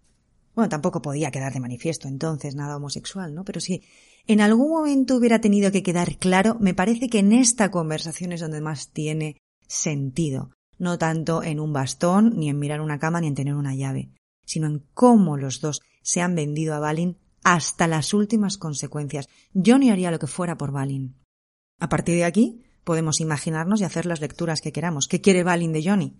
bueno, 0.54 0.68
tampoco 0.68 1.02
podía 1.02 1.30
quedar 1.30 1.52
de 1.52 1.60
manifiesto 1.60 2.08
entonces 2.08 2.54
nada 2.54 2.76
homosexual, 2.76 3.34
¿no? 3.34 3.44
Pero 3.44 3.60
si 3.60 3.82
en 4.26 4.40
algún 4.40 4.70
momento 4.70 5.16
hubiera 5.16 5.40
tenido 5.40 5.72
que 5.72 5.82
quedar 5.82 6.18
claro, 6.18 6.56
me 6.60 6.74
parece 6.74 7.08
que 7.08 7.18
en 7.18 7.32
esta 7.32 7.70
conversación 7.70 8.32
es 8.32 8.40
donde 8.40 8.60
más 8.60 8.92
tiene 8.92 9.36
sentido, 9.66 10.50
no 10.78 10.98
tanto 10.98 11.42
en 11.42 11.58
un 11.58 11.72
bastón, 11.72 12.34
ni 12.36 12.50
en 12.50 12.58
mirar 12.58 12.80
una 12.80 12.98
cama, 12.98 13.20
ni 13.20 13.28
en 13.28 13.34
tener 13.34 13.54
una 13.54 13.74
llave, 13.74 14.10
sino 14.44 14.66
en 14.66 14.84
cómo 14.94 15.36
los 15.36 15.60
dos 15.60 15.80
se 16.02 16.20
han 16.20 16.34
vendido 16.34 16.74
a 16.74 16.80
Balin 16.80 17.16
hasta 17.44 17.86
las 17.86 18.14
últimas 18.14 18.58
consecuencias. 18.58 19.28
Yo 19.52 19.78
ni 19.78 19.90
haría 19.90 20.10
lo 20.10 20.18
que 20.18 20.26
fuera 20.26 20.56
por 20.56 20.72
Balin. 20.72 21.16
A 21.78 21.88
partir 21.88 22.16
de 22.16 22.24
aquí, 22.24 22.62
podemos 22.84 23.20
imaginarnos 23.20 23.80
y 23.80 23.84
hacer 23.84 24.06
las 24.06 24.20
lecturas 24.20 24.60
que 24.60 24.72
queramos. 24.72 25.08
¿Qué 25.08 25.20
quiere 25.20 25.42
Balin 25.42 25.72
de 25.72 25.84
Johnny? 25.84 26.16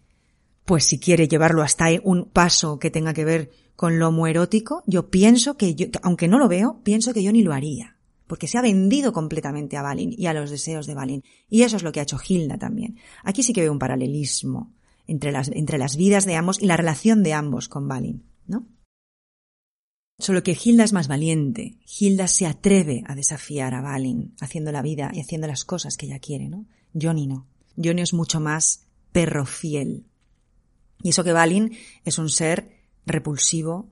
Pues 0.64 0.84
si 0.84 0.98
quiere 0.98 1.28
llevarlo 1.28 1.62
hasta 1.62 1.86
un 2.04 2.26
paso 2.26 2.78
que 2.78 2.90
tenga 2.90 3.14
que 3.14 3.24
ver 3.24 3.50
con 3.74 3.98
lo 3.98 4.08
homoerótico, 4.08 4.82
yo 4.86 5.10
pienso 5.10 5.56
que, 5.56 5.74
yo, 5.74 5.86
aunque 6.02 6.28
no 6.28 6.38
lo 6.38 6.48
veo, 6.48 6.80
pienso 6.84 7.12
que 7.12 7.24
Johnny 7.24 7.42
lo 7.42 7.52
haría. 7.52 7.96
Porque 8.26 8.46
se 8.46 8.58
ha 8.58 8.62
vendido 8.62 9.12
completamente 9.12 9.76
a 9.76 9.82
Balin 9.82 10.14
y 10.16 10.26
a 10.26 10.32
los 10.32 10.50
deseos 10.50 10.86
de 10.86 10.94
Balin. 10.94 11.22
Y 11.48 11.62
eso 11.62 11.76
es 11.76 11.82
lo 11.82 11.92
que 11.92 12.00
ha 12.00 12.04
hecho 12.04 12.18
Hilda 12.26 12.58
también. 12.58 12.96
Aquí 13.24 13.42
sí 13.42 13.52
que 13.52 13.60
veo 13.60 13.72
un 13.72 13.78
paralelismo 13.78 14.72
entre 15.06 15.32
las, 15.32 15.48
entre 15.48 15.78
las 15.78 15.96
vidas 15.96 16.24
de 16.24 16.36
ambos 16.36 16.62
y 16.62 16.66
la 16.66 16.76
relación 16.76 17.22
de 17.22 17.34
ambos 17.34 17.68
con 17.68 17.88
Balin, 17.88 18.24
¿no? 18.46 18.66
Solo 20.22 20.44
que 20.44 20.56
Hilda 20.56 20.84
es 20.84 20.92
más 20.92 21.08
valiente. 21.08 21.78
Hilda 21.98 22.28
se 22.28 22.46
atreve 22.46 23.02
a 23.08 23.16
desafiar 23.16 23.74
a 23.74 23.80
Balin, 23.80 24.36
haciendo 24.38 24.70
la 24.70 24.80
vida 24.80 25.10
y 25.12 25.18
haciendo 25.18 25.48
las 25.48 25.64
cosas 25.64 25.96
que 25.96 26.06
ella 26.06 26.20
quiere, 26.20 26.48
¿no? 26.48 26.64
Johnny 26.94 27.26
no. 27.26 27.48
Johnny 27.76 28.02
es 28.02 28.12
mucho 28.12 28.38
más 28.38 28.86
perro 29.10 29.44
fiel. 29.46 30.04
Y 31.02 31.08
eso 31.08 31.24
que 31.24 31.32
Balin 31.32 31.76
es 32.04 32.18
un 32.18 32.28
ser 32.28 32.70
repulsivo, 33.04 33.90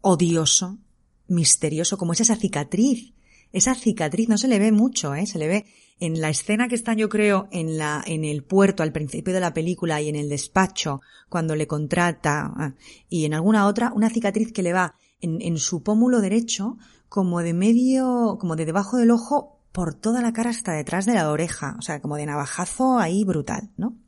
odioso, 0.00 0.78
misterioso, 1.26 1.98
como 1.98 2.12
es 2.12 2.20
esa 2.20 2.36
cicatriz. 2.36 3.12
Esa 3.50 3.74
cicatriz 3.74 4.28
no 4.28 4.38
se 4.38 4.46
le 4.46 4.60
ve 4.60 4.70
mucho, 4.70 5.12
¿eh? 5.16 5.26
Se 5.26 5.40
le 5.40 5.48
ve 5.48 5.66
en 5.98 6.20
la 6.20 6.30
escena 6.30 6.68
que 6.68 6.76
están, 6.76 6.98
yo 6.98 7.08
creo, 7.08 7.48
en 7.50 7.78
la, 7.78 8.00
en 8.06 8.24
el 8.24 8.44
puerto 8.44 8.84
al 8.84 8.92
principio 8.92 9.34
de 9.34 9.40
la 9.40 9.52
película 9.52 10.00
y 10.00 10.08
en 10.08 10.14
el 10.14 10.28
despacho, 10.28 11.00
cuando 11.28 11.56
le 11.56 11.66
contrata, 11.66 12.52
ah, 12.56 12.74
y 13.08 13.24
en 13.24 13.34
alguna 13.34 13.66
otra, 13.66 13.92
una 13.92 14.08
cicatriz 14.08 14.52
que 14.52 14.62
le 14.62 14.72
va 14.72 14.94
en, 15.24 15.58
su 15.58 15.82
pómulo 15.82 16.20
derecho, 16.20 16.76
como 17.08 17.40
de 17.40 17.54
medio, 17.54 18.36
como 18.38 18.56
de 18.56 18.66
debajo 18.66 18.96
del 18.96 19.10
ojo, 19.10 19.60
por 19.72 19.94
toda 19.94 20.22
la 20.22 20.32
cara 20.32 20.50
hasta 20.50 20.72
detrás 20.72 21.06
de 21.06 21.14
la 21.14 21.30
oreja, 21.30 21.76
o 21.78 21.82
sea, 21.82 22.00
como 22.00 22.16
de 22.16 22.26
navajazo 22.26 22.98
ahí 22.98 23.24
brutal, 23.24 23.72
¿no? 23.76 23.98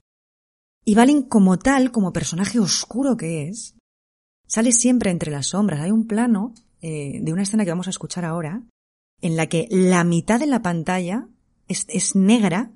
Y 0.85 0.95
Balin 0.95 1.23
como 1.23 1.59
tal, 1.59 1.91
como 1.91 2.13
personaje 2.13 2.61
oscuro 2.61 3.17
que 3.17 3.49
es, 3.49 3.75
sale 4.47 4.71
siempre 4.71 5.11
entre 5.11 5.33
las 5.33 5.49
sombras. 5.49 5.81
Hay 5.81 5.91
un 5.91 6.07
plano 6.07 6.55
eh, 6.81 7.19
de 7.21 7.33
una 7.33 7.43
escena 7.43 7.65
que 7.65 7.71
vamos 7.71 7.89
a 7.89 7.91
escuchar 7.91 8.25
ahora, 8.25 8.63
en 9.21 9.37
la 9.37 9.49
que 9.49 9.67
la 9.71 10.05
mitad 10.05 10.39
de 10.39 10.47
la 10.47 10.63
pantalla 10.63 11.29
es, 11.67 11.87
es 11.89 12.15
negra, 12.15 12.71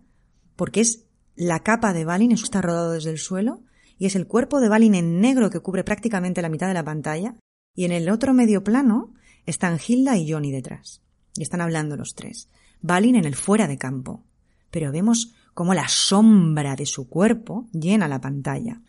porque 0.57 0.81
es 0.81 1.07
la 1.37 1.61
capa 1.61 1.93
de 1.93 2.05
Balin, 2.05 2.33
eso 2.33 2.45
está 2.45 2.61
rodado 2.61 2.93
desde 2.93 3.11
el 3.11 3.19
suelo, 3.19 3.63
y 3.99 4.07
es 4.07 4.17
el 4.17 4.27
cuerpo 4.27 4.61
de 4.61 4.69
Balin 4.69 4.95
en 4.95 5.21
negro 5.21 5.51
que 5.51 5.61
cubre 5.61 5.85
prácticamente 5.85 6.43
la 6.43 6.49
mitad 6.49 6.67
de 6.67 6.75
la 6.75 6.85
pantalla, 6.85 7.37
y 7.75 7.85
en 7.85 7.93
el 7.93 8.09
otro 8.11 8.35
medio 8.35 8.65
plano 8.65 9.15
están 9.47 9.79
Hilda 9.85 10.17
y 10.17 10.31
Johnny 10.31 10.51
detrás, 10.51 11.03
y 11.35 11.43
están 11.43 11.61
hablando 11.61 11.97
los 11.97 12.15
tres. 12.15 12.49
Balin 12.81 13.17
en 13.17 13.25
el 13.25 13.35
fuera 13.35 13.69
de 13.69 13.79
campo, 13.79 14.25
pero 14.71 14.93
vemos 14.93 15.35
cómo 15.55 15.75
la 15.75 15.89
sombra 15.89 16.77
de 16.77 16.87
su 16.87 17.09
cuerpo 17.09 17.69
llena 17.73 18.09
la 18.09 18.21
pantalla. 18.21 18.81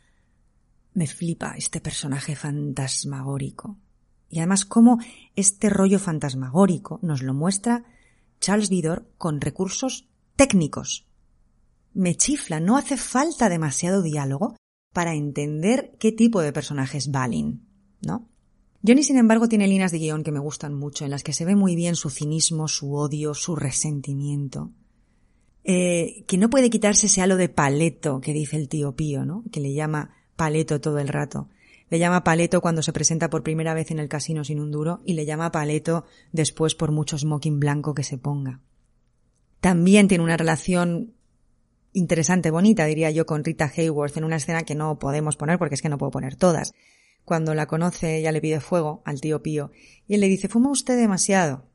Me 0.94 1.08
flipa 1.08 1.56
este 1.58 1.82
personaje 1.82 2.36
fantasmagórico. 2.36 3.78
Y 4.30 4.40
además 4.40 4.66
cómo 4.66 5.00
este 5.36 5.70
rollo 5.70 6.00
fantasmagórico 6.00 7.00
nos 7.02 7.22
lo 7.22 7.34
muestra 7.34 7.84
Charles 8.40 8.70
Vidor 8.70 9.12
con 9.18 9.42
recursos 9.42 10.10
técnicos. 10.38 11.06
Me 11.94 12.16
chifla, 12.16 12.62
no 12.62 12.78
hace 12.78 12.96
falta 12.96 13.50
demasiado 13.50 14.02
diálogo 14.02 14.56
para 14.94 15.14
entender 15.14 15.96
qué 16.00 16.12
tipo 16.14 16.42
de 16.42 16.54
personaje 16.54 16.98
es 16.98 17.12
Balin, 17.12 17.68
¿no? 18.02 18.31
Johnny, 18.86 19.04
sin 19.04 19.18
embargo, 19.18 19.48
tiene 19.48 19.68
líneas 19.68 19.92
de 19.92 20.00
guion 20.00 20.24
que 20.24 20.32
me 20.32 20.40
gustan 20.40 20.74
mucho, 20.74 21.06
en 21.06 21.12
las 21.12 21.24
que 21.24 21.34
se 21.34 21.46
ve 21.46 21.56
muy 21.56 21.76
bien 21.76 21.96
su 21.96 22.10
cinismo, 22.10 22.68
su 22.68 22.96
odio, 22.96 23.34
su 23.34 23.56
resentimiento. 23.56 24.72
Eh, 25.64 26.24
que 26.28 26.38
no 26.38 26.50
puede 26.50 26.72
quitarse 26.72 27.06
ese 27.06 27.22
halo 27.22 27.38
de 27.38 27.48
paleto 27.48 28.20
que 28.20 28.34
dice 28.34 28.58
el 28.58 28.68
tío 28.68 28.96
Pío, 28.96 29.26
¿no? 29.26 29.44
Que 29.52 29.60
le 29.60 29.74
llama 29.74 30.16
paleto 30.36 30.82
todo 30.82 30.98
el 30.98 31.08
rato. 31.08 31.50
Le 31.92 32.00
llama 32.00 32.24
paleto 32.24 32.62
cuando 32.62 32.82
se 32.82 32.94
presenta 32.94 33.30
por 33.30 33.44
primera 33.44 33.76
vez 33.76 33.92
en 33.92 34.00
el 34.00 34.08
casino 34.08 34.44
sin 34.44 34.60
un 34.60 34.72
duro 34.72 35.02
y 35.06 35.14
le 35.14 35.26
llama 35.26 35.52
paleto 35.52 36.06
después 36.32 36.74
por 36.74 36.92
mucho 36.92 37.18
smoking 37.18 37.60
blanco 37.60 37.94
que 37.94 38.04
se 38.04 38.18
ponga. 38.18 38.62
También 39.60 40.08
tiene 40.08 40.24
una 40.24 40.38
relación 40.38 41.14
interesante, 41.94 42.50
bonita, 42.50 42.86
diría 42.86 43.12
yo, 43.12 43.26
con 43.26 43.44
Rita 43.44 43.72
Hayworth 43.76 44.18
en 44.18 44.24
una 44.24 44.38
escena 44.38 44.64
que 44.64 44.74
no 44.74 44.98
podemos 44.98 45.36
poner 45.36 45.60
porque 45.60 45.76
es 45.76 45.82
que 45.82 45.90
no 45.90 45.98
puedo 46.00 46.12
poner 46.12 46.36
todas. 46.36 46.72
Cuando 47.26 47.54
la 47.54 47.68
conoce, 47.68 48.18
ella 48.18 48.32
le 48.32 48.42
pide 48.42 48.60
fuego 48.60 49.02
al 49.06 49.22
tío 49.22 49.42
Pío 49.42 49.72
y 50.08 50.16
él 50.16 50.22
le 50.22 50.28
dice, 50.28 50.48
fuma 50.48 50.72
usted 50.72 50.98
demasiado. 50.98 51.68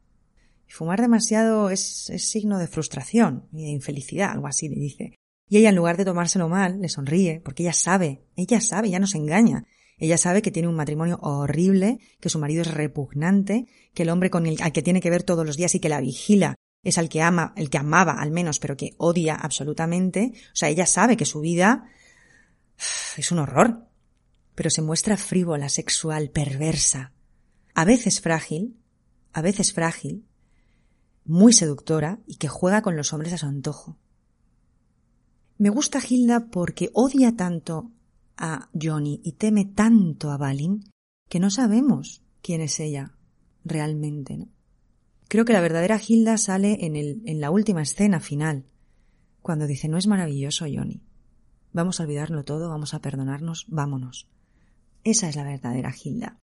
Y 0.69 0.73
fumar 0.73 1.01
demasiado 1.01 1.71
es, 1.71 2.11
es 2.11 2.29
signo 2.29 2.59
de 2.59 2.67
frustración 2.67 3.49
y 3.53 3.65
de 3.65 3.71
infelicidad, 3.71 4.33
algo 4.33 4.49
así 4.49 4.69
le 4.69 4.77
dice. 4.77 5.15
Y 5.49 5.59
ella, 5.59 5.69
en 5.69 5.77
lugar 5.77 5.97
de 5.97 6.05
tomárselo 6.05 6.49
mal, 6.49 6.81
le 6.81 6.89
sonríe, 6.89 7.41
porque 7.41 7.63
ella 7.63 7.73
sabe, 7.73 8.25
ella 8.35 8.61
sabe, 8.61 8.91
ya 8.91 8.99
no 8.99 9.07
se 9.07 9.19
engaña. 9.19 9.65
Ella 9.99 10.19
sabe 10.19 10.43
que 10.43 10.51
tiene 10.51 10.69
un 10.69 10.75
matrimonio 10.75 11.19
horrible, 11.23 11.99
que 12.21 12.29
su 12.29 12.39
marido 12.39 12.63
es 12.63 12.75
repugnante, 12.75 13.67
que 13.95 14.03
el 14.03 14.11
hombre 14.11 14.29
con 14.29 14.47
el 14.47 14.61
al 14.61 14.73
que 14.73 14.83
tiene 14.83 15.01
que 15.01 15.11
ver 15.11 15.23
todos 15.23 15.47
los 15.47 15.57
días 15.57 15.75
y 15.75 15.81
que 15.81 15.89
la 15.89 16.01
vigila 16.01 16.57
es 16.83 16.99
al 16.99 17.09
que 17.09 17.23
ama, 17.23 17.55
el 17.57 17.71
que 17.71 17.79
amaba 17.79 18.21
al 18.21 18.31
menos, 18.31 18.59
pero 18.59 18.77
que 18.77 18.95
odia 18.99 19.35
absolutamente. 19.35 20.33
O 20.53 20.57
sea, 20.57 20.69
ella 20.69 20.87
sabe 20.87 21.17
que 21.17 21.25
su 21.25 21.41
vida 21.41 21.89
es 23.17 23.33
un 23.33 23.39
horror. 23.39 23.87
Pero 24.57 24.71
se 24.71 24.83
muestra 24.83 25.17
frívola, 25.17 25.69
sexual, 25.69 26.31
perversa. 26.31 27.13
A 27.75 27.85
veces 27.85 28.21
frágil, 28.21 28.77
a 29.33 29.43
veces 29.43 29.73
frágil, 29.73 30.27
muy 31.25 31.53
seductora 31.53 32.19
y 32.27 32.37
que 32.37 32.49
juega 32.49 32.83
con 32.83 32.97
los 32.97 33.13
hombres 33.13 33.33
a 33.35 33.39
su 33.39 33.47
antojo. 33.47 33.97
Me 35.59 35.71
gusta 35.71 36.01
Hilda 36.07 36.49
porque 36.51 36.91
odia 36.93 37.37
tanto 37.37 37.93
a 38.37 38.69
Johnny 38.73 39.21
y 39.23 39.33
teme 39.33 39.65
tanto 39.65 40.31
a 40.31 40.37
Balin 40.37 40.85
que 41.29 41.41
no 41.41 41.51
sabemos 41.51 42.23
quién 42.43 42.61
es 42.61 42.81
ella 42.81 43.15
realmente. 43.65 44.49
Creo 45.29 45.45
que 45.45 45.53
la 45.53 45.61
verdadera 45.61 46.01
Hilda 46.05 46.39
sale 46.39 46.79
en, 46.87 46.97
el, 46.97 47.23
en 47.27 47.41
la 47.41 47.51
última 47.51 47.83
escena 47.83 48.21
final, 48.21 48.67
cuando 49.43 49.67
dice, 49.67 49.89
no 49.89 49.99
es 49.99 50.07
maravilloso, 50.07 50.65
Johnny. 50.65 51.03
Vamos 51.73 52.01
a 52.01 52.05
olvidarlo 52.05 52.45
todo, 52.45 52.69
vamos 52.69 52.95
a 52.95 53.01
perdonarnos, 53.01 53.67
vámonos. 53.69 54.29
Esa 55.07 55.29
es 55.29 55.37
la 55.37 55.45
verdadera 55.45 55.95
Hilda. 55.95 56.41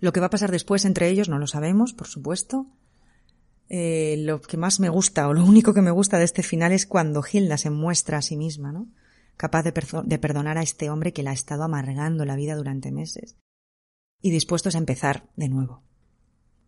Lo 0.00 0.12
que 0.12 0.18
va 0.18 0.26
a 0.26 0.30
pasar 0.30 0.50
después 0.50 0.84
entre 0.84 1.08
ellos 1.08 1.28
no 1.28 1.38
lo 1.38 1.46
sabemos, 1.46 1.92
por 1.92 2.08
supuesto, 2.08 2.66
eh, 3.68 4.16
lo 4.18 4.40
que 4.40 4.56
más 4.56 4.80
me 4.80 4.88
gusta 4.88 5.28
o 5.28 5.32
lo 5.32 5.44
único 5.44 5.72
que 5.74 5.80
me 5.80 5.92
gusta 5.92 6.18
de 6.18 6.24
este 6.24 6.42
final 6.42 6.72
es 6.72 6.86
cuando 6.86 7.22
Hilda 7.22 7.56
se 7.56 7.70
muestra 7.70 8.18
a 8.18 8.22
sí 8.22 8.36
misma, 8.36 8.72
¿no? 8.72 8.88
Capaz 9.36 9.62
de, 9.62 9.72
de 10.06 10.18
perdonar 10.18 10.58
a 10.58 10.62
este 10.62 10.90
hombre 10.90 11.12
que 11.12 11.22
la 11.22 11.30
ha 11.30 11.34
estado 11.34 11.62
amargando 11.62 12.24
la 12.24 12.34
vida 12.34 12.56
durante 12.56 12.90
meses 12.90 13.36
y 14.20 14.32
dispuestos 14.32 14.74
a 14.74 14.78
empezar 14.78 15.28
de 15.36 15.48
nuevo. 15.48 15.84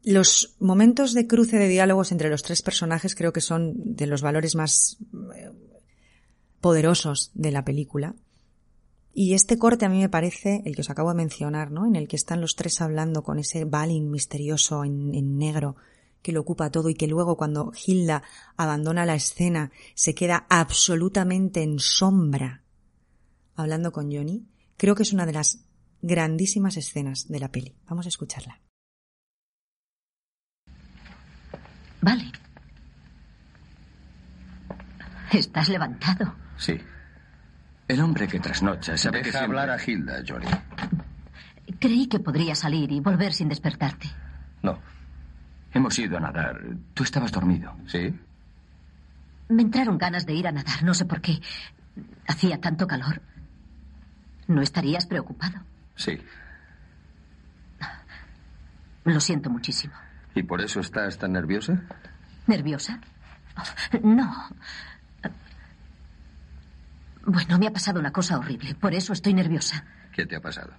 Los 0.04 0.54
momentos 0.60 1.12
de 1.12 1.26
cruce 1.26 1.58
de 1.58 1.66
diálogos 1.66 2.12
entre 2.12 2.30
los 2.30 2.44
tres 2.44 2.62
personajes 2.62 3.16
creo 3.16 3.32
que 3.32 3.40
son 3.40 3.96
de 3.96 4.06
los 4.06 4.22
valores 4.22 4.54
más 4.54 4.98
eh, 5.34 5.50
poderosos 6.60 7.32
de 7.34 7.50
la 7.50 7.64
película. 7.64 8.14
Y 9.12 9.34
este 9.34 9.58
corte 9.58 9.84
a 9.84 9.88
mí 9.88 9.98
me 9.98 10.08
parece 10.08 10.62
el 10.64 10.74
que 10.74 10.82
os 10.82 10.90
acabo 10.90 11.10
de 11.10 11.16
mencionar, 11.16 11.70
¿no? 11.70 11.86
En 11.86 11.96
el 11.96 12.08
que 12.08 12.16
están 12.16 12.40
los 12.40 12.54
tres 12.54 12.80
hablando 12.80 13.22
con 13.22 13.38
ese 13.38 13.64
Balin 13.64 14.10
misterioso 14.10 14.84
en, 14.84 15.14
en 15.14 15.36
negro 15.36 15.76
que 16.22 16.32
lo 16.32 16.40
ocupa 16.40 16.70
todo 16.70 16.90
y 16.90 16.94
que 16.94 17.06
luego 17.06 17.36
cuando 17.36 17.72
Hilda 17.86 18.22
abandona 18.56 19.06
la 19.06 19.14
escena 19.14 19.72
se 19.94 20.14
queda 20.14 20.46
absolutamente 20.48 21.62
en 21.62 21.78
sombra 21.78 22.62
hablando 23.56 23.92
con 23.92 24.12
Johnny, 24.12 24.46
creo 24.76 24.94
que 24.94 25.02
es 25.02 25.12
una 25.12 25.26
de 25.26 25.32
las 25.32 25.64
grandísimas 26.02 26.76
escenas 26.76 27.28
de 27.28 27.40
la 27.40 27.50
peli. 27.50 27.76
Vamos 27.86 28.06
a 28.06 28.08
escucharla. 28.08 28.60
Vale. 32.00 32.32
Estás 35.32 35.68
levantado. 35.68 36.34
Sí. 36.56 36.78
El 37.90 38.00
hombre 38.00 38.28
que 38.28 38.38
trasnocha 38.38 38.96
sabe 38.96 39.18
Deja 39.18 39.24
que 39.24 39.38
siempre- 39.38 39.60
hablar 39.60 39.70
a 39.76 39.82
Hilda, 39.84 40.22
Johnny. 40.26 40.46
Creí 41.80 42.06
que 42.06 42.20
podría 42.20 42.54
salir 42.54 42.92
y 42.92 43.00
volver 43.00 43.32
sin 43.32 43.48
despertarte. 43.48 44.08
No. 44.62 44.78
Hemos 45.72 45.98
ido 45.98 46.16
a 46.16 46.20
nadar. 46.20 46.60
Tú 46.94 47.02
estabas 47.02 47.32
dormido. 47.32 47.76
¿Sí? 47.86 48.14
Me 49.48 49.62
entraron 49.62 49.98
ganas 49.98 50.24
de 50.24 50.34
ir 50.34 50.46
a 50.46 50.52
nadar, 50.52 50.84
no 50.84 50.94
sé 50.94 51.04
por 51.04 51.20
qué. 51.20 51.40
Hacía 52.28 52.60
tanto 52.60 52.86
calor. 52.86 53.20
¿No 54.46 54.62
estarías 54.62 55.06
preocupado? 55.06 55.58
Sí. 55.96 56.16
Lo 59.04 59.18
siento 59.20 59.50
muchísimo. 59.50 59.94
¿Y 60.36 60.44
por 60.44 60.60
eso 60.60 60.78
estás 60.78 61.18
tan 61.18 61.32
nerviosa? 61.32 61.82
¿Nerviosa? 62.46 63.00
No. 64.04 64.32
Bueno, 67.24 67.58
me 67.58 67.66
ha 67.66 67.72
pasado 67.72 68.00
una 68.00 68.12
cosa 68.12 68.38
horrible. 68.38 68.74
Por 68.74 68.94
eso 68.94 69.12
estoy 69.12 69.34
nerviosa. 69.34 69.84
¿Qué 70.12 70.26
te 70.26 70.36
ha 70.36 70.40
pasado? 70.40 70.72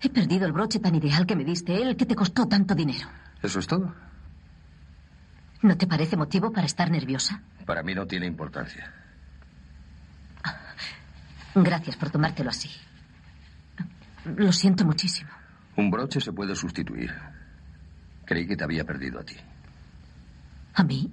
He 0.00 0.10
perdido 0.10 0.46
el 0.46 0.52
broche 0.52 0.78
tan 0.78 0.94
ideal 0.94 1.26
que 1.26 1.36
me 1.36 1.44
diste, 1.44 1.74
el 1.82 1.96
que 1.96 2.06
te 2.06 2.14
costó 2.14 2.46
tanto 2.46 2.74
dinero. 2.74 3.08
¿Eso 3.42 3.58
es 3.58 3.66
todo? 3.66 3.94
¿No 5.62 5.76
te 5.76 5.86
parece 5.86 6.16
motivo 6.16 6.52
para 6.52 6.66
estar 6.66 6.90
nerviosa? 6.90 7.42
Para 7.66 7.82
mí 7.82 7.94
no 7.94 8.06
tiene 8.06 8.26
importancia. 8.26 8.92
Gracias 11.54 11.96
por 11.96 12.10
tomártelo 12.10 12.50
así. 12.50 12.70
Lo 14.36 14.52
siento 14.52 14.84
muchísimo. 14.84 15.30
Un 15.76 15.90
broche 15.90 16.20
se 16.20 16.32
puede 16.32 16.54
sustituir. 16.54 17.12
Creí 18.24 18.46
que 18.46 18.56
te 18.56 18.64
había 18.64 18.84
perdido 18.84 19.18
a 19.20 19.24
ti. 19.24 19.36
¿A 20.74 20.84
mí? 20.84 21.12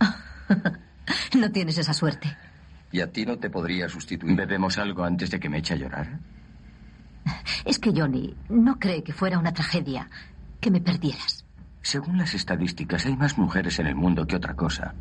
No 1.36 1.50
tienes 1.50 1.78
esa 1.78 1.92
suerte. 1.94 2.36
Y 2.92 3.00
a 3.00 3.10
ti 3.10 3.24
no 3.24 3.38
te 3.38 3.48
podría 3.48 3.88
sustituir. 3.88 4.36
¿Bebemos 4.36 4.78
algo 4.78 5.02
antes 5.02 5.30
de 5.30 5.40
que 5.40 5.48
me 5.48 5.58
eche 5.58 5.74
a 5.74 5.78
llorar? 5.78 6.20
Es 7.64 7.78
que 7.78 7.92
Johnny 7.94 8.36
no 8.50 8.78
cree 8.78 9.02
que 9.02 9.12
fuera 9.12 9.38
una 9.38 9.52
tragedia 9.52 10.08
que 10.60 10.70
me 10.70 10.80
perdieras. 10.80 11.44
Según 11.80 12.18
las 12.18 12.34
estadísticas, 12.34 13.06
hay 13.06 13.16
más 13.16 13.38
mujeres 13.38 13.78
en 13.78 13.86
el 13.86 13.94
mundo 13.94 14.26
que 14.26 14.36
otra 14.36 14.54
cosa. 14.54 14.94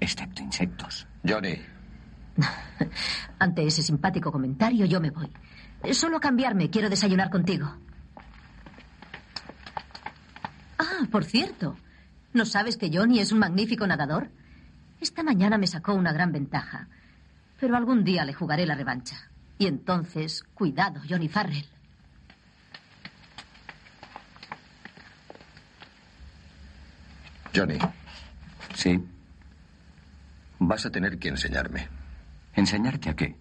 Excepto 0.00 0.42
insectos. 0.42 1.06
Johnny. 1.26 1.60
Ante 3.38 3.66
ese 3.66 3.82
simpático 3.82 4.32
comentario, 4.32 4.86
yo 4.86 5.00
me 5.00 5.10
voy. 5.10 5.30
Solo 5.92 6.16
a 6.16 6.20
cambiarme, 6.20 6.70
quiero 6.70 6.88
desayunar 6.88 7.30
contigo. 7.30 7.76
Ah, 10.78 11.06
por 11.10 11.24
cierto, 11.24 11.76
¿no 12.32 12.44
sabes 12.44 12.76
que 12.76 12.90
Johnny 12.92 13.20
es 13.20 13.32
un 13.32 13.38
magnífico 13.38 13.86
nadador? 13.86 14.30
Esta 15.00 15.22
mañana 15.22 15.58
me 15.58 15.66
sacó 15.66 15.94
una 15.94 16.12
gran 16.12 16.32
ventaja. 16.32 16.88
Pero 17.60 17.76
algún 17.76 18.04
día 18.04 18.24
le 18.24 18.34
jugaré 18.34 18.66
la 18.66 18.74
revancha. 18.74 19.30
Y 19.58 19.66
entonces, 19.66 20.42
cuidado, 20.54 21.00
Johnny 21.08 21.28
Farrell. 21.28 21.66
Johnny, 27.54 27.78
Sí. 28.74 29.02
vas 30.58 30.84
a 30.86 30.90
tener 30.90 31.18
que 31.18 31.28
enseñarme. 31.28 31.88
¿Enseñarte 32.54 33.10
a 33.10 33.14
qué? 33.16 33.36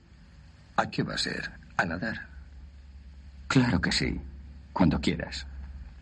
¿A 0.78 0.90
qué 0.90 1.04
va 1.04 1.16
a 1.16 1.18
ser? 1.18 1.52
¿A 1.78 1.86
nadar? 1.86 2.28
Claro 3.48 3.80
que 3.82 3.92
sí. 3.92 4.20
Cuando 4.74 5.00
quieras. 5.00 5.46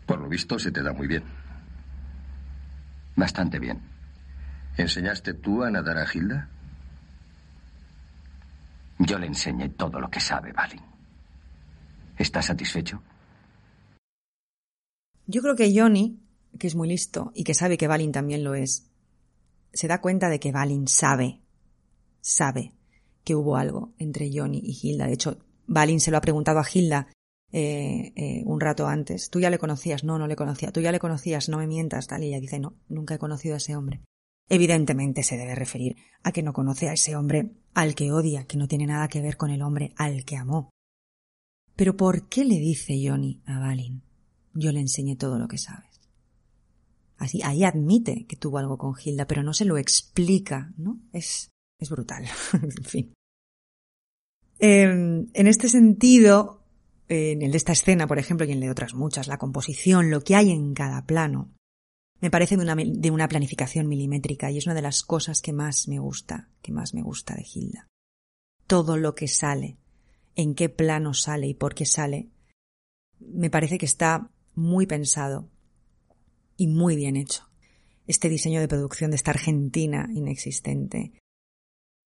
Por 0.06 0.20
lo 0.20 0.28
visto 0.28 0.58
se 0.58 0.70
te 0.70 0.82
da 0.82 0.92
muy 0.92 1.06
bien. 1.06 1.22
Bastante 3.16 3.58
bien. 3.58 3.80
¿Enseñaste 4.76 5.34
tú 5.34 5.62
a 5.62 5.70
nadar 5.70 5.98
a 5.98 6.06
Hilda? 6.12 6.48
Yo 8.98 9.18
le 9.18 9.26
enseñé 9.26 9.68
todo 9.70 10.00
lo 10.00 10.10
que 10.10 10.20
sabe, 10.20 10.52
Balin. 10.52 10.80
¿Estás 12.16 12.46
satisfecho? 12.46 13.02
Yo 15.26 15.42
creo 15.42 15.56
que 15.56 15.72
Johnny, 15.74 16.20
que 16.58 16.66
es 16.66 16.74
muy 16.74 16.88
listo 16.88 17.32
y 17.34 17.44
que 17.44 17.54
sabe 17.54 17.76
que 17.76 17.88
Balin 17.88 18.12
también 18.12 18.44
lo 18.44 18.54
es, 18.54 18.90
se 19.72 19.88
da 19.88 20.00
cuenta 20.00 20.28
de 20.28 20.38
que 20.38 20.52
Balin 20.52 20.86
sabe, 20.86 21.40
sabe 22.20 22.72
que 23.24 23.34
hubo 23.34 23.56
algo 23.56 23.94
entre 23.98 24.30
Johnny 24.32 24.60
y 24.62 24.78
Hilda. 24.80 25.06
De 25.06 25.14
hecho, 25.14 25.38
Balin 25.66 26.00
se 26.00 26.10
lo 26.10 26.18
ha 26.18 26.20
preguntado 26.20 26.60
a 26.60 26.66
Hilda 26.72 27.08
eh, 27.52 28.12
eh, 28.16 28.42
un 28.44 28.60
rato 28.60 28.86
antes. 28.86 29.30
¿Tú 29.30 29.40
ya 29.40 29.50
le 29.50 29.58
conocías? 29.58 30.04
No, 30.04 30.18
no 30.18 30.26
le 30.26 30.36
conocía. 30.36 30.72
¿Tú 30.72 30.80
ya 30.80 30.92
le 30.92 30.98
conocías? 30.98 31.48
No 31.48 31.58
me 31.58 31.66
mientas, 31.66 32.06
tal. 32.06 32.22
Y 32.22 32.28
ella 32.28 32.40
dice, 32.40 32.58
no, 32.58 32.74
nunca 32.88 33.14
he 33.14 33.18
conocido 33.18 33.54
a 33.54 33.58
ese 33.58 33.76
hombre. 33.76 34.02
Evidentemente 34.48 35.22
se 35.22 35.36
debe 35.36 35.54
referir 35.54 35.96
a 36.22 36.32
que 36.32 36.42
no 36.42 36.52
conoce 36.52 36.88
a 36.88 36.92
ese 36.92 37.16
hombre 37.16 37.50
al 37.72 37.94
que 37.94 38.12
odia, 38.12 38.46
que 38.46 38.58
no 38.58 38.68
tiene 38.68 38.86
nada 38.86 39.08
que 39.08 39.22
ver 39.22 39.36
con 39.36 39.50
el 39.50 39.62
hombre 39.62 39.92
al 39.96 40.24
que 40.24 40.36
amó. 40.36 40.70
Pero 41.76 41.96
¿por 41.96 42.28
qué 42.28 42.44
le 42.44 42.58
dice 42.58 42.94
Johnny 43.02 43.42
a 43.46 43.58
Balin? 43.58 44.02
Yo 44.52 44.70
le 44.70 44.80
enseñé 44.80 45.16
todo 45.16 45.38
lo 45.38 45.48
que 45.48 45.58
sabes. 45.58 46.00
Así, 47.16 47.40
ahí 47.42 47.64
admite 47.64 48.26
que 48.26 48.36
tuvo 48.36 48.58
algo 48.58 48.76
con 48.76 48.94
Hilda, 49.02 49.26
pero 49.26 49.42
no 49.42 49.54
se 49.54 49.64
lo 49.64 49.78
explica, 49.78 50.72
¿no? 50.76 51.00
Es, 51.12 51.50
es 51.78 51.90
brutal. 51.90 52.24
en 52.52 52.84
fin. 52.84 53.14
Eh, 54.58 54.82
en 54.82 55.46
este 55.46 55.68
sentido, 55.68 56.62
en 57.08 57.42
el 57.42 57.50
de 57.50 57.56
esta 57.56 57.72
escena, 57.72 58.06
por 58.06 58.18
ejemplo, 58.18 58.46
y 58.46 58.50
en 58.50 58.58
el 58.58 58.60
de 58.62 58.70
otras 58.70 58.94
muchas, 58.94 59.26
la 59.26 59.38
composición, 59.38 60.10
lo 60.10 60.22
que 60.22 60.36
hay 60.36 60.50
en 60.50 60.74
cada 60.74 61.06
plano, 61.06 61.52
me 62.20 62.30
parece 62.30 62.56
de 62.56 62.62
una, 62.62 62.74
de 62.76 63.10
una 63.10 63.28
planificación 63.28 63.88
milimétrica 63.88 64.50
y 64.50 64.58
es 64.58 64.66
una 64.66 64.74
de 64.74 64.82
las 64.82 65.02
cosas 65.02 65.40
que 65.40 65.52
más 65.52 65.88
me 65.88 65.98
gusta, 65.98 66.48
que 66.62 66.72
más 66.72 66.94
me 66.94 67.02
gusta 67.02 67.34
de 67.34 67.44
Hilda. 67.44 67.86
Todo 68.66 68.96
lo 68.96 69.14
que 69.14 69.28
sale, 69.28 69.76
en 70.36 70.54
qué 70.54 70.68
plano 70.68 71.14
sale 71.14 71.46
y 71.48 71.54
por 71.54 71.74
qué 71.74 71.86
sale, 71.86 72.30
me 73.20 73.50
parece 73.50 73.78
que 73.78 73.86
está 73.86 74.30
muy 74.54 74.86
pensado 74.86 75.50
y 76.56 76.68
muy 76.68 76.96
bien 76.96 77.16
hecho. 77.16 77.48
Este 78.06 78.28
diseño 78.28 78.60
de 78.60 78.68
producción 78.68 79.10
de 79.10 79.16
esta 79.16 79.30
Argentina 79.30 80.08
inexistente. 80.12 81.12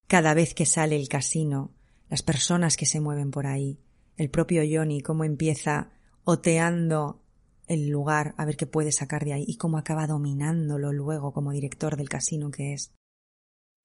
Cada 0.07 0.33
vez 0.33 0.53
que 0.53 0.65
sale 0.65 0.95
el 0.95 1.09
casino, 1.09 1.73
las 2.09 2.23
personas 2.23 2.77
que 2.77 2.85
se 2.85 3.01
mueven 3.01 3.31
por 3.31 3.47
ahí, 3.47 3.79
el 4.15 4.29
propio 4.29 4.61
Johnny, 4.69 5.01
cómo 5.01 5.23
empieza 5.23 5.91
oteando 6.23 7.23
el 7.67 7.89
lugar 7.89 8.33
a 8.37 8.45
ver 8.45 8.57
qué 8.57 8.65
puede 8.65 8.91
sacar 8.91 9.25
de 9.25 9.33
ahí 9.33 9.45
y 9.47 9.57
cómo 9.57 9.77
acaba 9.77 10.07
dominándolo 10.07 10.93
luego 10.93 11.33
como 11.33 11.51
director 11.51 11.97
del 11.97 12.09
casino 12.09 12.49
que 12.49 12.73
es. 12.73 12.93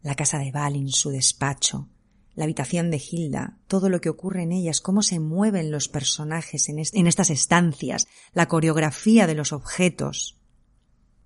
La 0.00 0.14
casa 0.14 0.38
de 0.38 0.50
Balin, 0.50 0.88
su 0.88 1.10
despacho, 1.10 1.88
la 2.34 2.44
habitación 2.44 2.90
de 2.90 3.02
Hilda, 3.10 3.58
todo 3.66 3.88
lo 3.88 4.00
que 4.00 4.08
ocurre 4.08 4.42
en 4.42 4.52
ellas, 4.52 4.80
cómo 4.80 5.02
se 5.02 5.20
mueven 5.20 5.70
los 5.70 5.88
personajes 5.88 6.68
en, 6.68 6.78
est 6.78 6.94
en 6.94 7.06
estas 7.06 7.30
estancias, 7.30 8.06
la 8.32 8.48
coreografía 8.48 9.26
de 9.26 9.34
los 9.34 9.52
objetos, 9.52 10.40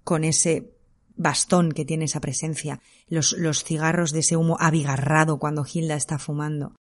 con 0.03 0.25
ese 0.25 0.75
bastón 1.17 1.73
que 1.73 1.85
tiene 1.85 2.07
esa 2.07 2.21
presencia, 2.21 2.81
los, 3.07 3.33
los 3.33 3.65
cigarros 3.65 4.13
de 4.13 4.21
ese 4.21 4.37
humo 4.37 4.57
abigarrado 4.61 5.39
cuando 5.39 5.65
Hilda 5.71 5.95
está 5.95 6.19
fumando. 6.19 6.75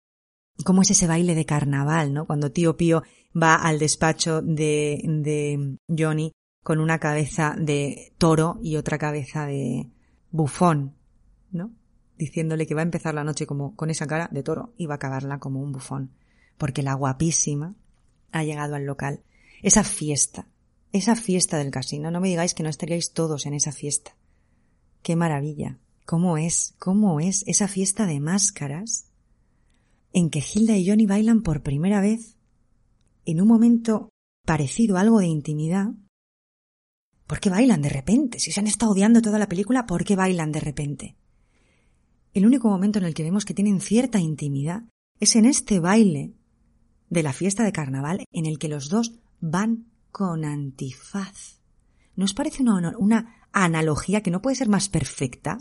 ¿Cómo 0.64 0.84
es 0.84 0.92
ese 0.92 1.08
baile 1.08 1.36
de 1.36 1.46
carnaval, 1.46 2.14
no? 2.14 2.26
Cuando 2.26 2.52
tío 2.52 2.78
Pío 2.78 3.04
va 3.36 3.56
al 3.56 3.80
despacho 3.80 4.42
de, 4.42 5.02
de 5.04 5.78
Johnny 5.90 6.32
con 6.64 6.80
una 6.80 7.00
cabeza 7.00 7.56
de 7.60 8.14
toro 8.18 8.58
y 8.62 8.78
otra 8.78 8.98
cabeza 8.98 9.46
de 9.46 9.90
bufón, 10.32 10.96
¿no? 11.52 11.72
Diciéndole 12.18 12.66
que 12.66 12.74
va 12.74 12.82
a 12.82 12.84
empezar 12.84 13.14
la 13.14 13.26
noche 13.26 13.46
como 13.46 13.76
con 13.76 13.90
esa 13.90 14.08
cara 14.08 14.30
de 14.32 14.44
toro 14.44 14.74
y 14.78 14.86
va 14.86 14.94
a 14.94 14.96
acabarla 14.96 15.40
como 15.40 15.62
un 15.62 15.74
bufón. 15.74 16.12
Porque 16.58 16.84
la 16.84 16.94
guapísima 16.94 17.76
ha 18.32 18.44
llegado 18.44 18.76
al 18.76 18.86
local. 18.86 19.22
Esa 19.62 19.84
fiesta, 19.84 20.48
esa 20.94 21.16
fiesta 21.16 21.58
del 21.58 21.72
casino, 21.72 22.12
no 22.12 22.22
me 22.22 22.30
digáis 22.30 22.54
que 22.54 22.64
no 22.64 22.70
estaríais 22.70 23.12
todos 23.12 23.46
en 23.46 23.54
esa 23.54 23.74
fiesta. 23.74 24.16
Qué 25.04 25.16
maravilla. 25.16 25.78
¿Cómo 26.06 26.38
es? 26.38 26.74
¿Cómo 26.80 27.20
es 27.20 27.44
esa 27.48 27.68
fiesta 27.68 28.06
de 28.06 28.20
máscaras? 28.20 29.06
En 30.16 30.30
que 30.30 30.40
Hilda 30.40 30.78
y 30.78 30.88
Johnny 30.88 31.06
bailan 31.06 31.42
por 31.42 31.62
primera 31.62 32.00
vez 32.00 32.38
en 33.26 33.42
un 33.42 33.50
momento 33.50 34.12
parecido 34.46 34.96
a 34.96 35.02
algo 35.02 35.20
de 35.20 35.28
intimidad. 35.28 35.90
¿Por 37.28 37.42
qué 37.42 37.50
bailan 37.50 37.82
de 37.82 37.90
repente? 37.90 38.40
Si 38.40 38.54
se 38.54 38.62
han 38.62 38.68
estado 38.68 38.94
odiando 38.94 39.22
toda 39.22 39.40
la 39.40 39.50
película, 39.50 39.86
¿por 39.86 40.06
qué 40.06 40.16
bailan 40.16 40.54
de 40.54 40.62
repente? 40.62 41.18
El 42.34 42.46
único 42.46 42.70
momento 42.70 42.98
en 42.98 43.04
el 43.06 43.14
que 43.14 43.24
vemos 43.24 43.44
que 43.44 43.54
tienen 43.54 43.82
cierta 43.82 44.22
intimidad 44.22 44.84
es 45.20 45.36
en 45.36 45.44
este 45.44 45.82
baile 45.82 46.34
de 47.10 47.22
la 47.22 47.34
fiesta 47.34 47.66
de 47.66 47.74
carnaval 47.74 48.24
en 48.32 48.46
el 48.46 48.58
que 48.58 48.70
los 48.70 48.88
dos 48.88 49.20
van 49.42 49.92
con 50.14 50.46
antifaz. 50.46 51.60
¿No 52.16 52.24
os 52.24 52.34
parece 52.34 52.64
una 52.64 53.48
analogía 53.52 54.22
que 54.22 54.32
no 54.32 54.42
puede 54.42 54.56
ser 54.56 54.70
más 54.70 54.88
perfecta? 54.88 55.58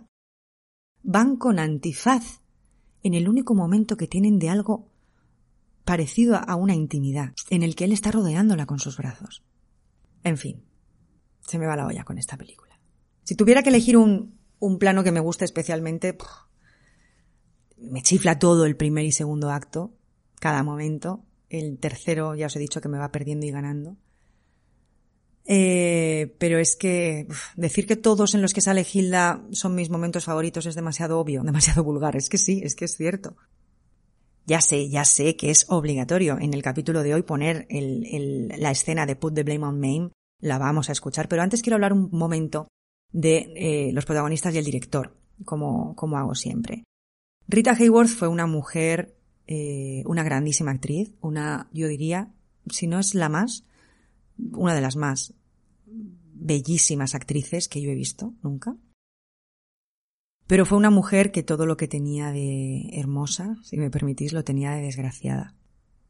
Van 1.02 1.34
con 1.36 1.58
antifaz 1.58 2.43
en 3.04 3.14
el 3.14 3.28
único 3.28 3.54
momento 3.54 3.96
que 3.96 4.08
tienen 4.08 4.40
de 4.40 4.48
algo 4.48 4.90
parecido 5.84 6.36
a 6.36 6.56
una 6.56 6.74
intimidad, 6.74 7.34
en 7.50 7.62
el 7.62 7.76
que 7.76 7.84
él 7.84 7.92
está 7.92 8.10
rodeándola 8.10 8.66
con 8.66 8.80
sus 8.80 8.96
brazos. 8.96 9.44
En 10.24 10.38
fin, 10.38 10.64
se 11.46 11.58
me 11.58 11.66
va 11.66 11.76
la 11.76 11.86
olla 11.86 12.04
con 12.04 12.18
esta 12.18 12.38
película. 12.38 12.80
Si 13.22 13.36
tuviera 13.36 13.62
que 13.62 13.68
elegir 13.68 13.98
un, 13.98 14.38
un 14.58 14.78
plano 14.78 15.04
que 15.04 15.12
me 15.12 15.20
guste 15.20 15.44
especialmente, 15.44 16.16
me 17.76 18.02
chifla 18.02 18.38
todo 18.38 18.64
el 18.64 18.76
primer 18.76 19.04
y 19.04 19.12
segundo 19.12 19.50
acto, 19.50 19.94
cada 20.40 20.62
momento. 20.62 21.24
El 21.50 21.78
tercero 21.78 22.34
ya 22.34 22.46
os 22.46 22.56
he 22.56 22.58
dicho 22.58 22.80
que 22.80 22.88
me 22.88 22.98
va 22.98 23.12
perdiendo 23.12 23.44
y 23.44 23.50
ganando. 23.50 23.98
Eh, 25.46 26.34
pero 26.38 26.58
es 26.58 26.74
que 26.74 27.28
decir 27.54 27.86
que 27.86 27.96
todos 27.96 28.34
en 28.34 28.40
los 28.40 28.54
que 28.54 28.62
sale 28.62 28.86
Hilda 28.90 29.44
son 29.52 29.74
mis 29.74 29.90
momentos 29.90 30.24
favoritos 30.24 30.64
es 30.66 30.74
demasiado 30.74 31.18
obvio, 31.18 31.42
demasiado 31.44 31.84
vulgar. 31.84 32.16
Es 32.16 32.28
que 32.28 32.38
sí, 32.38 32.60
es 32.64 32.74
que 32.74 32.86
es 32.86 32.96
cierto. 32.96 33.36
Ya 34.46 34.60
sé, 34.60 34.90
ya 34.90 35.04
sé 35.04 35.36
que 35.36 35.50
es 35.50 35.66
obligatorio 35.70 36.38
en 36.38 36.52
el 36.52 36.62
capítulo 36.62 37.02
de 37.02 37.14
hoy 37.14 37.22
poner 37.22 37.66
la 37.70 38.70
escena 38.70 39.06
de 39.06 39.16
Put 39.16 39.34
the 39.34 39.42
Blame 39.42 39.64
on 39.64 39.80
Mame. 39.80 40.10
La 40.40 40.58
vamos 40.58 40.90
a 40.90 40.92
escuchar, 40.92 41.28
pero 41.28 41.40
antes 41.40 41.62
quiero 41.62 41.76
hablar 41.76 41.94
un 41.94 42.10
momento 42.12 42.68
de 43.10 43.52
eh, 43.56 43.92
los 43.92 44.04
protagonistas 44.04 44.54
y 44.54 44.58
el 44.58 44.64
director, 44.64 45.16
como, 45.46 45.96
como 45.96 46.18
hago 46.18 46.34
siempre. 46.34 46.84
Rita 47.48 47.72
Hayworth 47.72 48.08
fue 48.08 48.28
una 48.28 48.46
mujer, 48.46 49.16
eh, 49.46 50.02
una 50.04 50.24
grandísima 50.24 50.72
actriz, 50.72 51.14
una, 51.22 51.70
yo 51.72 51.88
diría, 51.88 52.32
si 52.68 52.86
no 52.86 52.98
es 52.98 53.14
la 53.14 53.30
más, 53.30 53.64
una 54.38 54.74
de 54.74 54.80
las 54.80 54.96
más 54.96 55.34
bellísimas 55.86 57.14
actrices 57.14 57.68
que 57.68 57.80
yo 57.80 57.90
he 57.90 57.94
visto 57.94 58.34
nunca. 58.42 58.76
Pero 60.46 60.66
fue 60.66 60.76
una 60.76 60.90
mujer 60.90 61.32
que 61.32 61.42
todo 61.42 61.64
lo 61.64 61.76
que 61.76 61.88
tenía 61.88 62.30
de 62.30 62.90
hermosa, 62.92 63.56
si 63.62 63.78
me 63.78 63.90
permitís, 63.90 64.32
lo 64.32 64.44
tenía 64.44 64.72
de 64.72 64.82
desgraciada. 64.82 65.54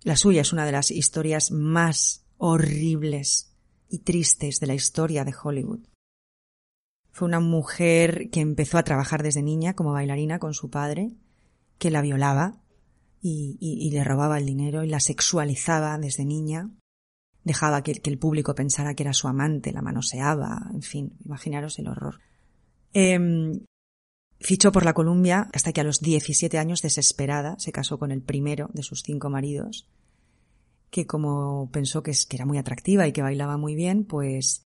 La 0.03 0.16
suya 0.16 0.41
es 0.41 0.53
una 0.53 0.66
de 0.66 0.72
las 0.72 0.91
historias 0.91 1.51
más 1.53 2.27
horribles 2.37 3.55
y 3.89 4.01
tristes 4.01 4.59
de 4.59 4.66
la 4.66 4.75
historia 4.75 5.25
de 5.25 5.35
Hollywood. 5.41 5.87
Fue 7.12 7.29
una 7.29 7.39
mujer 7.39 8.29
que 8.31 8.41
empezó 8.41 8.77
a 8.77 8.83
trabajar 8.83 9.22
desde 9.22 9.43
niña 9.43 9.75
como 9.75 9.93
bailarina 9.93 10.41
con 10.41 10.53
su 10.53 10.68
padre, 10.68 11.14
que 11.79 11.93
la 11.93 12.03
violaba 12.03 12.61
y, 13.20 13.57
y, 13.61 13.91
le 13.93 14.03
robaba 14.03 14.39
el 14.39 14.47
dinero 14.47 14.83
y 14.83 14.89
la 14.89 15.01
sexualizaba 15.01 15.97
desde 15.99 16.25
niña 16.25 16.70
dejaba 17.45 17.83
que, 17.83 18.01
el 18.03 18.19
público 18.19 18.55
pensara 18.55 18.95
que 18.95 19.03
era 19.03 19.13
su 19.13 19.29
amante, 19.29 19.73
la 19.73 19.83
manoseaba, 19.83 20.71
en 20.73 20.83
fin, 20.83 21.13
imaginaros 21.25 21.79
el 21.79 21.89
horror. 21.89 22.21
Em, 22.93 23.61
fichó 24.41 24.73
por 24.73 24.85
la 24.85 24.95
Columbia 24.95 25.49
hasta 25.53 25.73
que 25.73 25.81
a 25.81 25.85
los 25.85 26.01
17 26.01 26.59
años, 26.59 26.83
desesperada, 26.83 27.57
se 27.59 27.73
casó 27.73 27.99
con 27.99 28.11
el 28.11 28.23
primero 28.23 28.71
de 28.73 28.83
sus 28.83 29.03
cinco 29.03 29.31
maridos, 29.31 29.89
que 30.91 31.07
como 31.07 31.71
pensó 31.71 32.03
que, 32.03 32.13
que 32.29 32.37
era 32.37 32.47
muy 32.47 32.59
atractiva 32.59 33.07
y 33.07 33.13
que 33.13 33.23
bailaba 33.23 33.57
muy 33.57 33.75
bien, 33.75 34.05
pues 34.05 34.63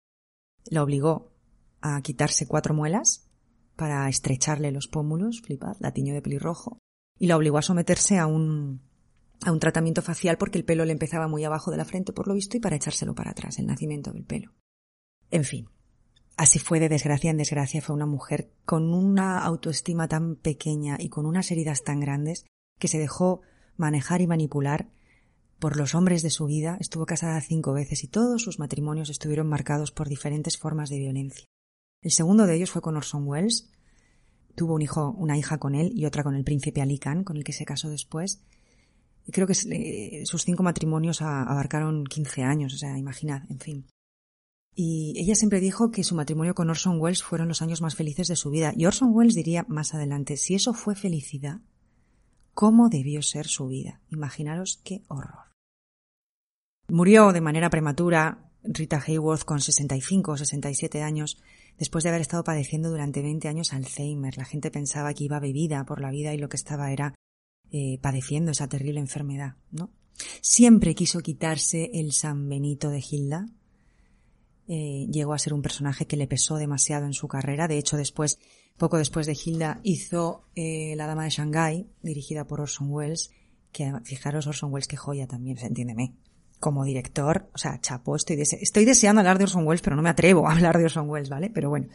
la 0.66 0.83
obligó 0.83 1.33
a 1.81 2.01
quitarse 2.03 2.47
cuatro 2.47 2.75
muelas 2.75 3.29
para 3.77 4.09
estrecharle 4.09 4.70
los 4.72 4.89
pómulos, 4.89 5.43
flipad, 5.43 5.77
la 5.81 5.91
de 5.91 6.22
pelirrojo, 6.22 6.79
y 7.18 7.27
la 7.27 7.37
obligó 7.37 7.59
a 7.59 7.62
someterse 7.62 8.18
a 8.18 8.27
un 8.27 8.81
a 9.43 9.53
un 9.53 9.61
tratamiento 9.61 10.03
facial 10.03 10.39
porque 10.39 10.59
el 10.59 10.64
pelo 10.64 10.85
le 10.85 10.93
empezaba 10.93 11.28
muy 11.28 11.45
abajo 11.45 11.70
de 11.70 11.76
la 11.76 11.85
frente 11.85 12.12
por 12.12 12.28
lo 12.28 12.35
visto 12.35 12.57
y 12.57 12.61
para 12.61 12.76
echárselo 12.76 13.14
para 13.14 13.32
atrás, 13.32 13.59
el 13.59 13.66
nacimiento 13.66 14.12
del 14.12 14.24
pelo. 14.24 14.53
En 15.30 15.45
fin, 15.45 15.68
así 16.37 16.59
fue 16.59 16.80
de 16.80 16.89
desgracia 16.89 17.30
en 17.30 17.37
desgracia, 17.37 17.82
fue 17.82 17.95
una 17.95 18.07
mujer 18.07 18.53
con 18.64 18.93
una 18.95 19.39
autoestima 19.39 20.09
tan 20.09 20.37
pequeña 20.37 20.97
y 20.99 21.09
con 21.09 21.26
unas 21.26 21.51
heridas 21.51 21.82
tan 21.82 22.01
grandes 22.01 22.47
que 22.78 22.89
se 22.89 22.99
dejó 22.99 23.43
manejar 23.76 24.20
y 24.20 24.26
manipular 24.26 24.89
por 25.59 25.76
los 25.76 25.95
hombres 25.95 26.22
de 26.22 26.30
su 26.30 26.47
vida, 26.47 26.76
estuvo 26.80 27.07
casada 27.07 27.41
cinco 27.41 27.72
veces 27.72 28.05
y 28.05 28.09
todos 28.09 28.43
sus 28.43 28.59
matrimonios 28.59 29.09
estuvieron 29.09 29.49
marcados 29.49 29.93
por 29.93 30.09
diferentes 30.09 30.59
formas 30.59 30.91
de 30.91 30.99
violencia. 30.99 31.47
El 32.03 32.11
segundo 32.11 32.47
de 32.47 32.55
ellos 32.55 32.70
fue 32.70 32.82
con 32.82 32.97
Orson 32.97 33.26
Welles, 33.26 33.70
tuvo 34.55 34.74
un 34.74 34.82
hijo, 34.82 35.14
una 35.16 35.39
hija 35.39 35.59
con 35.59 35.74
él 35.74 35.91
y 35.95 36.05
otra 36.05 36.22
con 36.22 36.35
el 36.35 36.45
príncipe 36.45 36.82
Ali 36.82 36.99
con 36.99 37.37
el 37.37 37.45
que 37.45 37.53
se 37.53 37.64
casó 37.64 37.89
después, 37.89 38.43
creo 39.33 39.47
que 39.47 39.55
eh, 39.70 40.27
sus 40.27 40.45
cinco 40.45 40.62
matrimonios 40.62 41.22
abarcaron 41.22 42.05
15 42.05 42.43
años, 42.43 42.75
o 42.75 42.77
sea, 42.77 42.99
imaginad, 42.99 43.43
en 43.51 43.59
fin. 43.59 43.87
Y 44.75 45.14
ella 45.16 45.37
siempre 45.37 45.61
dijo 45.61 45.91
que 45.91 46.03
su 46.03 46.14
matrimonio 46.14 46.55
con 46.55 46.68
Orson 46.68 47.01
Welles 47.01 47.22
fueron 47.22 47.49
los 47.49 47.62
años 47.62 47.81
más 47.81 47.95
felices 47.95 48.27
de 48.27 48.37
su 48.37 48.51
vida. 48.51 48.72
Y 48.77 48.87
Orson 48.87 49.11
Welles 49.12 49.35
diría 49.35 49.64
más 49.68 49.95
adelante, 49.95 50.37
si 50.37 50.55
eso 50.55 50.75
fue 50.75 50.97
felicidad, 50.97 51.61
¿cómo 52.55 52.89
debió 52.89 53.22
ser 53.22 53.47
su 53.47 53.68
vida? 53.68 54.01
Imaginaros 54.09 54.81
qué 54.83 55.05
horror. 55.09 55.53
Murió 56.89 57.33
de 57.33 57.41
manera 57.41 57.70
prematura 57.70 58.51
Rita 58.64 59.03
Hayworth 59.07 59.45
con 59.45 59.61
65 59.61 60.33
o 60.33 60.37
67 60.37 61.03
años 61.03 61.41
después 61.79 62.03
de 62.03 62.11
haber 62.11 62.20
estado 62.20 62.45
padeciendo 62.45 62.91
durante 62.91 63.22
20 63.22 63.49
años 63.49 63.72
Alzheimer. 63.72 64.37
La 64.37 64.45
gente 64.45 64.70
pensaba 64.70 65.14
que 65.14 65.25
iba 65.25 65.39
bebida 65.39 65.85
por 65.85 66.01
la 66.01 66.11
vida 66.11 66.35
y 66.35 66.39
lo 66.39 66.49
que 66.49 66.57
estaba 66.57 66.93
era 66.93 67.14
eh, 67.72 67.98
padeciendo 68.00 68.52
esa 68.52 68.68
terrible 68.68 69.00
enfermedad, 69.00 69.56
¿no? 69.70 69.90
Siempre 70.40 70.94
quiso 70.94 71.20
quitarse 71.20 71.90
el 71.94 72.12
San 72.12 72.48
Benito 72.48 72.90
de 72.90 73.02
Hilda. 73.08 73.46
Eh, 74.66 75.06
llegó 75.10 75.34
a 75.34 75.38
ser 75.38 75.52
un 75.52 75.62
personaje 75.62 76.06
que 76.06 76.16
le 76.16 76.26
pesó 76.26 76.56
demasiado 76.56 77.06
en 77.06 77.12
su 77.12 77.28
carrera. 77.28 77.68
De 77.68 77.78
hecho, 77.78 77.96
después, 77.96 78.38
poco 78.78 78.96
después 78.96 79.26
de 79.26 79.36
Hilda, 79.42 79.80
hizo 79.82 80.44
eh, 80.54 80.94
La 80.96 81.06
Dama 81.06 81.24
de 81.24 81.30
Shanghái, 81.30 81.86
dirigida 82.02 82.46
por 82.46 82.60
Orson 82.60 82.90
Welles, 82.90 83.30
que 83.72 83.92
fijaros 84.04 84.46
Orson 84.46 84.72
Welles 84.72 84.88
qué 84.88 84.96
joya 84.96 85.26
también, 85.26 85.58
entiéndeme. 85.58 86.14
Como 86.60 86.84
director, 86.84 87.50
o 87.52 87.58
sea, 87.58 87.78
chapo, 87.80 88.16
estoy, 88.16 88.40
estoy 88.40 88.84
deseando 88.84 89.20
hablar 89.20 89.38
de 89.38 89.44
Orson 89.44 89.66
Welles, 89.66 89.82
pero 89.82 89.96
no 89.96 90.02
me 90.02 90.08
atrevo 90.08 90.48
a 90.48 90.52
hablar 90.52 90.78
de 90.78 90.84
Orson 90.84 91.10
Welles, 91.10 91.28
¿vale? 91.28 91.50
Pero 91.50 91.68
bueno, 91.68 91.88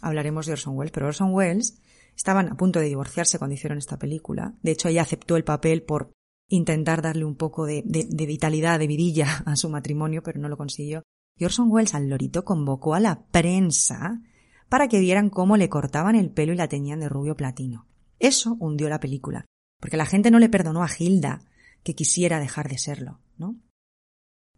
hablaremos 0.00 0.46
de 0.46 0.52
Orson 0.52 0.76
Welles. 0.76 0.92
Pero 0.92 1.06
Orson 1.08 1.32
Welles 1.32 1.80
Estaban 2.16 2.48
a 2.48 2.56
punto 2.56 2.78
de 2.78 2.86
divorciarse 2.86 3.38
cuando 3.38 3.54
hicieron 3.54 3.78
esta 3.78 3.98
película. 3.98 4.54
De 4.62 4.72
hecho, 4.72 4.88
ella 4.88 5.02
aceptó 5.02 5.36
el 5.36 5.44
papel 5.44 5.82
por 5.82 6.12
intentar 6.48 7.02
darle 7.02 7.24
un 7.24 7.36
poco 7.36 7.66
de, 7.66 7.82
vitalidad, 7.82 8.78
de 8.78 8.86
vidilla 8.86 9.42
a 9.46 9.56
su 9.56 9.68
matrimonio, 9.68 10.22
pero 10.22 10.40
no 10.40 10.48
lo 10.48 10.56
consiguió. 10.56 11.02
Y 11.38 11.44
Orson 11.44 11.70
Welles 11.70 11.94
al 11.94 12.08
lorito 12.08 12.44
convocó 12.44 12.94
a 12.94 13.00
la 13.00 13.24
prensa 13.26 14.20
para 14.68 14.88
que 14.88 15.00
vieran 15.00 15.30
cómo 15.30 15.56
le 15.56 15.68
cortaban 15.68 16.14
el 16.14 16.30
pelo 16.30 16.52
y 16.52 16.56
la 16.56 16.68
teñían 16.68 17.00
de 17.00 17.08
rubio 17.08 17.36
platino. 17.36 17.86
Eso 18.18 18.56
hundió 18.60 18.88
la 18.88 19.00
película, 19.00 19.46
porque 19.80 19.96
la 19.96 20.06
gente 20.06 20.30
no 20.30 20.38
le 20.38 20.48
perdonó 20.48 20.82
a 20.82 20.90
Hilda 20.96 21.40
que 21.82 21.94
quisiera 21.94 22.38
dejar 22.38 22.68
de 22.68 22.78
serlo, 22.78 23.20
¿no? 23.36 23.56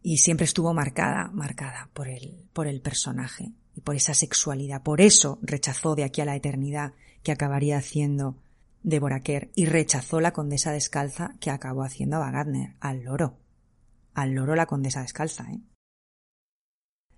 Y 0.01 0.17
siempre 0.17 0.45
estuvo 0.45 0.73
marcada, 0.73 1.31
marcada 1.33 1.89
por 1.93 2.07
el, 2.07 2.47
por 2.53 2.67
el 2.67 2.81
personaje 2.81 3.53
y 3.73 3.81
por 3.81 3.95
esa 3.95 4.13
sexualidad. 4.13 4.83
Por 4.83 5.01
eso 5.01 5.39
rechazó 5.41 5.95
de 5.95 6.03
aquí 6.03 6.21
a 6.21 6.25
la 6.25 6.35
eternidad 6.35 6.93
que 7.25 7.33
acabaría 7.33 7.77
haciendo 7.77 8.37
Deborah 8.83 9.21
Kerr 9.21 9.49
y 9.55 9.65
rechazó 9.65 10.21
la 10.21 10.31
condesa 10.31 10.71
descalza 10.71 11.35
que 11.41 11.49
acabó 11.49 11.83
haciendo 11.83 12.17
a 12.17 12.31
Gardner, 12.31 12.75
al 12.79 13.03
loro. 13.03 13.39
Al 14.13 14.33
loro 14.33 14.55
la 14.55 14.67
condesa 14.67 15.01
descalza, 15.01 15.51
¿eh? 15.51 15.59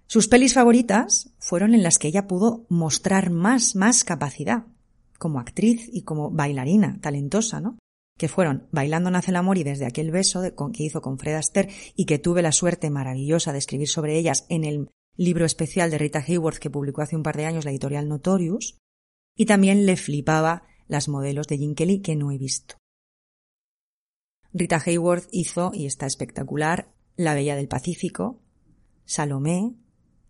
Sus 0.07 0.29
pelis 0.29 0.53
favoritas 0.53 1.33
fueron 1.37 1.75
en 1.75 1.83
las 1.83 1.99
que 1.99 2.07
ella 2.07 2.25
pudo 2.25 2.65
mostrar 2.69 3.29
más, 3.29 3.75
más 3.75 4.05
capacidad, 4.05 4.63
como 5.19 5.41
actriz 5.41 5.89
y 5.91 6.03
como 6.03 6.31
bailarina, 6.31 6.97
talentosa, 7.01 7.59
¿no? 7.59 7.77
Que 8.17 8.29
fueron 8.29 8.69
Bailando 8.71 9.11
nace 9.11 9.31
el 9.31 9.35
amor 9.35 9.57
y 9.57 9.63
desde 9.63 9.85
aquel 9.85 10.11
beso 10.11 10.41
que 10.71 10.83
hizo 10.83 11.01
con 11.01 11.19
Fred 11.19 11.35
Astaire 11.35 11.73
y 11.97 12.05
que 12.05 12.17
tuve 12.17 12.41
la 12.41 12.53
suerte 12.53 12.89
maravillosa 12.89 13.51
de 13.51 13.59
escribir 13.59 13.89
sobre 13.89 14.17
ellas 14.17 14.45
en 14.47 14.63
el 14.63 14.89
libro 15.17 15.45
especial 15.45 15.91
de 15.91 15.97
Rita 15.97 16.23
Hayworth 16.25 16.59
que 16.59 16.69
publicó 16.69 17.01
hace 17.01 17.17
un 17.17 17.23
par 17.23 17.35
de 17.35 17.45
años 17.45 17.65
la 17.65 17.71
editorial 17.71 18.07
Notorious, 18.07 18.77
y 19.37 19.45
también 19.45 19.85
le 19.85 19.95
flipaba 19.95 20.63
las 20.87 21.07
modelos 21.07 21.47
de 21.47 21.57
Jim 21.57 21.75
Kelly 21.75 22.01
que 22.01 22.15
no 22.15 22.31
he 22.31 22.37
visto. 22.37 22.75
Rita 24.51 24.81
Hayworth 24.83 25.27
hizo, 25.31 25.71
y 25.73 25.85
está 25.85 26.07
espectacular, 26.07 26.91
La 27.15 27.35
Bella 27.35 27.55
del 27.55 27.67
Pacífico, 27.67 28.41
Salomé, 29.05 29.75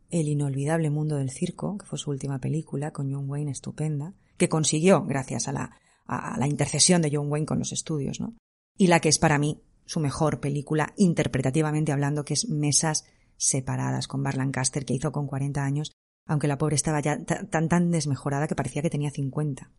El 0.10 0.28
inolvidable 0.28 0.90
mundo 0.90 1.16
del 1.18 1.32
circo, 1.32 1.78
que 1.78 1.86
fue 1.86 1.98
su 1.98 2.12
última 2.12 2.40
película, 2.40 2.92
con 2.92 3.12
John 3.12 3.30
Wayne 3.30 3.52
estupenda, 3.52 4.14
que 4.38 4.50
consiguió 4.50 5.04
gracias 5.06 5.48
a 5.48 5.54
la, 5.54 6.48
intercesión 6.48 7.02
de 7.02 7.10
John 7.12 7.32
Wayne 7.32 7.46
con 7.46 7.60
los 7.60 7.72
estudios, 7.72 8.20
¿no? 8.20 8.36
Y 8.78 8.88
la 8.88 9.00
que 9.00 9.10
es 9.10 9.20
para 9.20 9.38
mí 9.38 9.62
su 9.86 10.00
mejor 10.00 10.40
película, 10.40 10.94
interpretativamente 10.98 11.92
hablando, 11.92 12.26
que 12.26 12.34
es 12.34 12.50
Mesas 12.50 13.06
separadas 13.38 14.08
con 14.08 14.24
Bar 14.24 14.36
Lancaster, 14.36 14.86
que 14.86 14.94
hizo 14.94 15.12
con 15.12 15.28
40 15.28 15.64
años 15.64 15.92
aunque 16.28 16.48
la 16.48 16.58
pobre 16.58 16.76
estaba 16.76 17.00
ya 17.00 17.24
tan 17.24 17.70
tan 17.70 17.92
desmejorada 17.92 18.48
que 18.48 18.56
parecía 18.56 18.82
que 18.82 18.90
tenía 18.90 19.12
50. 19.12 19.72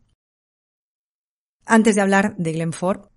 Antes 1.65 1.95
de 1.95 2.01
hablar 2.01 2.35
de 2.37 2.53
Glenn 2.53 2.73
Ford, 2.73 3.09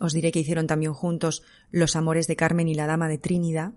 os 0.00 0.12
diré 0.12 0.30
que 0.32 0.40
hicieron 0.40 0.66
también 0.66 0.92
juntos 0.92 1.42
Los 1.70 1.96
amores 1.96 2.26
de 2.26 2.36
Carmen 2.36 2.68
y 2.68 2.74
la 2.74 2.86
dama 2.86 3.08
de 3.08 3.18
Trinidad. 3.18 3.74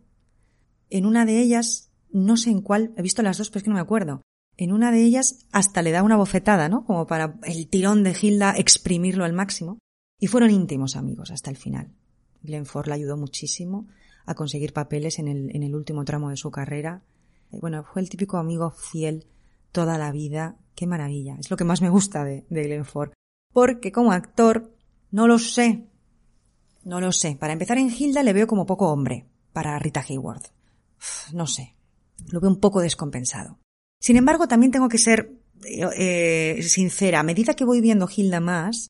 En 0.90 1.06
una 1.06 1.26
de 1.26 1.40
ellas, 1.40 1.92
no 2.12 2.38
sé 2.38 2.52
en 2.52 2.62
cuál, 2.62 2.94
he 2.98 3.02
visto 3.02 3.24
las 3.24 3.38
dos, 3.38 3.50
pero 3.50 3.58
es 3.58 3.64
que 3.64 3.70
no 3.70 3.76
me 3.76 3.82
acuerdo. 3.82 4.22
En 4.56 4.72
una 4.72 4.92
de 4.92 5.04
ellas 5.04 5.48
hasta 5.52 5.82
le 5.82 5.92
da 5.92 6.04
una 6.04 6.16
bofetada, 6.16 6.70
¿no? 6.70 6.86
Como 6.86 7.08
para 7.08 7.40
el 7.44 7.68
tirón 7.68 8.04
de 8.04 8.16
Hilda 8.20 8.54
exprimirlo 8.56 9.26
al 9.26 9.34
máximo. 9.34 9.80
Y 10.20 10.28
fueron 10.28 10.52
íntimos 10.52 10.96
amigos 10.96 11.32
hasta 11.32 11.50
el 11.50 11.58
final. 11.58 11.92
Glenn 12.44 12.66
Ford 12.66 12.88
la 12.88 12.96
ayudó 12.96 13.18
muchísimo 13.18 13.88
a 14.26 14.36
conseguir 14.36 14.74
papeles 14.74 15.20
en 15.20 15.28
el, 15.28 15.76
último 15.76 16.06
tramo 16.06 16.30
de 16.30 16.38
su 16.38 16.52
carrera 16.52 17.02
bueno, 17.60 17.84
fue 17.84 18.02
el 18.02 18.10
típico 18.10 18.38
amigo 18.38 18.72
fiel 18.72 19.28
toda 19.72 19.98
la 19.98 20.12
vida. 20.12 20.58
Qué 20.76 20.88
maravilla. 20.88 21.36
Es 21.40 21.52
lo 21.52 21.58
que 21.58 21.64
más 21.64 21.82
me 21.82 21.90
gusta 21.90 22.24
de, 22.24 22.46
de 22.50 22.84
Ford. 22.84 23.12
Porque 23.54 23.92
como 23.92 24.12
actor, 24.12 24.76
no 25.12 25.28
lo 25.28 25.38
sé. 25.38 25.86
No 26.84 27.00
lo 27.00 27.12
sé. 27.12 27.36
Para 27.40 27.54
empezar 27.54 27.78
en 27.78 27.92
Hilda 27.92 28.24
le 28.24 28.34
veo 28.34 28.48
como 28.48 28.66
poco 28.66 28.92
hombre. 28.92 29.28
Para 29.52 29.78
Rita 29.80 30.04
Hayworth. 30.08 30.48
no 31.34 31.48
sé. 31.48 31.76
Lo 32.30 32.40
veo 32.40 32.50
un 32.50 32.60
poco 32.60 32.82
descompensado. 32.82 33.60
Sin 34.00 34.18
embargo, 34.18 34.48
también 34.48 34.72
tengo 34.72 34.90
que 34.90 34.98
ser 34.98 35.32
eh, 35.66 36.58
eh, 36.58 36.64
sincera. 36.64 37.20
A 37.20 37.24
medida 37.24 37.54
que 37.54 37.66
voy 37.66 37.82
viendo 37.82 38.10
Hilda 38.14 38.40
más, 38.40 38.88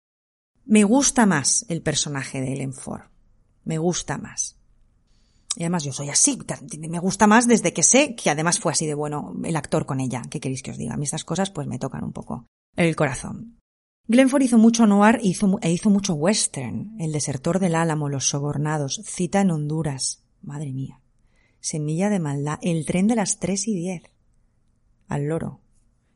me 0.66 0.84
gusta 0.84 1.26
más 1.26 1.66
el 1.68 1.82
personaje 1.82 2.42
de 2.42 2.54
Ellen 2.54 2.74
Ford. 2.74 3.04
Me 3.66 3.78
gusta 3.78 4.18
más. 4.18 4.58
Y 5.56 5.64
además 5.64 5.84
yo 5.84 5.94
soy 5.94 6.10
así, 6.10 6.40
me 6.80 7.00
gusta 7.00 7.28
más 7.28 7.48
desde 7.48 7.74
que 7.74 7.84
sé 7.84 8.16
que 8.16 8.30
además 8.30 8.60
fue 8.60 8.72
así 8.72 8.88
de 8.88 8.96
bueno 8.96 9.34
el 9.44 9.56
actor 9.56 9.86
con 9.86 10.00
ella. 10.00 10.24
¿Qué 10.30 10.40
queréis 10.40 10.64
que 10.64 10.72
os 10.72 10.78
diga? 10.78 10.96
A 10.96 10.98
mí 10.98 11.04
estas 11.04 11.24
cosas 11.24 11.52
pues 11.52 11.68
me 11.68 11.78
tocan 11.78 12.04
un 12.04 12.12
poco 12.12 12.48
el 12.76 12.96
corazón. 12.96 13.60
Glenford 14.08 14.42
hizo 14.42 14.58
mucho 14.58 14.86
noir 14.86 15.20
e 15.24 15.28
hizo, 15.28 15.60
e 15.62 15.72
hizo 15.72 15.90
mucho 15.90 16.14
western. 16.16 16.96
El 17.00 17.12
desertor 17.12 17.60
del 17.60 17.76
álamo, 17.76 18.10
Los 18.10 18.28
sobornados, 18.28 19.02
Cita 19.06 19.42
en 19.42 19.52
Honduras. 19.52 20.24
Madre 20.42 20.74
mía. 20.74 21.00
Semilla 21.62 22.10
de 22.10 22.20
maldad. 22.20 22.60
El 22.62 22.86
tren 22.86 23.08
de 23.08 23.16
las 23.16 23.40
tres 23.40 23.68
y 23.68 23.76
diez. 23.76 24.04
Al 25.08 25.28
loro. 25.28 25.62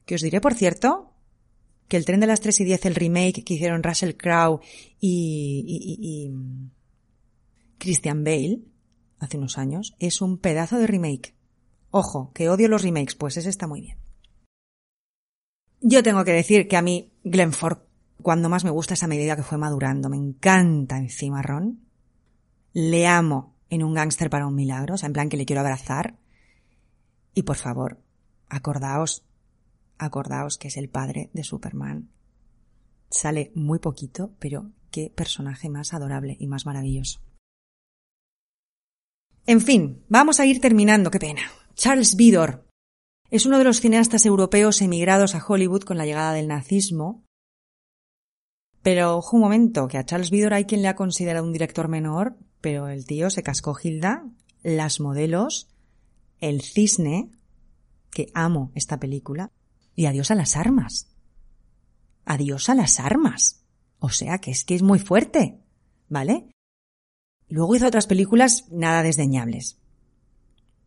Que 0.06 0.16
os 0.16 0.22
diré, 0.22 0.42
por 0.42 0.54
cierto, 0.54 1.14
que 1.88 1.96
el 1.96 2.04
tren 2.04 2.20
de 2.20 2.28
las 2.28 2.42
tres 2.42 2.60
y 2.60 2.66
diez, 2.66 2.86
el 2.86 2.96
remake 2.96 3.44
que 3.46 3.54
hicieron 3.54 3.84
Russell 3.84 4.16
Crowe 4.18 4.60
y, 5.00 5.64
y, 5.66 6.26
y 6.28 6.32
Christian 7.78 8.26
Bale, 8.26 8.60
hace 9.20 9.38
unos 9.38 9.57
años, 9.57 9.95
es 9.99 10.22
un 10.22 10.38
pedazo 10.38 10.78
de 10.78 10.88
remake. 10.88 11.36
Ojo, 11.91 12.32
que 12.34 12.49
odio 12.49 12.68
los 12.68 12.84
remakes, 12.84 13.15
pues 13.15 13.38
ese 13.38 13.49
está 13.49 13.68
muy 13.68 13.82
bien. 13.82 13.97
Yo 15.82 16.03
tengo 16.03 16.26
que 16.26 16.34
decir 16.34 16.68
que 16.68 16.78
a 16.78 16.82
mí 16.82 17.11
Glenford, 17.24 17.80
cuando 18.22 18.49
más 18.49 18.63
me 18.63 18.72
gusta 18.72 18.95
esa 18.95 19.07
medida 19.07 19.36
que 19.36 19.43
fue 19.43 19.57
madurando, 19.57 20.09
me 20.09 20.18
encanta 20.18 20.97
encima 20.97 21.41
Ron. 21.41 21.80
Le 22.74 23.07
amo 23.07 23.55
en 23.70 23.84
un 23.84 23.93
gángster 23.93 24.30
para 24.30 24.47
un 24.47 24.55
milagro, 24.55 24.95
o 24.95 24.97
sea, 24.97 25.07
en 25.07 25.13
plan 25.13 25.30
que 25.30 25.38
le 25.38 25.45
quiero 25.45 25.61
abrazar. 25.61 26.18
Y 27.34 27.43
por 27.43 27.57
favor, 27.57 28.01
acordaos, 28.49 29.24
acordaos 29.97 30.57
que 30.57 30.70
es 30.70 30.78
el 30.78 30.89
padre 30.89 31.30
de 31.34 31.43
Superman. 31.43 32.09
Sale 33.09 33.51
muy 33.55 33.80
poquito, 33.80 34.32
pero 34.39 34.72
qué 34.91 35.11
personaje 35.13 35.70
más 35.70 35.93
adorable 35.93 36.36
y 36.39 36.47
más 36.47 36.65
maravilloso. 36.65 37.22
En 39.50 39.62
fin, 39.62 40.04
vamos 40.10 40.41
a 40.41 40.45
ir 40.45 40.60
terminando, 40.60 41.10
qué 41.10 41.20
pena. 41.20 41.41
Charles 41.74 42.18
Vidor 42.18 42.68
es 43.32 43.45
uno 43.45 43.58
de 43.58 43.64
los 43.64 43.80
cineastas 43.80 44.26
europeos 44.26 44.82
emigrados 44.82 45.36
a 45.36 45.45
Hollywood 45.45 45.84
con 45.84 45.98
la 45.98 46.06
llegada 46.06 46.34
del 46.34 46.50
nazismo. 46.50 47.24
Pero, 48.82 49.16
ojo 49.16 49.38
un 49.38 49.43
momento, 49.43 49.88
que 49.88 49.98
a 49.98 50.06
Charles 50.06 50.32
Vidor 50.32 50.54
hay 50.54 50.66
quien 50.66 50.82
le 50.82 50.89
ha 50.89 50.98
considerado 50.98 51.45
un 51.45 51.54
director 51.54 51.88
menor, 51.88 52.36
pero 52.60 52.89
el 52.89 53.06
tío 53.06 53.30
se 53.30 53.41
cascó 53.41 53.78
Hilda, 53.82 54.26
Las 54.64 55.00
Modelos, 55.00 55.70
El 56.41 56.62
Cisne, 56.62 57.32
que 58.12 58.28
amo 58.34 58.74
esta 58.76 59.00
película, 59.00 59.54
y 59.95 60.08
Adiós 60.08 60.30
a 60.30 60.36
las 60.36 60.58
armas. 60.58 61.08
Adiós 62.26 62.68
a 62.68 62.76
las 62.76 63.00
armas. 63.00 63.64
O 64.00 64.10
sea 64.10 64.39
que 64.39 64.52
es 64.52 64.66
que 64.66 64.76
es 64.76 64.84
muy 64.84 65.00
fuerte, 65.00 65.62
¿vale? 66.10 66.50
Luego 67.50 67.76
hizo 67.76 67.88
otras 67.88 68.08
películas 68.08 68.66
nada 68.72 69.04
desdeñables. 69.04 69.78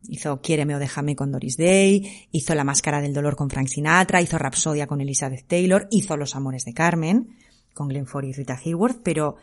Hizo 0.09 0.41
Quiéreme 0.41 0.75
o 0.75 0.79
déjame 0.79 1.17
con 1.17 1.31
Doris 1.31 1.57
Day, 1.57 2.27
hizo 2.33 2.55
La 2.55 2.65
máscara 2.65 3.01
del 3.01 3.13
dolor 3.13 3.37
con 3.37 3.51
Frank 3.51 3.69
Sinatra, 3.69 4.23
hizo 4.23 4.39
Rapsodia 4.39 4.87
con 4.87 5.01
Elizabeth 5.01 5.47
Taylor, 5.47 5.89
hizo 5.91 6.17
Los 6.17 6.35
amores 6.35 6.65
de 6.65 6.75
Carmen 6.75 7.37
con 7.75 7.89
Glenn 7.89 8.07
Ford 8.07 8.25
y 8.25 8.33
Rita 8.33 8.59
Hayworth, 8.63 9.01
pero 9.03 9.37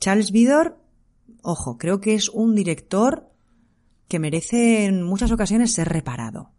Charles 0.00 0.30
Vidor, 0.30 0.78
ojo, 1.42 1.78
creo 1.78 2.00
que 2.00 2.14
es 2.14 2.28
un 2.28 2.54
director 2.54 3.30
que 4.08 4.18
merece 4.18 4.86
en 4.86 5.02
muchas 5.02 5.32
ocasiones 5.32 5.72
ser 5.72 5.88
reparado. 5.88 6.50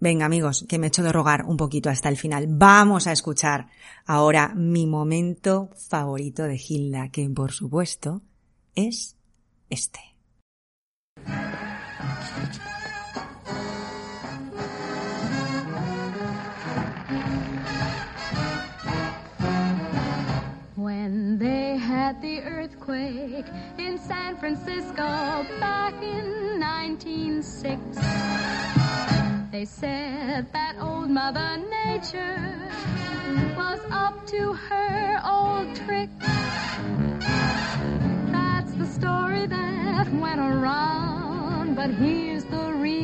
Venga 0.00 0.26
amigos, 0.26 0.64
que 0.68 0.78
me 0.78 0.88
echo 0.88 1.04
de 1.04 1.12
rogar 1.12 1.44
un 1.44 1.56
poquito 1.56 1.88
hasta 1.88 2.08
el 2.08 2.16
final. 2.16 2.46
Vamos 2.48 3.06
a 3.06 3.12
escuchar 3.12 3.68
ahora 4.04 4.52
mi 4.54 4.86
momento 4.86 5.70
favorito 5.76 6.42
de 6.42 6.60
Hilda, 6.60 7.10
que 7.10 7.28
por 7.30 7.52
supuesto 7.52 8.22
es 8.74 9.14
este. 9.70 10.00
When 20.76 21.38
they 21.38 21.76
had 21.76 22.20
the 22.22 22.40
earthquake 22.40 23.46
in 23.78 23.98
San 23.98 24.36
Francisco 24.38 25.46
back 25.60 25.94
in 26.02 26.58
1906, 26.58 27.80
they 29.52 29.64
said 29.64 30.50
that 30.52 30.76
old 30.80 31.10
Mother 31.10 31.58
Nature 31.86 32.70
was 33.56 33.80
up 33.90 34.26
to 34.28 34.54
her 34.54 35.20
old 35.24 35.76
trick. 35.76 36.08
That's 38.74 38.94
the 38.94 39.00
story 39.00 39.46
that 39.46 40.10
went 40.14 40.40
around, 40.40 41.74
but 41.74 41.90
here's 41.90 42.44
the 42.44 42.72
real 42.72 43.01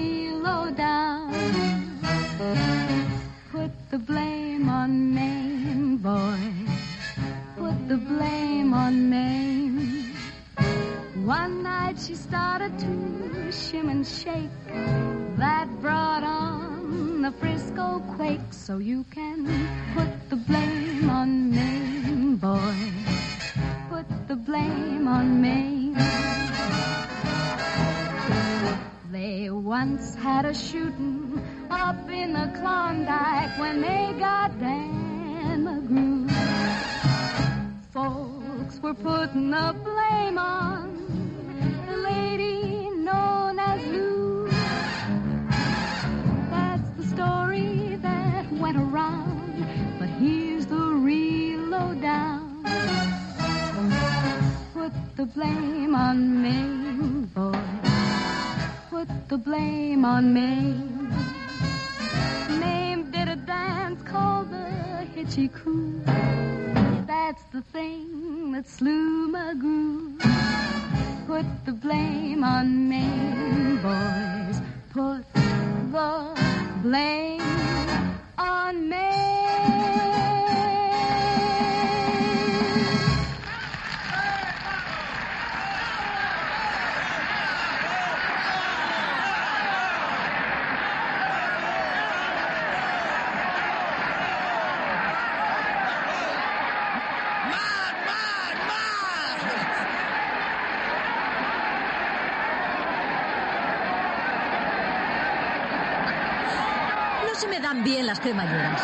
bien 108.32 108.36
las 108.36 108.46
cremalleras. 108.46 108.82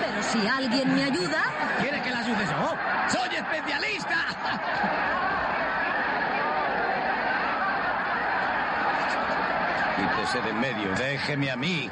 Pero 0.00 0.22
si 0.22 0.46
alguien 0.46 0.94
me 0.94 1.04
ayuda, 1.04 1.42
¿Quiere 1.80 2.02
que 2.02 2.10
la 2.10 2.18
ayude 2.18 2.44
yo? 2.46 2.76
¡Soy 3.08 3.36
especialista! 3.36 4.16
Quítese 9.96 10.40
de 10.40 10.50
en 10.50 10.60
medio, 10.60 10.94
déjeme 10.96 11.50
a 11.50 11.56
mí. 11.56 11.90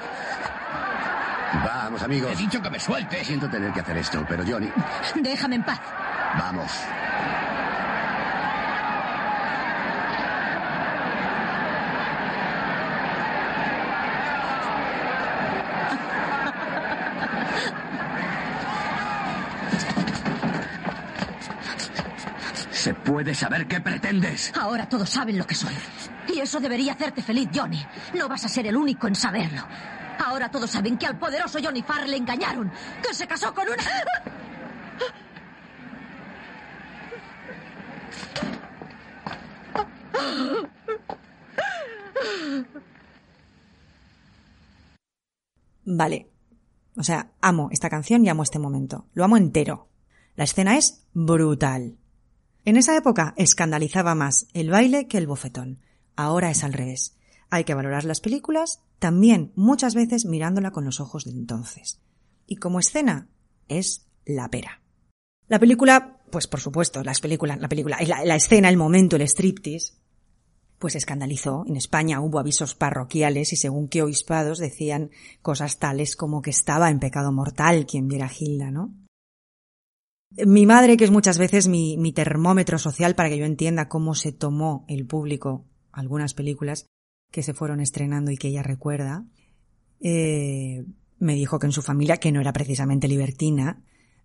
Vamos, 1.64 2.02
amigos. 2.02 2.32
He 2.32 2.36
dicho 2.36 2.62
que 2.62 2.70
me 2.70 2.78
suelte. 2.78 3.24
Siento 3.24 3.48
tener 3.48 3.72
que 3.72 3.80
hacer 3.80 3.96
esto, 3.96 4.24
pero 4.28 4.44
Johnny, 4.46 4.70
déjame 5.16 5.56
en 5.56 5.62
paz. 5.64 5.80
vamos. 6.38 6.70
¿Se 22.80 22.94
puede 22.94 23.34
saber 23.34 23.68
qué 23.68 23.78
pretendes? 23.78 24.50
Ahora 24.58 24.88
todos 24.88 25.10
saben 25.10 25.36
lo 25.36 25.46
que 25.46 25.54
soy. 25.54 25.74
Y 26.28 26.40
eso 26.40 26.58
debería 26.60 26.94
hacerte 26.94 27.20
feliz, 27.20 27.50
Johnny. 27.54 27.84
No 28.14 28.26
vas 28.26 28.46
a 28.46 28.48
ser 28.48 28.66
el 28.66 28.74
único 28.74 29.06
en 29.06 29.14
saberlo. 29.14 29.60
Ahora 30.18 30.50
todos 30.50 30.70
saben 30.70 30.96
que 30.96 31.04
al 31.04 31.18
poderoso 31.18 31.58
Johnny 31.62 31.82
Farr 31.82 32.08
le 32.08 32.16
engañaron. 32.16 32.72
Que 33.06 33.12
se 33.12 33.26
casó 33.26 33.52
con 33.52 33.66
una... 33.68 33.84
Vale. 45.84 46.30
O 46.96 47.02
sea, 47.02 47.30
amo 47.42 47.68
esta 47.72 47.90
canción 47.90 48.24
y 48.24 48.30
amo 48.30 48.42
este 48.42 48.58
momento. 48.58 49.04
Lo 49.12 49.22
amo 49.22 49.36
entero. 49.36 49.90
La 50.34 50.44
escena 50.44 50.78
es 50.78 51.06
brutal. 51.12 51.99
En 52.64 52.76
esa 52.76 52.96
época 52.96 53.34
escandalizaba 53.36 54.14
más 54.14 54.46
el 54.52 54.70
baile 54.70 55.06
que 55.08 55.18
el 55.18 55.26
bofetón. 55.26 55.80
Ahora 56.16 56.50
es 56.50 56.64
al 56.64 56.72
revés. 56.72 57.16
Hay 57.48 57.64
que 57.64 57.74
valorar 57.74 58.04
las 58.04 58.20
películas 58.20 58.82
también 58.98 59.52
muchas 59.56 59.94
veces 59.94 60.26
mirándola 60.26 60.70
con 60.70 60.84
los 60.84 61.00
ojos 61.00 61.24
de 61.24 61.32
entonces. 61.32 62.00
Y 62.46 62.56
como 62.56 62.80
escena 62.80 63.28
es 63.68 64.06
la 64.24 64.48
pera. 64.48 64.82
La 65.48 65.58
película 65.58 66.20
pues 66.30 66.46
por 66.46 66.60
supuesto, 66.60 67.02
las 67.02 67.20
películas, 67.20 67.60
la 67.60 67.68
película, 67.68 67.98
la, 68.06 68.24
la 68.24 68.36
escena, 68.36 68.68
el 68.68 68.76
momento, 68.76 69.16
el 69.16 69.22
striptease, 69.22 69.94
pues 70.78 70.94
escandalizó. 70.94 71.64
En 71.66 71.76
España 71.76 72.20
hubo 72.20 72.38
avisos 72.38 72.74
parroquiales 72.74 73.52
y 73.52 73.56
según 73.56 73.88
qué 73.88 74.02
obispados 74.02 74.58
decían 74.58 75.10
cosas 75.42 75.78
tales 75.78 76.16
como 76.16 76.40
que 76.40 76.50
estaba 76.50 76.90
en 76.90 77.00
pecado 77.00 77.32
mortal 77.32 77.86
quien 77.86 78.08
viera 78.08 78.26
a 78.26 78.32
Hilda, 78.36 78.70
¿no? 78.70 78.94
Mi 80.30 80.64
madre, 80.64 80.96
que 80.96 81.04
es 81.04 81.10
muchas 81.10 81.38
veces 81.38 81.66
mi, 81.66 82.12
termómetro 82.12 82.78
social 82.78 83.14
para 83.14 83.28
que 83.28 83.38
yo 83.38 83.44
entienda 83.44 83.88
cómo 83.88 84.14
se 84.14 84.32
tomó 84.32 84.84
el 84.88 85.06
público 85.06 85.64
algunas 85.92 86.34
películas 86.34 86.86
que 87.32 87.42
se 87.42 87.54
fueron 87.54 87.80
estrenando 87.80 88.30
y 88.30 88.36
que 88.36 88.48
ella 88.48 88.62
recuerda, 88.62 89.24
eh, 90.00 90.84
me 91.18 91.34
dijo 91.34 91.58
que 91.58 91.66
en 91.66 91.72
su 91.72 91.82
familia, 91.82 92.18
que 92.18 92.32
no 92.32 92.40
era 92.40 92.52
precisamente 92.52 93.08
libertina, 93.08 93.82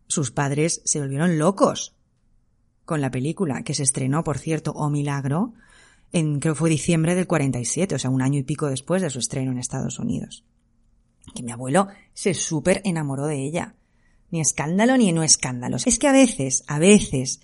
sus 0.08 0.32
padres 0.32 0.82
se 0.86 0.99
volvieron 0.99 1.39
locos 1.39 1.95
con 2.86 3.01
la 3.01 3.12
película, 3.12 3.64
que 3.64 3.74
se 3.74 3.84
estrenó, 3.84 4.24
por 4.24 4.38
cierto, 4.38 4.72
o 4.72 4.89
milagro, 4.89 5.53
en 6.12 6.39
creo 6.39 6.56
fue 6.56 6.70
diciembre 6.70 7.16
del 7.16 7.28
47, 7.28 7.95
o 7.95 7.99
sea, 7.99 8.12
un 8.12 8.22
año 8.22 8.39
y 8.39 8.43
pico 8.43 8.70
después 8.70 9.01
de 9.01 9.10
su 9.10 9.20
estreno 9.20 9.51
en 9.51 9.58
Estados 9.58 9.99
Unidos. 9.99 10.45
Que 11.34 11.41
mi 11.41 11.51
abuelo 11.51 11.88
se 12.14 12.36
súper 12.36 12.82
enamoró 12.86 13.26
de 13.26 13.43
ella. 13.43 13.76
Ni 14.36 14.42
escándalo 14.42 14.98
ni 14.98 15.14
no 15.14 15.24
escándalos. 15.24 15.88
Es 15.88 15.98
que 15.98 16.10
a 16.10 16.12
veces, 16.12 16.66
a 16.68 16.78
veces, 16.78 17.40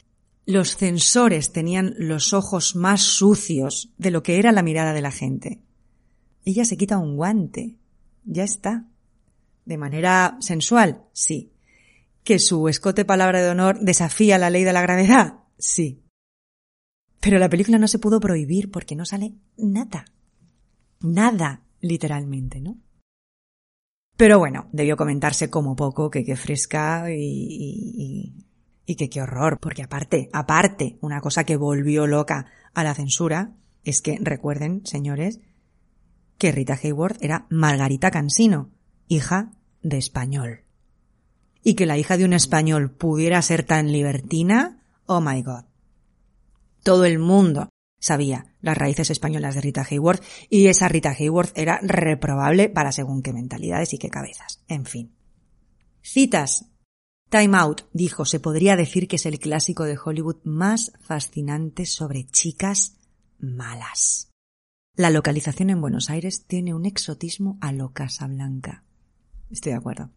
los 0.45 0.75
censores 0.75 1.53
tenían 1.53 1.95
los 1.97 2.33
ojos 2.33 2.75
más 2.75 2.99
sucios 2.99 3.93
de 3.97 4.11
lo 4.11 4.23
que 4.23 4.39
era 4.39 4.51
la 4.51 4.61
mirada 4.61 4.91
de 4.91 4.99
la 4.99 5.11
gente. 5.11 5.61
Ella 6.43 6.65
se 6.65 6.75
quita 6.75 6.97
un 6.97 7.15
guante. 7.15 7.77
Ya 8.25 8.43
está. 8.43 8.89
¿De 9.63 9.77
manera 9.77 10.35
sensual? 10.41 11.05
Sí. 11.13 11.53
¿Que 12.25 12.39
su 12.39 12.67
escote 12.67 13.05
palabra 13.05 13.41
de 13.41 13.51
honor 13.51 13.79
desafía 13.79 14.37
la 14.37 14.49
ley 14.49 14.65
de 14.65 14.73
la 14.73 14.81
gravedad? 14.81 15.35
Sí. 15.57 16.03
Pero 17.21 17.39
la 17.39 17.47
película 17.47 17.77
no 17.77 17.87
se 17.87 17.99
pudo 17.99 18.19
prohibir 18.19 18.69
porque 18.69 18.97
no 18.97 19.05
sale 19.05 19.35
nada. 19.55 20.03
Nada, 20.99 21.63
literalmente, 21.79 22.59
¿no? 22.59 22.75
Pero 24.21 24.37
bueno, 24.37 24.67
debió 24.71 24.97
comentarse 24.97 25.49
como 25.49 25.75
poco 25.75 26.11
que 26.11 26.23
qué 26.23 26.35
fresca 26.35 27.09
y, 27.09 27.15
y, 27.17 28.45
y 28.85 28.95
que 28.95 29.09
qué 29.09 29.19
horror, 29.19 29.57
porque 29.59 29.81
aparte, 29.81 30.29
aparte, 30.31 30.99
una 31.01 31.21
cosa 31.21 31.43
que 31.43 31.55
volvió 31.55 32.05
loca 32.05 32.45
a 32.75 32.83
la 32.83 32.93
censura 32.93 33.55
es 33.83 34.03
que 34.03 34.19
recuerden, 34.21 34.85
señores, 34.85 35.39
que 36.37 36.51
Rita 36.51 36.77
Hayworth 36.83 37.17
era 37.23 37.47
Margarita 37.49 38.11
Cansino, 38.11 38.69
hija 39.07 39.53
de 39.81 39.97
español. 39.97 40.65
Y 41.63 41.73
que 41.73 41.87
la 41.87 41.97
hija 41.97 42.15
de 42.15 42.25
un 42.25 42.33
español 42.33 42.91
pudiera 42.91 43.41
ser 43.41 43.63
tan 43.63 43.91
libertina, 43.91 44.83
oh 45.07 45.19
my 45.19 45.41
god. 45.41 45.63
Todo 46.83 47.05
el 47.05 47.17
mundo 47.17 47.70
sabía 48.01 48.47
las 48.59 48.77
raíces 48.77 49.09
españolas 49.11 49.55
de 49.55 49.61
Rita 49.61 49.87
Hayworth 49.89 50.23
y 50.49 50.67
esa 50.67 50.89
Rita 50.89 51.15
Hayworth 51.17 51.57
era 51.57 51.79
reprobable 51.81 52.67
para 52.67 52.91
según 52.91 53.21
qué 53.21 53.31
mentalidades 53.31 53.93
y 53.93 53.97
qué 53.97 54.09
cabezas. 54.09 54.61
En 54.67 54.85
fin. 54.85 55.15
Citas. 56.01 56.65
Time 57.29 57.57
Out 57.57 57.83
dijo, 57.93 58.25
se 58.25 58.41
podría 58.41 58.75
decir 58.75 59.07
que 59.07 59.15
es 59.15 59.25
el 59.25 59.39
clásico 59.39 59.85
de 59.85 59.97
Hollywood 60.03 60.43
más 60.43 60.91
fascinante 60.99 61.85
sobre 61.85 62.25
chicas 62.25 62.97
malas. 63.39 64.31
La 64.95 65.09
localización 65.09 65.69
en 65.69 65.79
Buenos 65.79 66.09
Aires 66.09 66.45
tiene 66.45 66.73
un 66.73 66.85
exotismo 66.85 67.57
a 67.61 67.71
lo 67.71 67.93
Casablanca. 67.93 68.83
Estoy 69.49 69.71
de 69.71 69.77
acuerdo. 69.77 70.09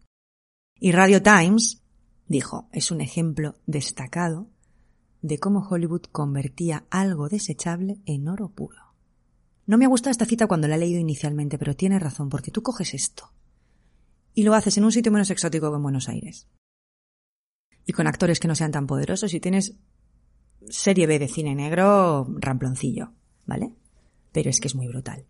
Y 0.77 0.91
Radio 0.91 1.21
Times 1.21 1.81
dijo, 2.27 2.67
es 2.73 2.91
un 2.91 2.99
ejemplo 2.99 3.55
destacado 3.65 4.49
de 5.25 5.39
cómo 5.39 5.67
Hollywood 5.67 6.03
convertía 6.11 6.85
algo 6.91 7.29
desechable 7.29 7.97
en 8.05 8.27
oro 8.27 8.49
puro. 8.49 8.93
No 9.65 9.77
me 9.77 9.85
ha 9.85 9.89
gustado 9.89 10.11
esta 10.11 10.25
cita 10.25 10.45
cuando 10.45 10.67
la 10.67 10.75
he 10.75 10.79
leído 10.79 10.99
inicialmente, 10.99 11.57
pero 11.57 11.75
tiene 11.75 11.97
razón, 11.97 12.29
porque 12.29 12.51
tú 12.51 12.61
coges 12.61 12.93
esto 12.93 13.31
y 14.35 14.43
lo 14.43 14.53
haces 14.53 14.77
en 14.77 14.83
un 14.83 14.91
sitio 14.91 15.11
menos 15.11 15.31
exótico 15.31 15.71
que 15.71 15.77
en 15.77 15.83
Buenos 15.83 16.09
Aires. 16.09 16.47
Y 17.85 17.93
con 17.93 18.05
actores 18.05 18.39
que 18.39 18.47
no 18.47 18.55
sean 18.55 18.71
tan 18.71 18.85
poderosos 18.85 19.33
y 19.33 19.39
tienes 19.39 19.75
serie 20.69 21.07
B 21.07 21.17
de 21.17 21.27
cine 21.27 21.55
negro 21.55 22.27
ramploncillo, 22.39 23.13
¿vale? 23.45 23.73
Pero 24.31 24.49
es 24.49 24.59
que 24.59 24.67
es 24.67 24.75
muy 24.75 24.87
brutal. 24.87 25.25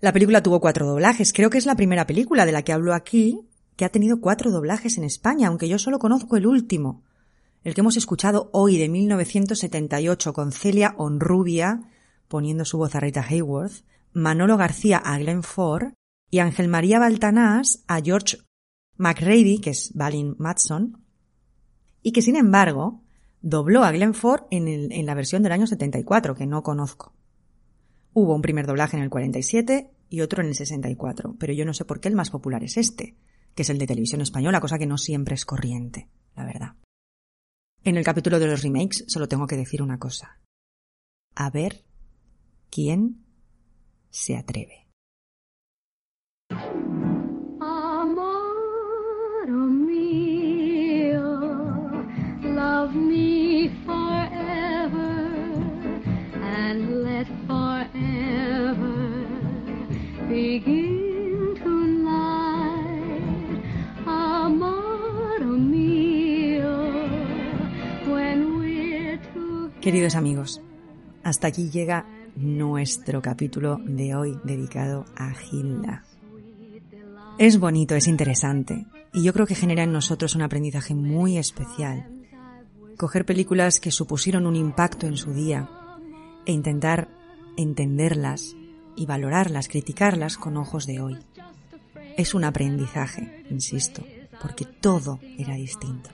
La 0.00 0.12
película 0.12 0.42
tuvo 0.42 0.60
cuatro 0.60 0.86
doblajes. 0.86 1.32
Creo 1.32 1.50
que 1.50 1.58
es 1.58 1.66
la 1.66 1.74
primera 1.74 2.06
película 2.06 2.44
de 2.44 2.52
la 2.52 2.62
que 2.62 2.72
hablo 2.72 2.94
aquí 2.94 3.40
que 3.76 3.84
ha 3.84 3.90
tenido 3.90 4.20
cuatro 4.20 4.50
doblajes 4.50 4.98
en 4.98 5.04
España, 5.04 5.48
aunque 5.48 5.68
yo 5.68 5.78
solo 5.78 5.98
conozco 5.98 6.36
el 6.36 6.46
último, 6.46 7.02
el 7.66 7.74
que 7.74 7.80
hemos 7.80 7.96
escuchado 7.96 8.48
hoy 8.52 8.78
de 8.78 8.88
1978 8.88 10.32
con 10.32 10.52
Celia 10.52 10.94
Onrubia 10.98 11.80
poniendo 12.28 12.64
su 12.64 12.78
voz 12.78 12.94
a 12.94 13.00
Rita 13.00 13.26
Hayworth, 13.28 13.84
Manolo 14.12 14.56
García 14.56 14.98
a 14.98 15.18
Glenn 15.18 15.42
Ford 15.42 15.94
y 16.30 16.38
Ángel 16.38 16.68
María 16.68 17.00
Baltanás 17.00 17.82
a 17.88 18.00
George 18.00 18.38
McRady, 18.98 19.58
que 19.58 19.70
es 19.70 19.90
Balin 19.94 20.36
Matson, 20.38 21.04
y 22.02 22.12
que 22.12 22.22
sin 22.22 22.36
embargo 22.36 23.02
dobló 23.40 23.82
a 23.82 23.90
Glenn 23.90 24.14
Ford 24.14 24.44
en, 24.52 24.68
en 24.68 25.04
la 25.04 25.14
versión 25.14 25.42
del 25.42 25.50
año 25.50 25.66
74, 25.66 26.36
que 26.36 26.46
no 26.46 26.62
conozco. 26.62 27.14
Hubo 28.12 28.32
un 28.36 28.42
primer 28.42 28.68
doblaje 28.68 28.96
en 28.96 29.02
el 29.02 29.10
47 29.10 29.90
y 30.08 30.20
otro 30.20 30.40
en 30.40 30.50
el 30.50 30.54
64, 30.54 31.34
pero 31.36 31.52
yo 31.52 31.64
no 31.64 31.74
sé 31.74 31.84
por 31.84 31.98
qué 31.98 32.06
el 32.06 32.14
más 32.14 32.30
popular 32.30 32.62
es 32.62 32.76
este, 32.76 33.16
que 33.56 33.62
es 33.62 33.70
el 33.70 33.78
de 33.78 33.88
televisión 33.88 34.20
española, 34.20 34.60
cosa 34.60 34.78
que 34.78 34.86
no 34.86 34.98
siempre 34.98 35.34
es 35.34 35.44
corriente, 35.44 36.08
la 36.36 36.44
verdad. 36.44 36.76
En 37.86 37.96
el 37.96 38.02
capítulo 38.02 38.40
de 38.40 38.48
los 38.48 38.64
remakes 38.64 39.04
solo 39.06 39.28
tengo 39.28 39.46
que 39.46 39.56
decir 39.56 39.80
una 39.80 40.00
cosa. 40.00 40.40
A 41.36 41.50
ver 41.50 41.84
quién 42.68 43.24
se 44.10 44.36
atreve. 44.36 44.85
Queridos 69.86 70.16
amigos, 70.16 70.60
hasta 71.22 71.46
aquí 71.46 71.70
llega 71.70 72.06
nuestro 72.34 73.22
capítulo 73.22 73.78
de 73.84 74.16
hoy 74.16 74.36
dedicado 74.42 75.04
a 75.16 75.32
Hilda. 75.32 76.02
Es 77.38 77.60
bonito, 77.60 77.94
es 77.94 78.08
interesante 78.08 78.84
y 79.12 79.22
yo 79.22 79.32
creo 79.32 79.46
que 79.46 79.54
genera 79.54 79.84
en 79.84 79.92
nosotros 79.92 80.34
un 80.34 80.42
aprendizaje 80.42 80.96
muy 80.96 81.38
especial. 81.38 82.10
Coger 82.96 83.24
películas 83.24 83.78
que 83.78 83.92
supusieron 83.92 84.48
un 84.48 84.56
impacto 84.56 85.06
en 85.06 85.16
su 85.16 85.32
día 85.32 85.70
e 86.46 86.50
intentar 86.50 87.06
entenderlas 87.56 88.56
y 88.96 89.06
valorarlas, 89.06 89.68
criticarlas 89.68 90.36
con 90.36 90.56
ojos 90.56 90.86
de 90.86 91.00
hoy. 91.00 91.16
Es 92.16 92.34
un 92.34 92.42
aprendizaje, 92.42 93.44
insisto, 93.50 94.04
porque 94.42 94.64
todo 94.64 95.20
era 95.38 95.54
distinto. 95.54 96.10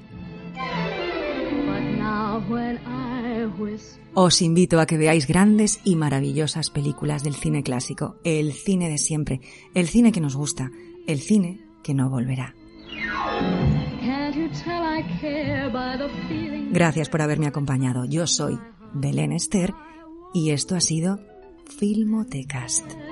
Os 4.15 4.43
invito 4.43 4.81
a 4.81 4.87
que 4.87 4.99
veáis 4.99 5.27
grandes 5.27 5.81
y 5.85 5.97
maravillosas 5.97 6.71
películas 6.71 7.23
del 7.23 7.35
cine 7.35 7.63
clásico, 7.63 8.17
el 8.25 8.53
cine 8.53 8.89
de 8.89 8.99
siempre, 8.99 9.41
el 9.75 9.89
cine 9.89 10.13
que 10.13 10.21
nos 10.21 10.37
gusta, 10.37 10.71
el 11.07 11.21
cine 11.21 11.61
que 11.83 11.95
no 11.95 12.11
volverá. 12.11 12.55
Gracias 16.73 17.09
por 17.09 17.23
haberme 17.23 17.47
acompañado. 17.47 18.05
Yo 18.05 18.27
soy 18.27 18.59
Belén 18.95 19.33
Esther 19.33 19.75
y 20.35 20.51
esto 20.51 20.77
ha 20.77 20.81
sido 20.81 21.21
Filmotecast. 21.79 23.12